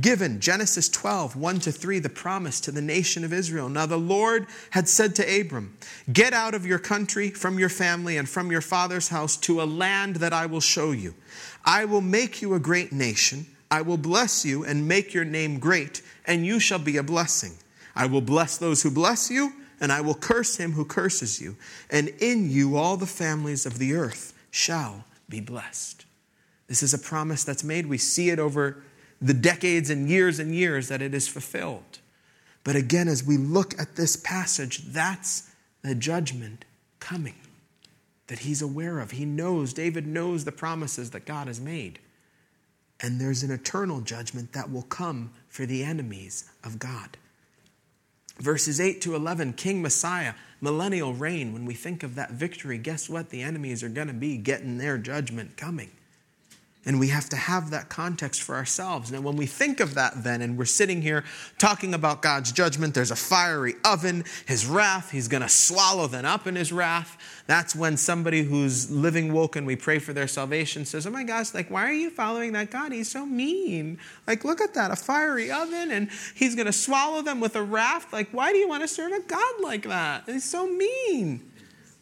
given 0.00 0.40
Genesis 0.40 0.88
12, 0.88 1.36
1 1.36 1.58
to 1.60 1.72
3, 1.72 1.98
the 1.98 2.08
promise 2.08 2.60
to 2.60 2.72
the 2.72 2.82
nation 2.82 3.24
of 3.24 3.32
Israel. 3.32 3.68
Now 3.68 3.86
the 3.86 3.96
Lord 3.96 4.46
had 4.70 4.88
said 4.88 5.14
to 5.16 5.40
Abram, 5.40 5.76
Get 6.12 6.32
out 6.32 6.54
of 6.54 6.66
your 6.66 6.78
country, 6.78 7.30
from 7.30 7.58
your 7.58 7.68
family, 7.68 8.16
and 8.16 8.28
from 8.28 8.50
your 8.50 8.60
father's 8.60 9.08
house 9.08 9.36
to 9.38 9.62
a 9.62 9.64
land 9.64 10.16
that 10.16 10.32
I 10.32 10.46
will 10.46 10.60
show 10.60 10.92
you. 10.92 11.14
I 11.64 11.84
will 11.84 12.00
make 12.00 12.42
you 12.42 12.54
a 12.54 12.60
great 12.60 12.92
nation. 12.92 13.46
I 13.70 13.82
will 13.82 13.96
bless 13.96 14.44
you 14.44 14.64
and 14.64 14.88
make 14.88 15.14
your 15.14 15.24
name 15.24 15.58
great, 15.58 16.02
and 16.26 16.44
you 16.44 16.60
shall 16.60 16.78
be 16.78 16.96
a 16.96 17.02
blessing. 17.02 17.52
I 17.94 18.06
will 18.06 18.20
bless 18.20 18.58
those 18.58 18.82
who 18.82 18.90
bless 18.90 19.30
you, 19.30 19.52
and 19.80 19.90
I 19.90 20.00
will 20.00 20.14
curse 20.14 20.56
him 20.56 20.72
who 20.72 20.84
curses 20.84 21.40
you. 21.40 21.56
And 21.90 22.08
in 22.20 22.50
you 22.50 22.76
all 22.76 22.96
the 22.96 23.06
families 23.06 23.66
of 23.66 23.78
the 23.78 23.94
earth 23.94 24.34
shall 24.50 25.04
be 25.28 25.40
blessed. 25.40 26.04
This 26.66 26.82
is 26.82 26.94
a 26.94 26.98
promise 26.98 27.44
that's 27.44 27.64
made. 27.64 27.86
We 27.86 27.98
see 27.98 28.30
it 28.30 28.38
over 28.38 28.82
the 29.20 29.34
decades 29.34 29.90
and 29.90 30.08
years 30.08 30.38
and 30.38 30.54
years 30.54 30.88
that 30.88 31.02
it 31.02 31.14
is 31.14 31.28
fulfilled. 31.28 31.98
But 32.64 32.76
again, 32.76 33.08
as 33.08 33.24
we 33.24 33.36
look 33.36 33.78
at 33.78 33.96
this 33.96 34.16
passage, 34.16 34.78
that's 34.78 35.50
the 35.82 35.94
judgment 35.94 36.64
coming 36.98 37.36
that 38.26 38.40
he's 38.40 38.62
aware 38.62 39.00
of. 39.00 39.12
He 39.12 39.24
knows, 39.24 39.72
David 39.72 40.06
knows 40.06 40.44
the 40.44 40.52
promises 40.52 41.10
that 41.10 41.26
God 41.26 41.48
has 41.48 41.60
made. 41.60 41.98
And 43.00 43.20
there's 43.20 43.42
an 43.42 43.50
eternal 43.50 44.00
judgment 44.00 44.52
that 44.52 44.70
will 44.70 44.82
come 44.82 45.32
for 45.48 45.66
the 45.66 45.82
enemies 45.82 46.48
of 46.62 46.78
God. 46.78 47.16
Verses 48.38 48.80
8 48.80 49.00
to 49.02 49.14
11, 49.14 49.54
King 49.54 49.82
Messiah, 49.82 50.34
millennial 50.60 51.12
reign. 51.12 51.52
When 51.52 51.64
we 51.64 51.74
think 51.74 52.02
of 52.02 52.14
that 52.14 52.30
victory, 52.30 52.78
guess 52.78 53.08
what? 53.08 53.30
The 53.30 53.42
enemies 53.42 53.82
are 53.82 53.88
going 53.88 54.08
to 54.08 54.14
be 54.14 54.36
getting 54.36 54.78
their 54.78 54.96
judgment 54.96 55.56
coming. 55.56 55.90
And 56.86 56.98
we 56.98 57.08
have 57.08 57.28
to 57.28 57.36
have 57.36 57.70
that 57.70 57.90
context 57.90 58.40
for 58.40 58.54
ourselves. 58.54 59.12
Now, 59.12 59.20
when 59.20 59.36
we 59.36 59.44
think 59.44 59.80
of 59.80 59.94
that, 59.94 60.24
then, 60.24 60.40
and 60.40 60.56
we're 60.56 60.64
sitting 60.64 61.02
here 61.02 61.24
talking 61.58 61.92
about 61.92 62.22
God's 62.22 62.52
judgment, 62.52 62.94
there's 62.94 63.10
a 63.10 63.16
fiery 63.16 63.74
oven, 63.84 64.24
his 64.46 64.64
wrath, 64.64 65.10
he's 65.10 65.28
going 65.28 65.42
to 65.42 65.48
swallow 65.48 66.06
them 66.06 66.24
up 66.24 66.46
in 66.46 66.56
his 66.56 66.72
wrath. 66.72 67.18
That's 67.46 67.76
when 67.76 67.98
somebody 67.98 68.44
who's 68.44 68.90
living 68.90 69.30
woke 69.34 69.56
and 69.56 69.66
we 69.66 69.76
pray 69.76 69.98
for 69.98 70.14
their 70.14 70.26
salvation 70.26 70.86
says, 70.86 71.06
Oh 71.06 71.10
my 71.10 71.22
gosh, 71.22 71.52
like, 71.52 71.70
why 71.70 71.84
are 71.84 71.92
you 71.92 72.08
following 72.08 72.52
that 72.52 72.70
God? 72.70 72.92
He's 72.92 73.10
so 73.10 73.26
mean. 73.26 73.98
Like, 74.26 74.44
look 74.44 74.62
at 74.62 74.72
that, 74.72 74.90
a 74.90 74.96
fiery 74.96 75.50
oven, 75.50 75.90
and 75.90 76.08
he's 76.34 76.54
going 76.54 76.66
to 76.66 76.72
swallow 76.72 77.20
them 77.20 77.40
with 77.40 77.56
a 77.56 77.62
wrath. 77.62 78.10
Like, 78.10 78.30
why 78.30 78.52
do 78.52 78.58
you 78.58 78.68
want 78.68 78.82
to 78.84 78.88
serve 78.88 79.12
a 79.12 79.20
God 79.20 79.60
like 79.60 79.82
that? 79.82 80.22
He's 80.24 80.44
so 80.44 80.66
mean. 80.66 81.42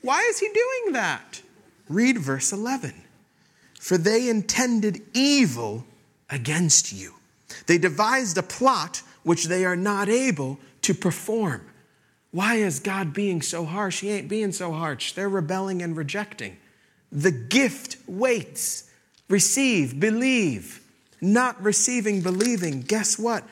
Why 0.03 0.21
is 0.31 0.39
he 0.39 0.47
doing 0.47 0.93
that? 0.93 1.43
Read 1.89 2.19
verse 2.19 2.53
11 2.53 2.95
for 3.81 3.97
they 3.97 4.29
intended 4.29 5.03
evil 5.15 5.85
against 6.31 6.93
you. 6.93 7.15
They 7.67 7.79
devised 7.79 8.37
a 8.39 8.43
plot 8.43 9.03
which 9.23 9.45
they 9.45 9.65
are 9.65 9.77
not 9.77 10.09
able 10.09 10.59
to 10.83 10.95
perform. 10.95 11.65
Why 12.31 12.57
is 12.57 12.81
God 12.81 13.15
being 13.15 13.41
so 13.41 13.65
harsh? 13.65 14.01
He 14.01 14.11
ain't 14.11 14.29
being 14.29 14.53
so 14.53 14.73
harsh. 14.73 15.13
They're 15.13 15.29
rebelling 15.29 15.83
and 15.83 15.97
rejecting. 15.97 16.59
The 17.11 17.31
gift 17.31 17.97
waits. 18.07 18.91
Receive, 19.29 19.99
believe. 19.99 20.83
Not 21.21 21.63
receiving, 21.63 22.21
believing. 22.21 22.83
Guess 22.83 23.19
what? 23.19 23.45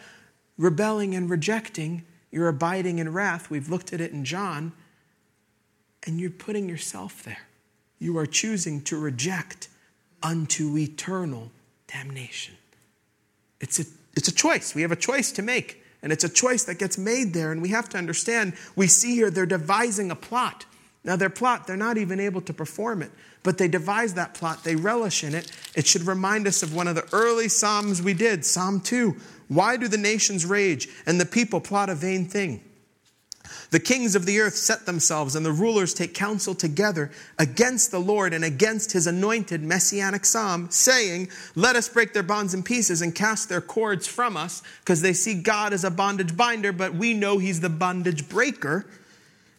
Rebelling 0.58 1.14
and 1.14 1.28
rejecting, 1.28 2.04
you're 2.30 2.48
abiding 2.48 2.98
in 2.98 3.12
wrath. 3.12 3.50
We've 3.50 3.68
looked 3.68 3.92
at 3.92 4.00
it 4.00 4.12
in 4.12 4.24
John. 4.24 4.72
And 6.06 6.20
you're 6.20 6.30
putting 6.30 6.68
yourself 6.68 7.22
there. 7.22 7.48
You 7.98 8.16
are 8.18 8.26
choosing 8.26 8.82
to 8.82 8.98
reject 8.98 9.68
unto 10.26 10.76
eternal 10.76 11.52
damnation. 11.86 12.56
It's 13.60 13.78
a, 13.78 13.84
it's 14.16 14.26
a 14.26 14.34
choice. 14.34 14.74
We 14.74 14.82
have 14.82 14.90
a 14.90 14.96
choice 14.96 15.30
to 15.32 15.42
make. 15.42 15.84
And 16.02 16.12
it's 16.12 16.24
a 16.24 16.28
choice 16.28 16.64
that 16.64 16.80
gets 16.80 16.98
made 16.98 17.32
there. 17.32 17.52
And 17.52 17.62
we 17.62 17.68
have 17.68 17.88
to 17.90 17.98
understand 17.98 18.54
we 18.74 18.88
see 18.88 19.14
here 19.14 19.30
they're 19.30 19.46
devising 19.46 20.10
a 20.10 20.16
plot. 20.16 20.66
Now, 21.04 21.14
their 21.14 21.30
plot, 21.30 21.68
they're 21.68 21.76
not 21.76 21.96
even 21.96 22.18
able 22.18 22.40
to 22.40 22.52
perform 22.52 23.00
it, 23.00 23.12
but 23.44 23.58
they 23.58 23.68
devise 23.68 24.14
that 24.14 24.34
plot. 24.34 24.64
They 24.64 24.74
relish 24.74 25.22
in 25.22 25.36
it. 25.36 25.52
It 25.76 25.86
should 25.86 26.02
remind 26.02 26.48
us 26.48 26.64
of 26.64 26.74
one 26.74 26.88
of 26.88 26.96
the 26.96 27.08
early 27.12 27.48
Psalms 27.48 28.02
we 28.02 28.12
did, 28.12 28.44
Psalm 28.44 28.80
2. 28.80 29.14
Why 29.46 29.76
do 29.76 29.86
the 29.86 29.98
nations 29.98 30.44
rage 30.44 30.88
and 31.06 31.20
the 31.20 31.24
people 31.24 31.60
plot 31.60 31.88
a 31.88 31.94
vain 31.94 32.26
thing? 32.26 32.60
The 33.70 33.80
kings 33.80 34.14
of 34.14 34.26
the 34.26 34.40
earth 34.40 34.56
set 34.56 34.86
themselves, 34.86 35.36
and 35.36 35.44
the 35.44 35.52
rulers 35.52 35.94
take 35.94 36.14
counsel 36.14 36.54
together 36.54 37.10
against 37.38 37.90
the 37.90 37.98
Lord 37.98 38.32
and 38.32 38.44
against 38.44 38.92
his 38.92 39.06
anointed 39.06 39.62
messianic 39.62 40.24
psalm, 40.24 40.70
saying, 40.70 41.28
Let 41.54 41.76
us 41.76 41.88
break 41.88 42.12
their 42.12 42.22
bonds 42.22 42.54
in 42.54 42.62
pieces 42.62 43.02
and 43.02 43.14
cast 43.14 43.48
their 43.48 43.60
cords 43.60 44.06
from 44.06 44.36
us, 44.36 44.62
because 44.80 45.02
they 45.02 45.12
see 45.12 45.34
God 45.34 45.72
as 45.72 45.84
a 45.84 45.90
bondage 45.90 46.36
binder, 46.36 46.72
but 46.72 46.94
we 46.94 47.14
know 47.14 47.38
he's 47.38 47.60
the 47.60 47.68
bondage 47.68 48.28
breaker. 48.28 48.86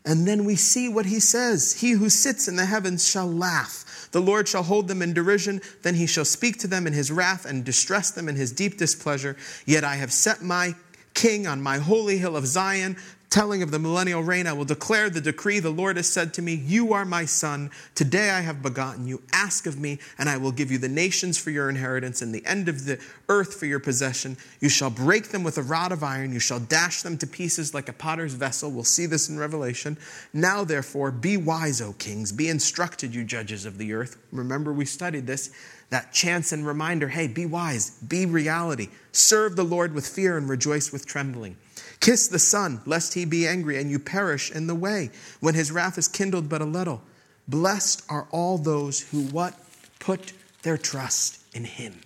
And 0.08 0.26
then 0.26 0.45
we 0.45 0.56
see 0.56 0.88
what 0.88 1.06
he 1.06 1.19
says 1.19 1.82
He 1.82 1.91
who 1.91 2.10
sits 2.10 2.47
in 2.47 2.56
the 2.56 2.65
heavens 2.65 3.08
shall 3.08 3.28
laugh. 3.28 4.08
The 4.13 4.21
Lord 4.21 4.47
shall 4.47 4.63
hold 4.63 4.88
them 4.88 5.02
in 5.02 5.13
derision. 5.13 5.62
Then 5.84 5.95
he 5.95 6.08
shall 6.08 6.23
speak 6.23 6.58
to 6.60 6.67
them 6.67 6.88
in 6.88 6.93
his 6.93 7.12
wrath 7.12 7.45
and 7.45 7.65
distress 7.65 8.10
them 8.12 8.30
in 8.30 8.38
his 8.38 8.54
deep 8.54 8.78
displeasure. 8.78 9.36
Yet 9.65 9.84
I 9.84 9.95
have 9.95 10.13
set 10.13 10.41
my 10.41 10.76
king 11.13 11.45
on 11.45 11.62
my 11.62 11.78
holy 11.78 12.19
hill 12.19 12.38
of 12.38 12.47
Zion 12.47 12.95
telling 13.29 13.61
of 13.61 13.71
the 13.71 13.79
millennial 13.79 14.23
reign, 14.23 14.47
I 14.47 14.53
will 14.53 14.65
declare 14.65 15.09
the 15.09 15.21
decree. 15.21 15.59
The 15.59 15.69
Lord 15.69 15.97
has 15.97 16.07
said 16.07 16.33
to 16.35 16.41
me, 16.41 16.53
You 16.53 16.93
are 16.93 17.05
my 17.05 17.25
son. 17.25 17.71
Today 17.95 18.29
I 18.29 18.41
have 18.41 18.61
begotten 18.61 19.07
you. 19.07 19.21
Ask 19.33 19.65
of 19.65 19.79
me, 19.79 19.99
and 20.17 20.29
I 20.29 20.37
will 20.37 20.51
give 20.51 20.71
you 20.71 20.77
the 20.77 20.87
nations 20.87 21.37
for 21.37 21.49
your 21.49 21.69
inheritance 21.69 22.21
and 22.21 22.33
the 22.33 22.45
end 22.45 22.69
of 22.69 22.85
the 22.85 22.99
earth 23.29 23.55
for 23.55 23.65
your 23.65 23.79
possession. 23.79 24.37
You 24.59 24.69
shall 24.69 24.89
break 24.89 25.29
them 25.29 25.43
with 25.43 25.57
a 25.57 25.63
rod 25.63 25.91
of 25.91 26.03
iron. 26.03 26.33
You 26.33 26.39
shall 26.39 26.59
dash 26.59 27.01
them 27.01 27.17
to 27.17 27.27
pieces 27.27 27.73
like 27.73 27.89
a 27.89 27.93
potter's 27.93 28.33
vessel. 28.33 28.71
We'll 28.71 28.83
see 28.83 29.05
this 29.05 29.29
in 29.29 29.37
Revelation. 29.37 29.97
Now, 30.33 30.63
therefore, 30.63 31.11
be 31.11 31.37
wise, 31.37 31.81
O 31.81 31.93
kings. 31.93 32.31
Be 32.31 32.49
instructed, 32.49 33.13
you 33.13 33.23
judges 33.23 33.65
of 33.65 33.77
the 33.77 33.93
earth. 33.93 34.17
Remember, 34.31 34.71
we 34.71 34.85
studied 34.85 35.27
this. 35.27 35.51
That 35.89 36.11
chance 36.11 36.51
and 36.51 36.67
reminder 36.67 37.07
hey, 37.07 37.27
be 37.27 37.45
wise, 37.45 37.91
be 38.01 38.25
reality. 38.25 38.89
Serve 39.11 39.55
the 39.55 39.63
Lord 39.63 39.93
with 39.93 40.07
fear 40.07 40.37
and 40.37 40.49
rejoice 40.49 40.91
with 40.91 41.05
trembling. 41.05 41.55
Kiss 41.99 42.27
the 42.27 42.39
Son, 42.39 42.81
lest 42.86 43.13
he 43.13 43.25
be 43.25 43.47
angry 43.47 43.79
and 43.79 43.89
you 43.89 43.99
perish 43.99 44.51
in 44.51 44.67
the 44.67 44.75
way, 44.75 45.10
when 45.39 45.55
his 45.55 45.71
wrath 45.71 45.97
is 45.97 46.07
kindled 46.07 46.49
but 46.49 46.62
a 46.62 46.65
little. 46.65 47.01
Blessed 47.47 48.03
are 48.10 48.27
all 48.31 48.57
those 48.57 48.99
who 48.99 49.23
what? 49.23 49.53
Put 49.99 50.33
their 50.62 50.77
trust 50.77 51.41
in 51.53 51.63
him. 51.63 52.01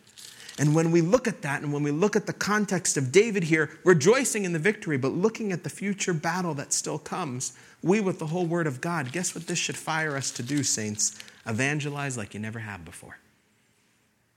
And 0.59 0.75
when 0.75 0.91
we 0.91 1.01
look 1.01 1.27
at 1.27 1.41
that, 1.41 1.63
and 1.63 1.73
when 1.73 1.81
we 1.81 1.91
look 1.91 2.15
at 2.15 2.27
the 2.27 2.33
context 2.33 2.97
of 2.97 3.11
David 3.11 3.43
here, 3.43 3.71
rejoicing 3.83 4.45
in 4.45 4.53
the 4.53 4.59
victory, 4.59 4.97
but 4.97 5.09
looking 5.13 5.51
at 5.51 5.63
the 5.63 5.69
future 5.69 6.13
battle 6.13 6.53
that 6.55 6.73
still 6.73 6.99
comes, 6.99 7.53
we, 7.81 7.99
with 7.99 8.19
the 8.19 8.27
whole 8.27 8.45
word 8.45 8.67
of 8.67 8.81
God, 8.81 9.11
guess 9.11 9.33
what 9.33 9.47
this 9.47 9.57
should 9.57 9.77
fire 9.77 10.15
us 10.15 10.29
to 10.31 10.43
do, 10.43 10.61
saints? 10.61 11.17
Evangelize 11.47 12.17
like 12.17 12.33
you 12.33 12.39
never 12.39 12.59
have 12.59 12.85
before. 12.85 13.17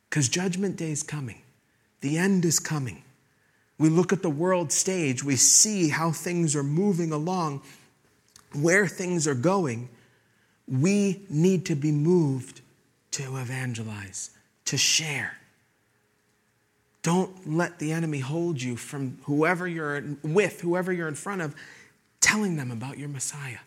Because 0.08 0.28
judgment 0.28 0.76
day 0.76 0.92
is 0.92 1.02
coming, 1.02 1.42
the 2.00 2.16
end 2.16 2.44
is 2.44 2.58
coming. 2.58 3.02
We 3.78 3.88
look 3.88 4.12
at 4.12 4.22
the 4.22 4.30
world 4.30 4.70
stage, 4.72 5.24
we 5.24 5.37
see 5.37 5.88
how 5.88 6.12
things 6.12 6.54
are 6.54 6.62
moving 6.62 7.12
along, 7.12 7.62
where 8.52 8.87
things 8.87 9.26
are 9.26 9.34
going. 9.34 9.88
We 10.68 11.22
need 11.28 11.66
to 11.66 11.74
be 11.74 11.90
moved 11.90 12.60
to 13.12 13.37
evangelize, 13.37 14.30
to 14.66 14.76
share. 14.76 15.38
Don't 17.02 17.52
let 17.52 17.78
the 17.78 17.92
enemy 17.92 18.20
hold 18.20 18.62
you 18.62 18.76
from 18.76 19.18
whoever 19.24 19.68
you're 19.68 20.02
with, 20.22 20.62
whoever 20.62 20.92
you're 20.92 21.08
in 21.08 21.14
front 21.14 21.42
of, 21.42 21.54
telling 22.20 22.56
them 22.56 22.70
about 22.70 22.96
your 22.96 23.10
Messiah, 23.10 23.58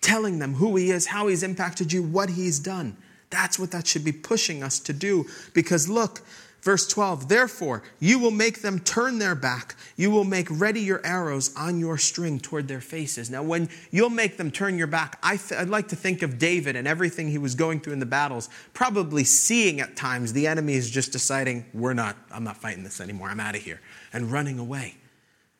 telling 0.00 0.38
them 0.38 0.54
who 0.54 0.74
he 0.76 0.90
is, 0.90 1.06
how 1.06 1.26
he's 1.26 1.42
impacted 1.42 1.92
you, 1.92 2.02
what 2.02 2.30
he's 2.30 2.58
done. 2.58 2.96
That's 3.30 3.58
what 3.58 3.72
that 3.72 3.86
should 3.86 4.04
be 4.04 4.12
pushing 4.12 4.62
us 4.62 4.80
to 4.80 4.94
do. 4.94 5.26
Because 5.52 5.88
look, 5.88 6.22
Verse 6.60 6.88
12, 6.88 7.28
therefore, 7.28 7.84
you 8.00 8.18
will 8.18 8.32
make 8.32 8.62
them 8.62 8.80
turn 8.80 9.20
their 9.20 9.36
back. 9.36 9.76
You 9.96 10.10
will 10.10 10.24
make 10.24 10.48
ready 10.50 10.80
your 10.80 11.00
arrows 11.06 11.54
on 11.56 11.78
your 11.78 11.98
string 11.98 12.40
toward 12.40 12.66
their 12.66 12.80
faces. 12.80 13.30
Now, 13.30 13.44
when 13.44 13.68
you'll 13.92 14.10
make 14.10 14.36
them 14.36 14.50
turn 14.50 14.76
your 14.76 14.88
back, 14.88 15.18
I 15.22 15.38
would 15.56 15.70
like 15.70 15.88
to 15.88 15.96
think 15.96 16.22
of 16.22 16.36
David 16.38 16.74
and 16.74 16.88
everything 16.88 17.28
he 17.28 17.38
was 17.38 17.54
going 17.54 17.80
through 17.80 17.92
in 17.92 18.00
the 18.00 18.06
battles, 18.06 18.48
probably 18.74 19.22
seeing 19.22 19.80
at 19.80 19.94
times 19.94 20.32
the 20.32 20.48
enemy 20.48 20.74
is 20.74 20.90
just 20.90 21.12
deciding, 21.12 21.64
we're 21.72 21.94
not, 21.94 22.16
I'm 22.32 22.44
not 22.44 22.56
fighting 22.56 22.82
this 22.82 23.00
anymore, 23.00 23.28
I'm 23.28 23.40
out 23.40 23.54
of 23.54 23.62
here, 23.62 23.80
and 24.12 24.32
running 24.32 24.58
away. 24.58 24.96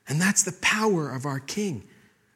And 0.08 0.20
that's 0.20 0.42
the 0.42 0.56
power 0.60 1.10
of 1.10 1.26
our 1.26 1.38
king. 1.38 1.84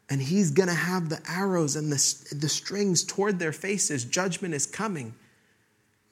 And 0.09 0.23
he's 0.23 0.53
going 0.53 0.69
to 0.69 0.75
have 0.75 1.09
the 1.09 1.21
arrows 1.29 1.75
and 1.75 1.91
the, 1.91 2.37
the 2.37 2.49
strings 2.49 3.03
toward 3.03 3.39
their 3.39 3.53
faces. 3.53 4.05
Judgment 4.05 4.55
is 4.55 4.67
coming. 4.67 5.15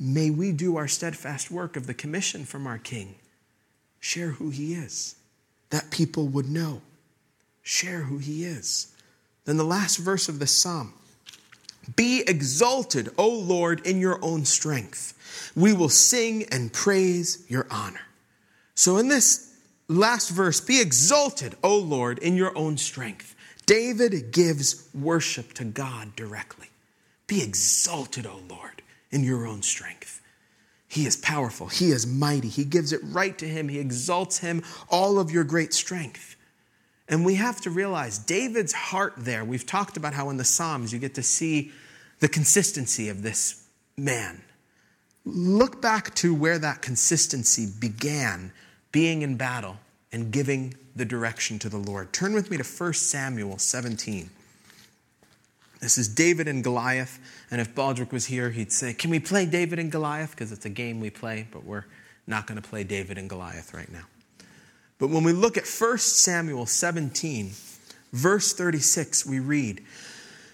May 0.02 0.30
we 0.30 0.52
do 0.52 0.78
our 0.78 0.88
steadfast 0.88 1.50
work 1.50 1.76
of 1.76 1.86
the 1.86 1.92
commission 1.92 2.46
from 2.46 2.66
our 2.66 2.78
King. 2.78 3.16
Share 4.00 4.30
who 4.30 4.48
he 4.48 4.72
is, 4.72 5.16
that 5.68 5.90
people 5.90 6.26
would 6.28 6.48
know. 6.48 6.80
Share 7.62 8.00
who 8.00 8.16
he 8.16 8.46
is. 8.46 8.94
Then 9.44 9.58
the 9.58 9.64
last 9.64 9.98
verse 9.98 10.26
of 10.26 10.38
the 10.38 10.46
psalm 10.46 10.94
Be 11.96 12.24
exalted, 12.26 13.10
O 13.18 13.28
Lord, 13.28 13.86
in 13.86 14.00
your 14.00 14.18
own 14.24 14.46
strength. 14.46 15.52
We 15.54 15.74
will 15.74 15.90
sing 15.90 16.44
and 16.50 16.72
praise 16.72 17.44
your 17.48 17.66
honor. 17.70 18.00
So, 18.74 18.96
in 18.96 19.08
this 19.08 19.54
last 19.86 20.30
verse, 20.30 20.62
be 20.62 20.80
exalted, 20.80 21.56
O 21.62 21.76
Lord, 21.76 22.18
in 22.20 22.36
your 22.36 22.56
own 22.56 22.78
strength. 22.78 23.36
David 23.66 24.32
gives 24.32 24.88
worship 24.94 25.52
to 25.54 25.64
God 25.64 26.16
directly. 26.16 26.68
Be 27.26 27.42
exalted, 27.42 28.26
O 28.26 28.40
Lord 28.48 28.80
in 29.10 29.24
your 29.24 29.46
own 29.46 29.62
strength. 29.62 30.20
He 30.88 31.06
is 31.06 31.16
powerful. 31.16 31.68
He 31.68 31.90
is 31.90 32.06
mighty. 32.06 32.48
He 32.48 32.64
gives 32.64 32.92
it 32.92 33.00
right 33.04 33.36
to 33.38 33.46
him. 33.46 33.68
He 33.68 33.78
exalts 33.78 34.38
him, 34.38 34.62
all 34.88 35.20
of 35.20 35.30
your 35.30 35.44
great 35.44 35.72
strength. 35.72 36.36
And 37.08 37.24
we 37.24 37.36
have 37.36 37.60
to 37.62 37.70
realize 37.70 38.18
David's 38.18 38.72
heart 38.72 39.14
there. 39.16 39.44
We've 39.44 39.66
talked 39.66 39.96
about 39.96 40.14
how 40.14 40.30
in 40.30 40.36
the 40.36 40.44
Psalms 40.44 40.92
you 40.92 40.98
get 40.98 41.14
to 41.14 41.22
see 41.22 41.72
the 42.20 42.28
consistency 42.28 43.08
of 43.08 43.22
this 43.22 43.66
man. 43.96 44.42
Look 45.24 45.82
back 45.82 46.14
to 46.16 46.34
where 46.34 46.58
that 46.58 46.82
consistency 46.82 47.66
began, 47.78 48.52
being 48.90 49.22
in 49.22 49.36
battle 49.36 49.76
and 50.12 50.32
giving 50.32 50.74
the 50.96 51.04
direction 51.04 51.58
to 51.60 51.68
the 51.68 51.76
Lord. 51.76 52.12
Turn 52.12 52.32
with 52.32 52.50
me 52.50 52.56
to 52.56 52.64
1 52.64 52.92
Samuel 52.94 53.58
17. 53.58 54.28
This 55.80 55.98
is 55.98 56.08
David 56.08 56.46
and 56.48 56.62
Goliath. 56.62 57.18
And 57.50 57.60
if 57.60 57.74
Baldrick 57.74 58.12
was 58.12 58.26
here, 58.26 58.50
he'd 58.50 58.72
say, 58.72 58.92
Can 58.92 59.10
we 59.10 59.18
play 59.18 59.46
David 59.46 59.78
and 59.78 59.90
Goliath? 59.90 60.30
Because 60.30 60.52
it's 60.52 60.66
a 60.66 60.70
game 60.70 61.00
we 61.00 61.10
play, 61.10 61.48
but 61.50 61.64
we're 61.64 61.84
not 62.26 62.46
going 62.46 62.60
to 62.60 62.68
play 62.68 62.84
David 62.84 63.18
and 63.18 63.28
Goliath 63.28 63.74
right 63.74 63.90
now. 63.90 64.04
But 64.98 65.08
when 65.08 65.24
we 65.24 65.32
look 65.32 65.56
at 65.56 65.66
1 65.66 65.98
Samuel 65.98 66.66
17, 66.66 67.50
verse 68.12 68.52
36, 68.52 69.26
we 69.26 69.40
read, 69.40 69.82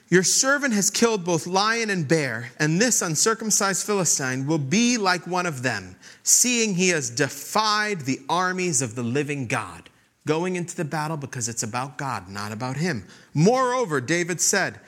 Your 0.08 0.22
servant 0.22 0.72
has 0.72 0.88
killed 0.88 1.24
both 1.24 1.46
lion 1.46 1.90
and 1.90 2.06
bear, 2.06 2.52
and 2.58 2.80
this 2.80 3.02
uncircumcised 3.02 3.84
Philistine 3.84 4.46
will 4.46 4.58
be 4.58 4.96
like 4.96 5.26
one 5.26 5.46
of 5.46 5.62
them, 5.62 5.96
seeing 6.22 6.74
he 6.74 6.90
has 6.90 7.10
defied 7.10 8.02
the 8.02 8.20
armies 8.28 8.80
of 8.80 8.94
the 8.94 9.02
living 9.02 9.46
God. 9.46 9.90
Going 10.26 10.56
into 10.56 10.74
the 10.74 10.84
battle 10.84 11.16
because 11.16 11.48
it's 11.48 11.62
about 11.62 11.98
God, 11.98 12.28
not 12.28 12.50
about 12.50 12.76
him. 12.76 13.06
Moreover, 13.32 14.00
David 14.00 14.40
said, 14.40 14.80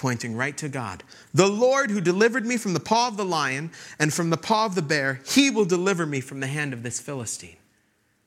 pointing 0.00 0.34
right 0.34 0.56
to 0.56 0.68
God, 0.68 1.04
The 1.34 1.46
Lord 1.46 1.90
who 1.90 2.00
delivered 2.00 2.46
me 2.46 2.56
from 2.56 2.72
the 2.72 2.80
paw 2.80 3.08
of 3.08 3.18
the 3.18 3.24
lion 3.24 3.70
and 3.98 4.12
from 4.12 4.30
the 4.30 4.38
paw 4.38 4.64
of 4.64 4.74
the 4.74 4.80
bear, 4.80 5.20
he 5.26 5.50
will 5.50 5.66
deliver 5.66 6.06
me 6.06 6.22
from 6.22 6.40
the 6.40 6.46
hand 6.46 6.72
of 6.72 6.82
this 6.82 6.98
Philistine. 6.98 7.58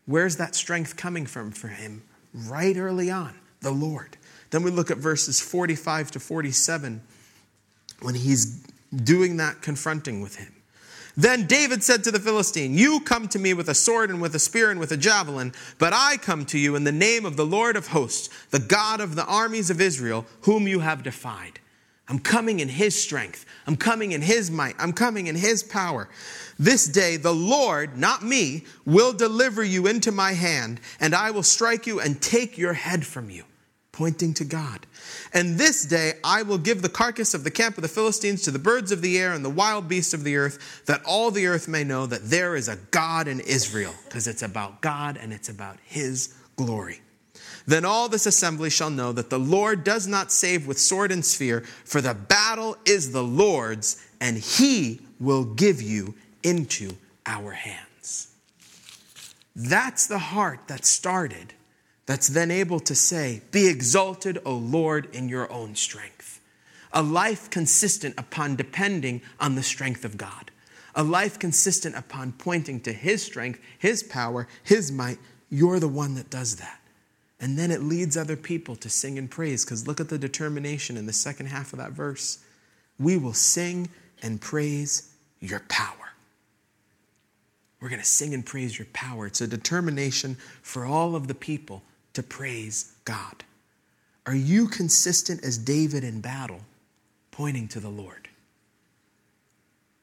Where's 0.05 0.37
that 0.37 0.53
strength 0.53 0.95
coming 0.95 1.25
from 1.25 1.51
for 1.51 1.69
him? 1.69 2.03
Right 2.31 2.77
early 2.77 3.09
on, 3.09 3.33
the 3.61 3.71
Lord. 3.71 4.17
Then 4.51 4.61
we 4.61 4.69
look 4.69 4.91
at 4.91 4.99
verses 4.99 5.41
45 5.41 6.11
to 6.11 6.19
47 6.19 7.01
when 8.03 8.13
he's 8.13 8.63
doing 8.95 9.37
that 9.37 9.63
confronting 9.63 10.21
with 10.21 10.35
him. 10.35 10.53
Then 11.17 11.47
David 11.47 11.83
said 11.83 12.03
to 12.03 12.11
the 12.11 12.19
Philistine, 12.19 12.75
You 12.75 12.99
come 12.99 13.27
to 13.29 13.39
me 13.39 13.55
with 13.55 13.67
a 13.67 13.75
sword 13.75 14.11
and 14.11 14.21
with 14.21 14.35
a 14.35 14.39
spear 14.39 14.69
and 14.69 14.79
with 14.79 14.91
a 14.91 14.97
javelin, 14.97 15.53
but 15.79 15.91
I 15.93 16.17
come 16.17 16.45
to 16.47 16.59
you 16.59 16.75
in 16.75 16.83
the 16.83 16.91
name 16.91 17.25
of 17.25 17.35
the 17.35 17.45
Lord 17.45 17.75
of 17.75 17.87
hosts, 17.87 18.29
the 18.51 18.59
God 18.59 18.99
of 18.99 19.15
the 19.15 19.25
armies 19.25 19.71
of 19.71 19.81
Israel, 19.81 20.25
whom 20.41 20.67
you 20.67 20.79
have 20.81 21.01
defied. 21.01 21.59
I'm 22.09 22.19
coming 22.19 22.59
in 22.59 22.67
his 22.67 23.01
strength. 23.01 23.45
I'm 23.65 23.77
coming 23.77 24.11
in 24.11 24.21
his 24.21 24.51
might. 24.51 24.75
I'm 24.77 24.93
coming 24.93 25.27
in 25.27 25.35
his 25.35 25.63
power. 25.63 26.09
This 26.59 26.85
day, 26.85 27.15
the 27.17 27.33
Lord, 27.33 27.97
not 27.97 28.23
me, 28.23 28.65
will 28.85 29.13
deliver 29.13 29.63
you 29.63 29.87
into 29.87 30.11
my 30.11 30.33
hand, 30.33 30.81
and 30.99 31.15
I 31.15 31.31
will 31.31 31.43
strike 31.43 31.87
you 31.87 32.01
and 32.01 32.21
take 32.21 32.57
your 32.57 32.73
head 32.73 33.05
from 33.05 33.29
you 33.29 33.45
pointing 33.93 34.33
to 34.33 34.43
God. 34.43 34.85
And 35.33 35.57
this 35.57 35.85
day 35.85 36.13
I 36.23 36.41
will 36.41 36.57
give 36.57 36.81
the 36.81 36.89
carcass 36.89 37.33
of 37.35 37.43
the 37.43 37.51
camp 37.51 37.77
of 37.77 37.83
the 37.83 37.87
Philistines 37.87 38.41
to 38.41 38.51
the 38.51 38.59
birds 38.59 38.91
of 38.91 39.01
the 39.01 39.19
air 39.19 39.33
and 39.33 39.45
the 39.45 39.49
wild 39.49 39.87
beasts 39.87 40.15
of 40.15 40.23
the 40.23 40.35
earth, 40.35 40.83
that 40.87 41.03
all 41.05 41.29
the 41.31 41.45
earth 41.45 41.67
may 41.67 41.83
know 41.83 42.07
that 42.07 42.29
there 42.29 42.55
is 42.55 42.67
a 42.67 42.77
God 42.89 43.27
in 43.27 43.39
Israel, 43.39 43.93
because 44.05 44.27
it's 44.27 44.41
about 44.41 44.81
God 44.81 45.17
and 45.17 45.31
it's 45.31 45.47
about 45.47 45.77
his 45.85 46.33
glory. 46.55 47.01
Then 47.65 47.85
all 47.85 48.09
this 48.09 48.25
assembly 48.25 48.69
shall 48.69 48.89
know 48.89 49.11
that 49.13 49.29
the 49.29 49.39
Lord 49.39 49.83
does 49.83 50.07
not 50.07 50.31
save 50.31 50.67
with 50.67 50.79
sword 50.79 51.11
and 51.11 51.23
spear, 51.23 51.61
for 51.85 52.01
the 52.01 52.13
battle 52.13 52.77
is 52.85 53.11
the 53.11 53.23
Lord's, 53.23 54.05
and 54.19 54.37
he 54.37 55.01
will 55.19 55.45
give 55.45 55.81
you 55.81 56.15
into 56.43 56.91
our 57.25 57.51
hands. 57.51 58.33
That's 59.55 60.07
the 60.07 60.19
heart 60.19 60.67
that 60.67 60.85
started 60.85 61.53
that's 62.05 62.27
then 62.27 62.51
able 62.51 62.79
to 62.81 62.95
say, 62.95 63.41
Be 63.51 63.67
exalted, 63.67 64.39
O 64.45 64.55
Lord, 64.55 65.13
in 65.15 65.29
your 65.29 65.51
own 65.51 65.75
strength. 65.75 66.41
A 66.91 67.01
life 67.01 67.49
consistent 67.49 68.15
upon 68.17 68.55
depending 68.55 69.21
on 69.39 69.55
the 69.55 69.63
strength 69.63 70.03
of 70.03 70.17
God. 70.17 70.51
A 70.95 71.03
life 71.03 71.39
consistent 71.39 71.95
upon 71.95 72.33
pointing 72.33 72.81
to 72.81 72.93
His 72.93 73.23
strength, 73.23 73.59
His 73.79 74.03
power, 74.03 74.47
His 74.63 74.91
might. 74.91 75.17
You're 75.49 75.79
the 75.79 75.87
one 75.87 76.15
that 76.15 76.29
does 76.29 76.57
that. 76.57 76.79
And 77.43 77.59
then 77.59 77.71
it 77.71 77.83
leads 77.83 78.15
other 78.15 78.37
people 78.37 78.77
to 78.77 78.87
sing 78.87 79.17
and 79.17 79.29
praise, 79.29 79.65
because 79.65 79.85
look 79.85 79.99
at 79.99 80.07
the 80.07 80.17
determination 80.17 80.95
in 80.95 81.07
the 81.07 81.11
second 81.11 81.47
half 81.47 81.73
of 81.73 81.79
that 81.79 81.91
verse. 81.91 82.37
We 82.97 83.17
will 83.17 83.33
sing 83.33 83.89
and 84.21 84.39
praise 84.39 85.11
your 85.41 85.59
power. 85.67 86.13
We're 87.81 87.89
going 87.89 87.99
to 87.99 88.07
sing 88.07 88.33
and 88.33 88.45
praise 88.45 88.79
your 88.79 88.87
power. 88.93 89.27
It's 89.27 89.41
a 89.41 89.47
determination 89.47 90.37
for 90.61 90.85
all 90.85 91.17
of 91.17 91.27
the 91.27 91.35
people 91.35 91.83
to 92.13 92.23
praise 92.23 92.93
God? 93.03 93.43
Are 94.25 94.33
you 94.33 94.67
consistent 94.67 95.43
as 95.43 95.57
David 95.57 96.05
in 96.05 96.21
battle, 96.21 96.61
pointing 97.31 97.67
to 97.67 97.81
the 97.81 97.89
Lord? 97.89 98.29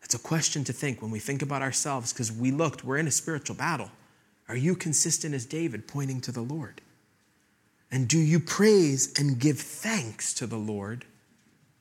That's 0.03 0.14
a 0.14 0.18
question 0.18 0.62
to 0.64 0.74
think 0.74 1.01
when 1.01 1.11
we 1.11 1.20
think 1.20 1.41
about 1.41 1.62
ourselves 1.62 2.12
because 2.12 2.30
we 2.30 2.51
looked, 2.51 2.84
we're 2.84 2.99
in 2.99 3.07
a 3.07 3.11
spiritual 3.11 3.57
battle. 3.57 3.91
Are 4.47 4.57
you 4.57 4.74
consistent 4.74 5.34
as 5.34 5.47
David, 5.47 5.88
pointing 5.88 6.20
to 6.20 6.32
the 6.32 6.43
Lord? 6.43 6.82
And 7.93 8.07
do 8.07 8.18
you 8.18 8.38
praise 8.38 9.12
and 9.18 9.38
give 9.38 9.59
thanks 9.59 10.32
to 10.34 10.47
the 10.47 10.57
Lord? 10.57 11.05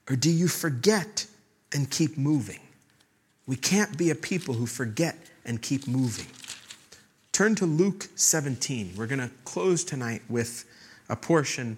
Or 0.10 0.16
do 0.16 0.32
you 0.32 0.48
forget 0.48 1.28
and 1.74 1.90
keep 1.90 2.18
moving? 2.18 2.60
We 3.46 3.56
can't 3.56 3.98
be 3.98 4.10
a 4.10 4.16
people 4.16 4.56
who 4.56 4.66
forget 4.66 5.18
and 5.46 5.62
keep 5.62 5.88
moving. 5.88 6.28
Turn 7.32 7.56
to 7.56 7.66
Luke 7.66 8.08
17. 8.16 8.94
We're 8.98 9.08
going 9.08 9.20
to 9.20 9.32
close 9.46 9.84
tonight 9.84 10.24
with 10.28 10.66
a 11.10 11.16
portion 11.16 11.78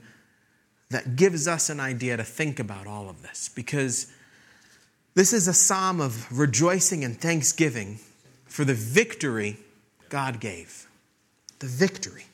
that 0.89 1.15
gives 1.15 1.47
us 1.47 1.69
an 1.69 1.79
idea 1.79 2.17
to 2.17 2.23
think 2.23 2.59
about 2.59 2.87
all 2.87 3.09
of 3.09 3.21
this 3.21 3.49
because 3.49 4.11
this 5.13 5.33
is 5.33 5.47
a 5.47 5.53
psalm 5.53 5.99
of 6.01 6.37
rejoicing 6.37 7.03
and 7.03 7.19
thanksgiving 7.19 7.99
for 8.45 8.65
the 8.65 8.73
victory 8.73 9.57
God 10.09 10.39
gave. 10.39 10.87
The 11.59 11.67
victory. 11.67 12.25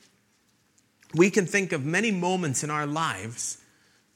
We 1.14 1.30
can 1.30 1.46
think 1.46 1.72
of 1.72 1.84
many 1.84 2.10
moments 2.10 2.62
in 2.62 2.70
our 2.70 2.86
lives 2.86 3.58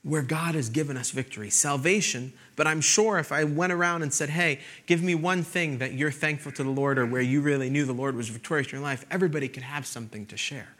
where 0.02 0.22
God 0.22 0.54
has 0.54 0.68
given 0.68 0.96
us 0.96 1.10
victory, 1.10 1.48
salvation. 1.48 2.32
But 2.56 2.66
I'm 2.66 2.80
sure 2.80 3.18
if 3.18 3.30
I 3.30 3.44
went 3.44 3.72
around 3.72 4.02
and 4.02 4.12
said, 4.12 4.30
hey, 4.30 4.60
give 4.86 5.02
me 5.02 5.14
one 5.14 5.42
thing 5.42 5.78
that 5.78 5.92
you're 5.92 6.10
thankful 6.10 6.52
to 6.52 6.64
the 6.64 6.70
Lord 6.70 6.98
or 6.98 7.06
where 7.06 7.22
you 7.22 7.40
really 7.40 7.70
knew 7.70 7.84
the 7.84 7.92
Lord 7.92 8.16
was 8.16 8.28
victorious 8.28 8.68
in 8.68 8.78
your 8.78 8.82
life, 8.82 9.06
everybody 9.10 9.48
could 9.48 9.62
have 9.62 9.86
something 9.86 10.26
to 10.26 10.36
share. 10.36 10.74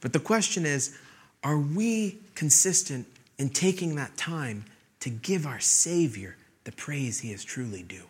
But 0.00 0.12
the 0.12 0.20
question 0.20 0.64
is, 0.64 0.98
are 1.42 1.58
we 1.58 2.18
consistent 2.34 3.06
in 3.38 3.50
taking 3.50 3.96
that 3.96 4.16
time 4.16 4.64
to 5.00 5.10
give 5.10 5.46
our 5.46 5.60
Savior 5.60 6.36
the 6.64 6.72
praise 6.72 7.20
he 7.20 7.32
is 7.32 7.44
truly 7.44 7.82
due? 7.82 8.04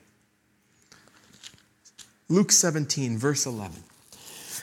Luke 2.28 2.53
17, 2.53 3.18
verse 3.18 3.45
11. 3.45 3.82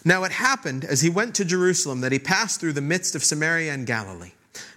Now 0.06 0.24
it 0.24 0.32
happened 0.32 0.86
as 0.86 1.02
he 1.02 1.10
went 1.10 1.36
to 1.36 1.46
Jerusalem 1.46 2.02
that 2.02 2.12
he 2.12 2.20
passed 2.20 2.60
through 2.60 2.74
the 2.74 2.82
midst 2.82 3.16
of 3.16 3.24
Samaria 3.24 3.74
and 3.74 3.86
Galilee. 3.86 4.32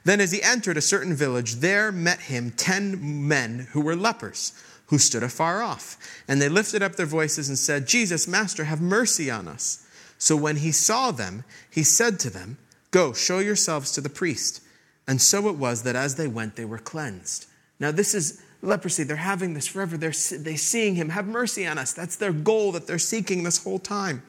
Then, 0.05 0.21
as 0.21 0.33
he 0.33 0.43
entered 0.43 0.77
a 0.77 0.83
certain 0.83 1.15
village, 1.15 1.57
there 1.57 1.91
met 1.91 2.21
him 2.21 2.53
ten 2.53 3.27
men 3.27 3.69
who 3.73 3.81
were 3.81 3.97
lepers, 3.97 4.53
who 4.87 4.99
stood 4.99 5.23
afar 5.23 5.63
off. 5.63 5.97
And 6.29 6.41
they 6.41 6.49
lifted 6.49 6.83
up 6.83 6.97
their 6.97 7.07
voices 7.07 7.49
and 7.49 7.59
said, 7.59 7.89
Jesus, 7.89 8.29
Master, 8.29 8.65
have 8.65 8.81
mercy 8.81 9.31
on 9.31 9.49
us. 9.49 9.87
So 10.19 10.37
when 10.37 10.57
he 10.57 10.73
saw 10.73 11.11
them, 11.11 11.45
he 11.71 11.83
said 11.83 12.21
to 12.21 12.31
them, 12.31 12.59
Go, 12.91 13.13
show 13.13 13.41
yourselves 13.41 13.91
to 13.93 14.01
the 14.01 14.09
priest. 14.09 14.61
And 15.09 15.21
so 15.21 15.49
it 15.49 15.57
was 15.57 15.83
that 15.83 15.97
as 15.97 16.15
they 16.15 16.29
went, 16.29 16.57
they 16.57 16.65
were 16.65 16.79
cleansed. 16.79 17.47
Now, 17.81 17.91
this 17.91 18.15
is 18.15 18.41
leprosy. 18.63 19.03
They're 19.03 19.17
having 19.17 19.55
this 19.55 19.67
forever. 19.67 19.97
They're, 19.97 20.13
they 20.39 20.57
seeing 20.57 20.95
him. 20.95 21.09
Have 21.11 21.27
mercy 21.27 21.67
on 21.67 21.77
us. 21.77 21.93
That's 21.93 22.17
their 22.17 22.33
goal 22.33 22.73
that 22.73 22.87
they're 22.87 22.99
seeking 22.99 23.43
this 23.43 23.63
whole 23.63 23.79
time. 23.79 24.23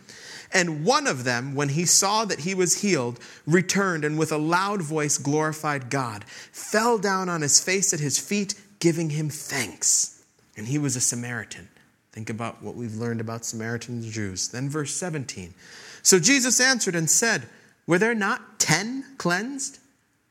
And 0.55 0.85
one 0.85 1.05
of 1.05 1.25
them, 1.25 1.53
when 1.53 1.67
he 1.67 1.85
saw 1.85 2.23
that 2.23 2.39
he 2.39 2.55
was 2.55 2.81
healed, 2.81 3.19
returned 3.45 4.05
and 4.05 4.17
with 4.17 4.31
a 4.31 4.37
loud 4.37 4.81
voice 4.81 5.17
glorified 5.17 5.89
God, 5.89 6.23
fell 6.23 6.97
down 6.97 7.27
on 7.27 7.41
his 7.41 7.59
face 7.59 7.93
at 7.93 7.99
his 7.99 8.17
feet, 8.17 8.55
giving 8.79 9.09
him 9.09 9.29
thanks. 9.29 10.23
And 10.55 10.65
he 10.65 10.77
was 10.77 10.95
a 10.95 11.01
Samaritan. 11.01 11.67
Think 12.13 12.29
about 12.29 12.63
what 12.63 12.75
we've 12.75 12.95
learned 12.95 13.19
about 13.19 13.43
Samaritans 13.43 14.05
and 14.05 14.13
Jews. 14.13 14.47
Then, 14.47 14.69
verse 14.69 14.93
17. 14.95 15.53
So 16.01 16.19
Jesus 16.19 16.61
answered 16.61 16.95
and 16.95 17.09
said, 17.09 17.49
Were 17.85 17.99
there 17.99 18.15
not 18.15 18.57
ten 18.57 19.03
cleansed? 19.17 19.79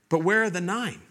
But 0.08 0.24
where 0.24 0.44
are 0.44 0.50
the 0.50 0.62
nine? 0.62 1.02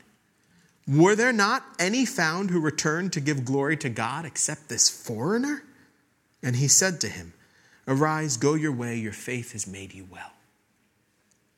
Were 0.88 1.16
there 1.16 1.32
not 1.32 1.64
any 1.78 2.08
found 2.08 2.50
who 2.50 2.60
returned 2.60 3.14
to 3.14 3.20
give 3.20 3.46
glory 3.46 3.78
to 3.78 3.90
God 3.90 4.26
except 4.26 4.70
this 4.70 4.90
foreigner? 4.90 5.64
And 6.42 6.56
he 6.56 6.68
said 6.68 7.00
to 7.02 7.08
him, 7.08 7.34
Arise, 7.88 8.38
go 8.38 8.54
your 8.54 8.72
way, 8.72 8.98
your 8.98 9.14
faith 9.14 9.52
has 9.52 9.68
made 9.68 9.94
you 9.94 10.08
well. 10.10 10.32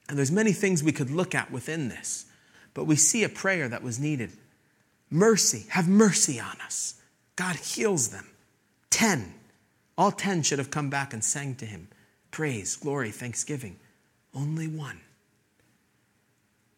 And 0.10 0.18
there's 0.18 0.32
many 0.32 0.54
things 0.54 0.84
we 0.84 0.92
could 0.92 1.12
look 1.12 1.36
at 1.36 1.52
within 1.52 1.90
this, 1.90 2.26
but 2.74 2.86
we 2.86 2.96
see 2.96 3.24
a 3.24 3.30
prayer 3.30 3.68
that 3.70 3.84
was 3.84 4.00
needed. 4.00 4.32
Mercy, 5.10 5.66
have 5.70 5.88
mercy 5.88 6.40
on 6.40 6.58
us. 6.66 6.96
God 7.36 7.56
heals 7.56 8.10
them. 8.10 8.28
Ten. 8.90 9.34
All 9.98 10.12
ten 10.12 10.44
should 10.44 10.60
have 10.60 10.72
come 10.72 10.90
back 10.90 11.14
and 11.14 11.24
sang 11.24 11.56
to 11.56 11.66
him 11.66 11.88
praise, 12.32 12.76
glory, 12.76 13.12
thanksgiving. 13.12 13.78
Only 14.34 14.68
one. 14.68 15.00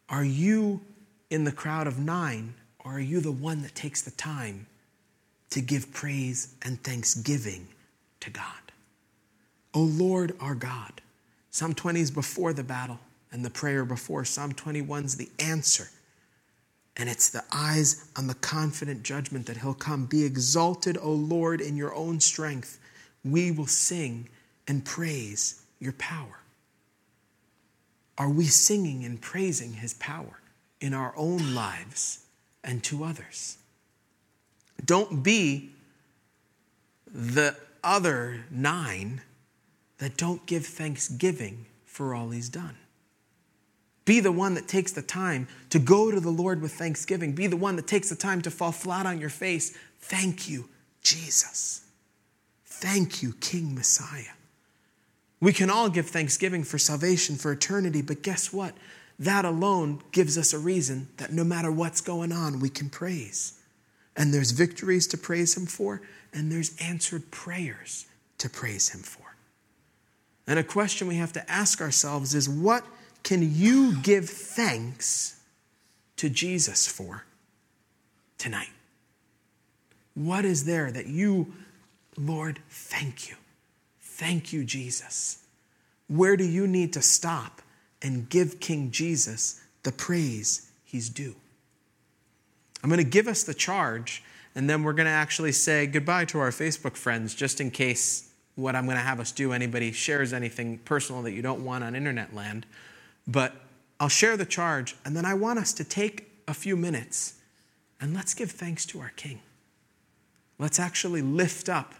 Are 0.08 0.24
you 0.24 0.80
in 1.30 1.42
the 1.42 1.52
crowd 1.52 1.88
of 1.88 1.98
nine, 1.98 2.54
or 2.84 2.94
are 2.94 3.00
you 3.00 3.20
the 3.20 3.32
one 3.32 3.62
that 3.62 3.74
takes 3.74 4.00
the 4.02 4.12
time 4.12 4.66
to 5.50 5.60
give 5.60 5.92
praise 5.92 6.54
and 6.62 6.82
thanksgiving 6.82 7.66
to 8.20 8.30
God? 8.30 8.67
O 9.74 9.82
Lord 9.82 10.34
our 10.40 10.54
God. 10.54 11.00
Psalm 11.50 11.74
20 11.74 12.00
is 12.00 12.10
before 12.10 12.52
the 12.52 12.64
battle 12.64 12.98
and 13.32 13.44
the 13.44 13.50
prayer 13.50 13.84
before. 13.84 14.24
Psalm 14.24 14.52
21 14.52 15.04
is 15.04 15.16
the 15.16 15.28
answer. 15.38 15.88
And 16.96 17.08
it's 17.08 17.28
the 17.30 17.44
eyes 17.52 18.10
on 18.16 18.26
the 18.26 18.34
confident 18.34 19.02
judgment 19.04 19.46
that 19.46 19.58
he'll 19.58 19.74
come. 19.74 20.06
Be 20.06 20.24
exalted, 20.24 20.98
O 21.00 21.12
Lord, 21.12 21.60
in 21.60 21.76
your 21.76 21.94
own 21.94 22.18
strength. 22.20 22.80
We 23.24 23.50
will 23.50 23.66
sing 23.66 24.28
and 24.66 24.84
praise 24.84 25.62
your 25.78 25.92
power. 25.92 26.40
Are 28.16 28.30
we 28.30 28.46
singing 28.46 29.04
and 29.04 29.20
praising 29.20 29.74
his 29.74 29.94
power 29.94 30.40
in 30.80 30.94
our 30.94 31.12
own 31.16 31.54
lives 31.54 32.20
and 32.62 32.82
to 32.84 33.04
others. 33.04 33.58
Don't 34.84 35.22
be 35.22 35.70
the 37.06 37.56
other 37.82 38.44
nine 38.50 39.22
that 39.98 40.16
don't 40.16 40.44
give 40.46 40.66
thanksgiving 40.66 41.66
for 41.84 42.14
all 42.14 42.30
he's 42.30 42.48
done. 42.48 42.76
Be 44.04 44.20
the 44.20 44.32
one 44.32 44.54
that 44.54 44.66
takes 44.66 44.92
the 44.92 45.02
time 45.02 45.48
to 45.68 45.78
go 45.78 46.10
to 46.10 46.18
the 46.18 46.30
Lord 46.30 46.62
with 46.62 46.72
thanksgiving. 46.72 47.34
Be 47.34 47.46
the 47.46 47.58
one 47.58 47.76
that 47.76 47.86
takes 47.86 48.08
the 48.08 48.16
time 48.16 48.40
to 48.42 48.50
fall 48.50 48.72
flat 48.72 49.04
on 49.04 49.20
your 49.20 49.28
face. 49.28 49.76
Thank 50.00 50.48
you, 50.48 50.68
Jesus. 51.02 51.82
Thank 52.64 53.22
you, 53.22 53.34
King 53.40 53.74
Messiah. 53.74 54.32
We 55.40 55.52
can 55.52 55.68
all 55.68 55.88
give 55.88 56.06
thanksgiving 56.06 56.64
for 56.64 56.78
salvation, 56.78 57.36
for 57.36 57.52
eternity, 57.52 58.00
but 58.00 58.22
guess 58.22 58.52
what? 58.52 58.74
That 59.18 59.44
alone 59.44 60.00
gives 60.12 60.38
us 60.38 60.52
a 60.52 60.58
reason 60.58 61.08
that 61.16 61.32
no 61.32 61.44
matter 61.44 61.70
what's 61.70 62.00
going 62.00 62.32
on, 62.32 62.60
we 62.60 62.70
can 62.70 62.88
praise. 62.88 63.60
And 64.16 64.32
there's 64.32 64.52
victories 64.52 65.06
to 65.08 65.18
praise 65.18 65.56
Him 65.56 65.66
for, 65.66 66.00
and 66.32 66.50
there's 66.50 66.76
answered 66.80 67.30
prayers 67.30 68.06
to 68.38 68.48
praise 68.48 68.88
Him 68.88 69.02
for. 69.02 69.27
And 70.48 70.58
a 70.58 70.64
question 70.64 71.06
we 71.06 71.16
have 71.16 71.34
to 71.34 71.50
ask 71.50 71.82
ourselves 71.82 72.34
is 72.34 72.48
what 72.48 72.82
can 73.22 73.54
you 73.54 74.00
give 74.00 74.30
thanks 74.30 75.38
to 76.16 76.30
Jesus 76.30 76.88
for 76.88 77.24
tonight? 78.38 78.70
What 80.14 80.46
is 80.46 80.64
there 80.64 80.90
that 80.90 81.06
you, 81.06 81.52
Lord, 82.16 82.60
thank 82.70 83.28
you? 83.28 83.36
Thank 84.00 84.52
you, 84.52 84.64
Jesus. 84.64 85.44
Where 86.08 86.36
do 86.36 86.44
you 86.44 86.66
need 86.66 86.94
to 86.94 87.02
stop 87.02 87.60
and 88.00 88.28
give 88.28 88.58
King 88.58 88.90
Jesus 88.90 89.60
the 89.82 89.92
praise 89.92 90.70
he's 90.82 91.10
due? 91.10 91.36
I'm 92.82 92.88
going 92.88 93.04
to 93.04 93.04
give 93.04 93.28
us 93.28 93.42
the 93.42 93.54
charge, 93.54 94.22
and 94.54 94.70
then 94.70 94.82
we're 94.82 94.94
going 94.94 95.06
to 95.06 95.12
actually 95.12 95.52
say 95.52 95.86
goodbye 95.86 96.24
to 96.26 96.38
our 96.38 96.50
Facebook 96.50 96.96
friends 96.96 97.34
just 97.34 97.60
in 97.60 97.70
case 97.70 98.27
what 98.58 98.74
I'm 98.74 98.86
going 98.86 98.96
to 98.96 99.02
have 99.02 99.20
us 99.20 99.30
do, 99.30 99.52
anybody 99.52 99.92
shares 99.92 100.32
anything 100.32 100.78
personal 100.78 101.22
that 101.22 101.32
you 101.32 101.42
don't 101.42 101.64
want 101.64 101.84
on 101.84 101.94
internet 101.94 102.34
land. 102.34 102.66
But 103.26 103.54
I'll 104.00 104.08
share 104.08 104.36
the 104.36 104.44
charge, 104.44 104.96
and 105.04 105.16
then 105.16 105.24
I 105.24 105.34
want 105.34 105.60
us 105.60 105.72
to 105.74 105.84
take 105.84 106.28
a 106.48 106.54
few 106.54 106.76
minutes 106.76 107.34
and 108.00 108.14
let's 108.14 108.34
give 108.34 108.50
thanks 108.50 108.84
to 108.86 109.00
our 109.00 109.12
King. 109.16 109.40
Let's 110.58 110.80
actually 110.80 111.22
lift 111.22 111.68
up 111.68 111.94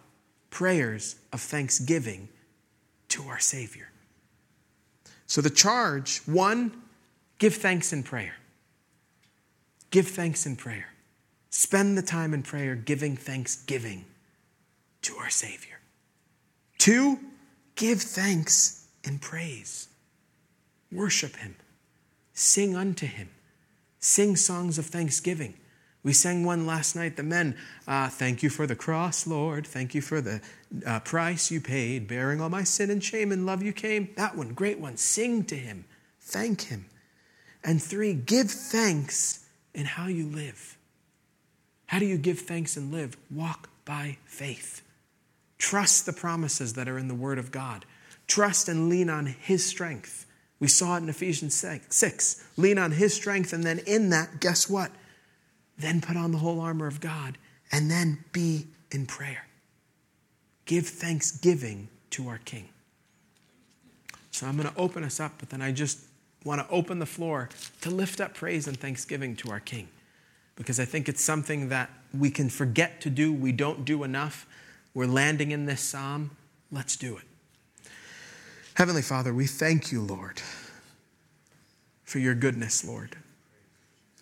prayers 0.51 1.17
of 1.33 1.41
thanksgiving 1.41 2.29
to 3.09 3.23
our 3.25 3.39
Savior. 3.39 3.91
So, 5.27 5.41
the 5.41 5.51
charge 5.51 6.23
one, 6.27 6.83
give 7.39 7.55
thanks 7.55 7.93
in 7.93 8.03
prayer. 8.03 8.35
Give 9.91 10.09
thanks 10.09 10.45
in 10.47 10.57
prayer. 10.57 10.89
Spend 11.51 11.97
the 11.97 12.03
time 12.03 12.35
in 12.35 12.43
prayer 12.43 12.75
giving 12.75 13.17
thanksgiving 13.17 14.07
to 15.03 15.17
our 15.17 15.31
Savior. 15.31 15.78
Two, 16.79 17.19
give 17.75 18.01
thanks 18.01 18.87
and 19.05 19.21
praise. 19.21 19.89
Worship 20.91 21.37
Him, 21.37 21.57
sing 22.33 22.77
unto 22.77 23.07
Him, 23.07 23.29
sing 23.99 24.37
songs 24.37 24.79
of 24.79 24.87
thanksgiving. 24.87 25.55
We 26.05 26.13
sang 26.13 26.45
one 26.45 26.67
last 26.67 26.95
night, 26.95 27.17
the 27.17 27.23
men. 27.23 27.57
Uh, 27.87 28.09
thank 28.09 28.43
you 28.43 28.51
for 28.51 28.67
the 28.67 28.77
cross, 28.77 29.27
Lord. 29.27 29.67
Thank 29.67 29.95
you 29.95 30.01
for 30.01 30.21
the 30.21 30.41
uh, 30.87 31.01
price 31.01 31.51
you 31.51 31.61
paid, 31.61 32.07
bearing 32.07 32.41
all 32.41 32.49
my 32.49 32.63
sin 32.63 32.91
and 32.91 33.03
shame 33.03 33.33
and 33.33 33.45
love 33.45 33.63
you 33.63 33.73
came. 33.73 34.09
That 34.17 34.37
one, 34.37 34.55
great 34.55 34.79
one. 34.79 34.97
Sing 34.97 35.45
to 35.45 35.57
him, 35.57 35.85
thank 36.21 36.63
him. 36.63 36.87
And 37.65 37.83
three, 37.83 38.15
give 38.15 38.51
thanks 38.51 39.45
in 39.75 39.85
how 39.85 40.07
you 40.07 40.27
live. 40.27 40.79
How 41.87 41.99
do 41.99 42.07
you 42.07 42.17
give 42.17 42.39
thanks 42.39 42.77
and 42.77 42.93
live? 42.93 43.17
Walk 43.31 43.69
by 43.85 44.19
faith. 44.25 44.83
Trust 45.59 46.07
the 46.07 46.13
promises 46.13 46.75
that 46.75 46.89
are 46.89 46.99
in 46.99 47.09
the 47.09 47.15
Word 47.15 47.39
of 47.39 47.51
God. 47.51 47.85
Trust 48.27 48.69
and 48.69 48.89
lean 48.89 49.11
on 49.11 49.27
His 49.27 49.65
strength. 49.67 50.25
We 50.61 50.69
saw 50.69 50.97
it 50.97 51.03
in 51.03 51.09
Ephesians 51.09 51.55
6. 51.55 52.45
Lean 52.57 52.79
on 52.79 52.93
His 52.93 53.15
strength, 53.15 53.53
and 53.53 53.65
then 53.65 53.81
in 53.81 54.11
that, 54.11 54.41
guess 54.41 54.69
what? 54.69 54.91
Then 55.79 56.01
put 56.01 56.17
on 56.17 56.33
the 56.33 56.39
whole 56.39 56.61
armor 56.61 56.87
of 56.87 57.01
God, 57.01 57.39
and 57.71 57.91
then 57.91 58.25
be 58.33 58.67
in 58.91 59.07
prayer. 59.07 59.47
Give 60.65 60.87
thanksgiving 60.87 61.89
to 62.11 62.29
our 62.29 62.39
King. 62.39 62.69
So 64.31 64.47
I'm 64.47 64.57
going 64.57 64.69
to 64.69 64.79
open 64.79 65.05
us 65.05 65.19
up, 65.21 65.33
but 65.39 65.51
then 65.51 65.63
I 65.63 65.73
just 65.73 65.99
want 66.45 66.61
to 66.61 66.73
open 66.73 66.99
the 66.99 67.07
floor 67.07 67.49
to 67.81 67.91
lift 67.91 68.21
up 68.21 68.35
praise 68.35 68.69
and 68.69 68.79
thanksgiving 68.79 69.35
to 69.37 69.51
our 69.51 69.61
King. 69.61 69.89
Because 70.57 70.79
I 70.79 70.85
think 70.85 71.09
it's 71.09 71.25
something 71.25 71.69
that 71.69 71.91
we 72.17 72.31
can 72.31 72.49
forget 72.49 73.01
to 73.03 73.11
do. 73.11 73.33
We 73.33 73.53
don't 73.53 73.85
do 73.85 74.03
enough. 74.05 74.47
We're 74.99 75.07
landing 75.07 75.53
in 75.53 75.65
this 75.65 75.81
psalm. 75.81 76.33
Let's 76.73 76.97
do 76.97 77.19
it. 77.19 77.91
Heavenly 78.75 79.01
Father, 79.01 79.33
we 79.33 79.47
thank 79.47 79.93
you, 79.93 80.03
Lord, 80.03 80.43
for 82.03 82.19
your 82.19 82.35
goodness, 82.35 82.85
Lord. 82.85 83.15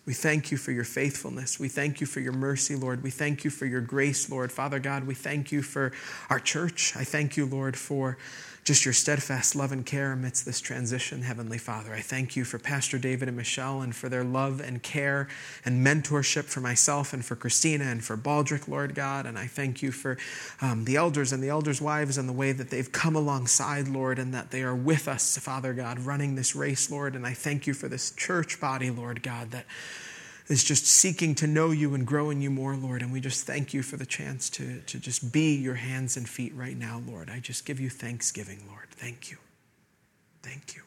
We 0.05 0.13
thank 0.13 0.51
you 0.51 0.57
for 0.57 0.71
your 0.71 0.83
faithfulness. 0.83 1.59
We 1.59 1.67
thank 1.67 1.99
you 1.99 2.05
for 2.05 2.19
your 2.19 2.33
mercy, 2.33 2.75
Lord. 2.75 3.01
We 3.01 3.09
thank 3.09 3.43
you 3.43 3.49
for 3.49 3.65
your 3.65 3.81
grace, 3.81 4.29
Lord. 4.29 4.51
Father 4.51 4.77
God, 4.77 5.07
we 5.07 5.15
thank 5.15 5.51
you 5.51 5.63
for 5.63 5.93
our 6.29 6.39
church. 6.39 6.95
I 6.95 7.03
thank 7.03 7.37
you, 7.37 7.47
Lord, 7.47 7.75
for 7.75 8.19
just 8.67 8.83
your 8.83 8.93
steadfast 8.93 9.55
love 9.55 9.71
and 9.71 9.85
care 9.85 10.11
amidst 10.11 10.45
this 10.45 10.59
transition, 10.59 11.21
Heavenly 11.21 11.57
Father. 11.57 11.93
I 11.93 12.01
thank 12.01 12.35
you 12.35 12.43
for 12.43 12.59
Pastor 12.59 12.97
David 12.97 13.29
and 13.29 13.37
Michelle 13.37 13.81
and 13.81 13.95
for 13.95 14.09
their 14.09 14.25
love 14.25 14.59
and 14.59 14.83
care 14.83 15.29
and 15.63 15.87
mentorship 15.87 16.43
for 16.43 16.59
myself 16.59 17.13
and 17.13 17.23
for 17.23 17.37
Christina 17.37 17.85
and 17.85 18.03
for 18.03 18.17
Baldrick, 18.17 18.67
Lord 18.67 18.93
God. 18.93 19.25
And 19.25 19.39
I 19.39 19.47
thank 19.47 19.81
you 19.81 19.93
for 19.93 20.17
um, 20.59 20.83
the 20.83 20.97
elders 20.97 21.31
and 21.31 21.41
the 21.41 21.47
elders' 21.47 21.81
wives 21.81 22.17
and 22.17 22.27
the 22.27 22.33
way 22.33 22.51
that 22.51 22.69
they've 22.69 22.91
come 22.91 23.15
alongside, 23.15 23.87
Lord, 23.87 24.19
and 24.19 24.33
that 24.33 24.51
they 24.51 24.63
are 24.63 24.75
with 24.75 25.07
us, 25.07 25.37
Father 25.37 25.73
God, 25.73 25.99
running 25.99 26.35
this 26.35 26.53
race, 26.53 26.91
Lord. 26.91 27.15
And 27.15 27.25
I 27.25 27.31
thank 27.31 27.67
you 27.67 27.73
for 27.73 27.87
this 27.87 28.11
church 28.11 28.59
body, 28.59 28.89
Lord 28.89 29.23
God, 29.23 29.51
that 29.51 29.65
is 30.47 30.63
just 30.63 30.85
seeking 30.85 31.35
to 31.35 31.47
know 31.47 31.71
you 31.71 31.93
and 31.93 32.05
grow 32.05 32.29
in 32.29 32.41
you 32.41 32.49
more, 32.49 32.75
Lord. 32.75 33.01
And 33.01 33.11
we 33.11 33.19
just 33.19 33.45
thank 33.45 33.73
you 33.73 33.83
for 33.83 33.97
the 33.97 34.05
chance 34.05 34.49
to, 34.51 34.79
to 34.81 34.99
just 34.99 35.31
be 35.31 35.55
your 35.55 35.75
hands 35.75 36.15
and 36.15 36.27
feet 36.27 36.55
right 36.55 36.77
now, 36.77 37.01
Lord. 37.05 37.29
I 37.29 37.39
just 37.39 37.65
give 37.65 37.79
you 37.79 37.89
thanksgiving, 37.89 38.63
Lord. 38.69 38.87
Thank 38.91 39.29
you. 39.29 39.37
Thank 40.41 40.75
you. 40.75 40.86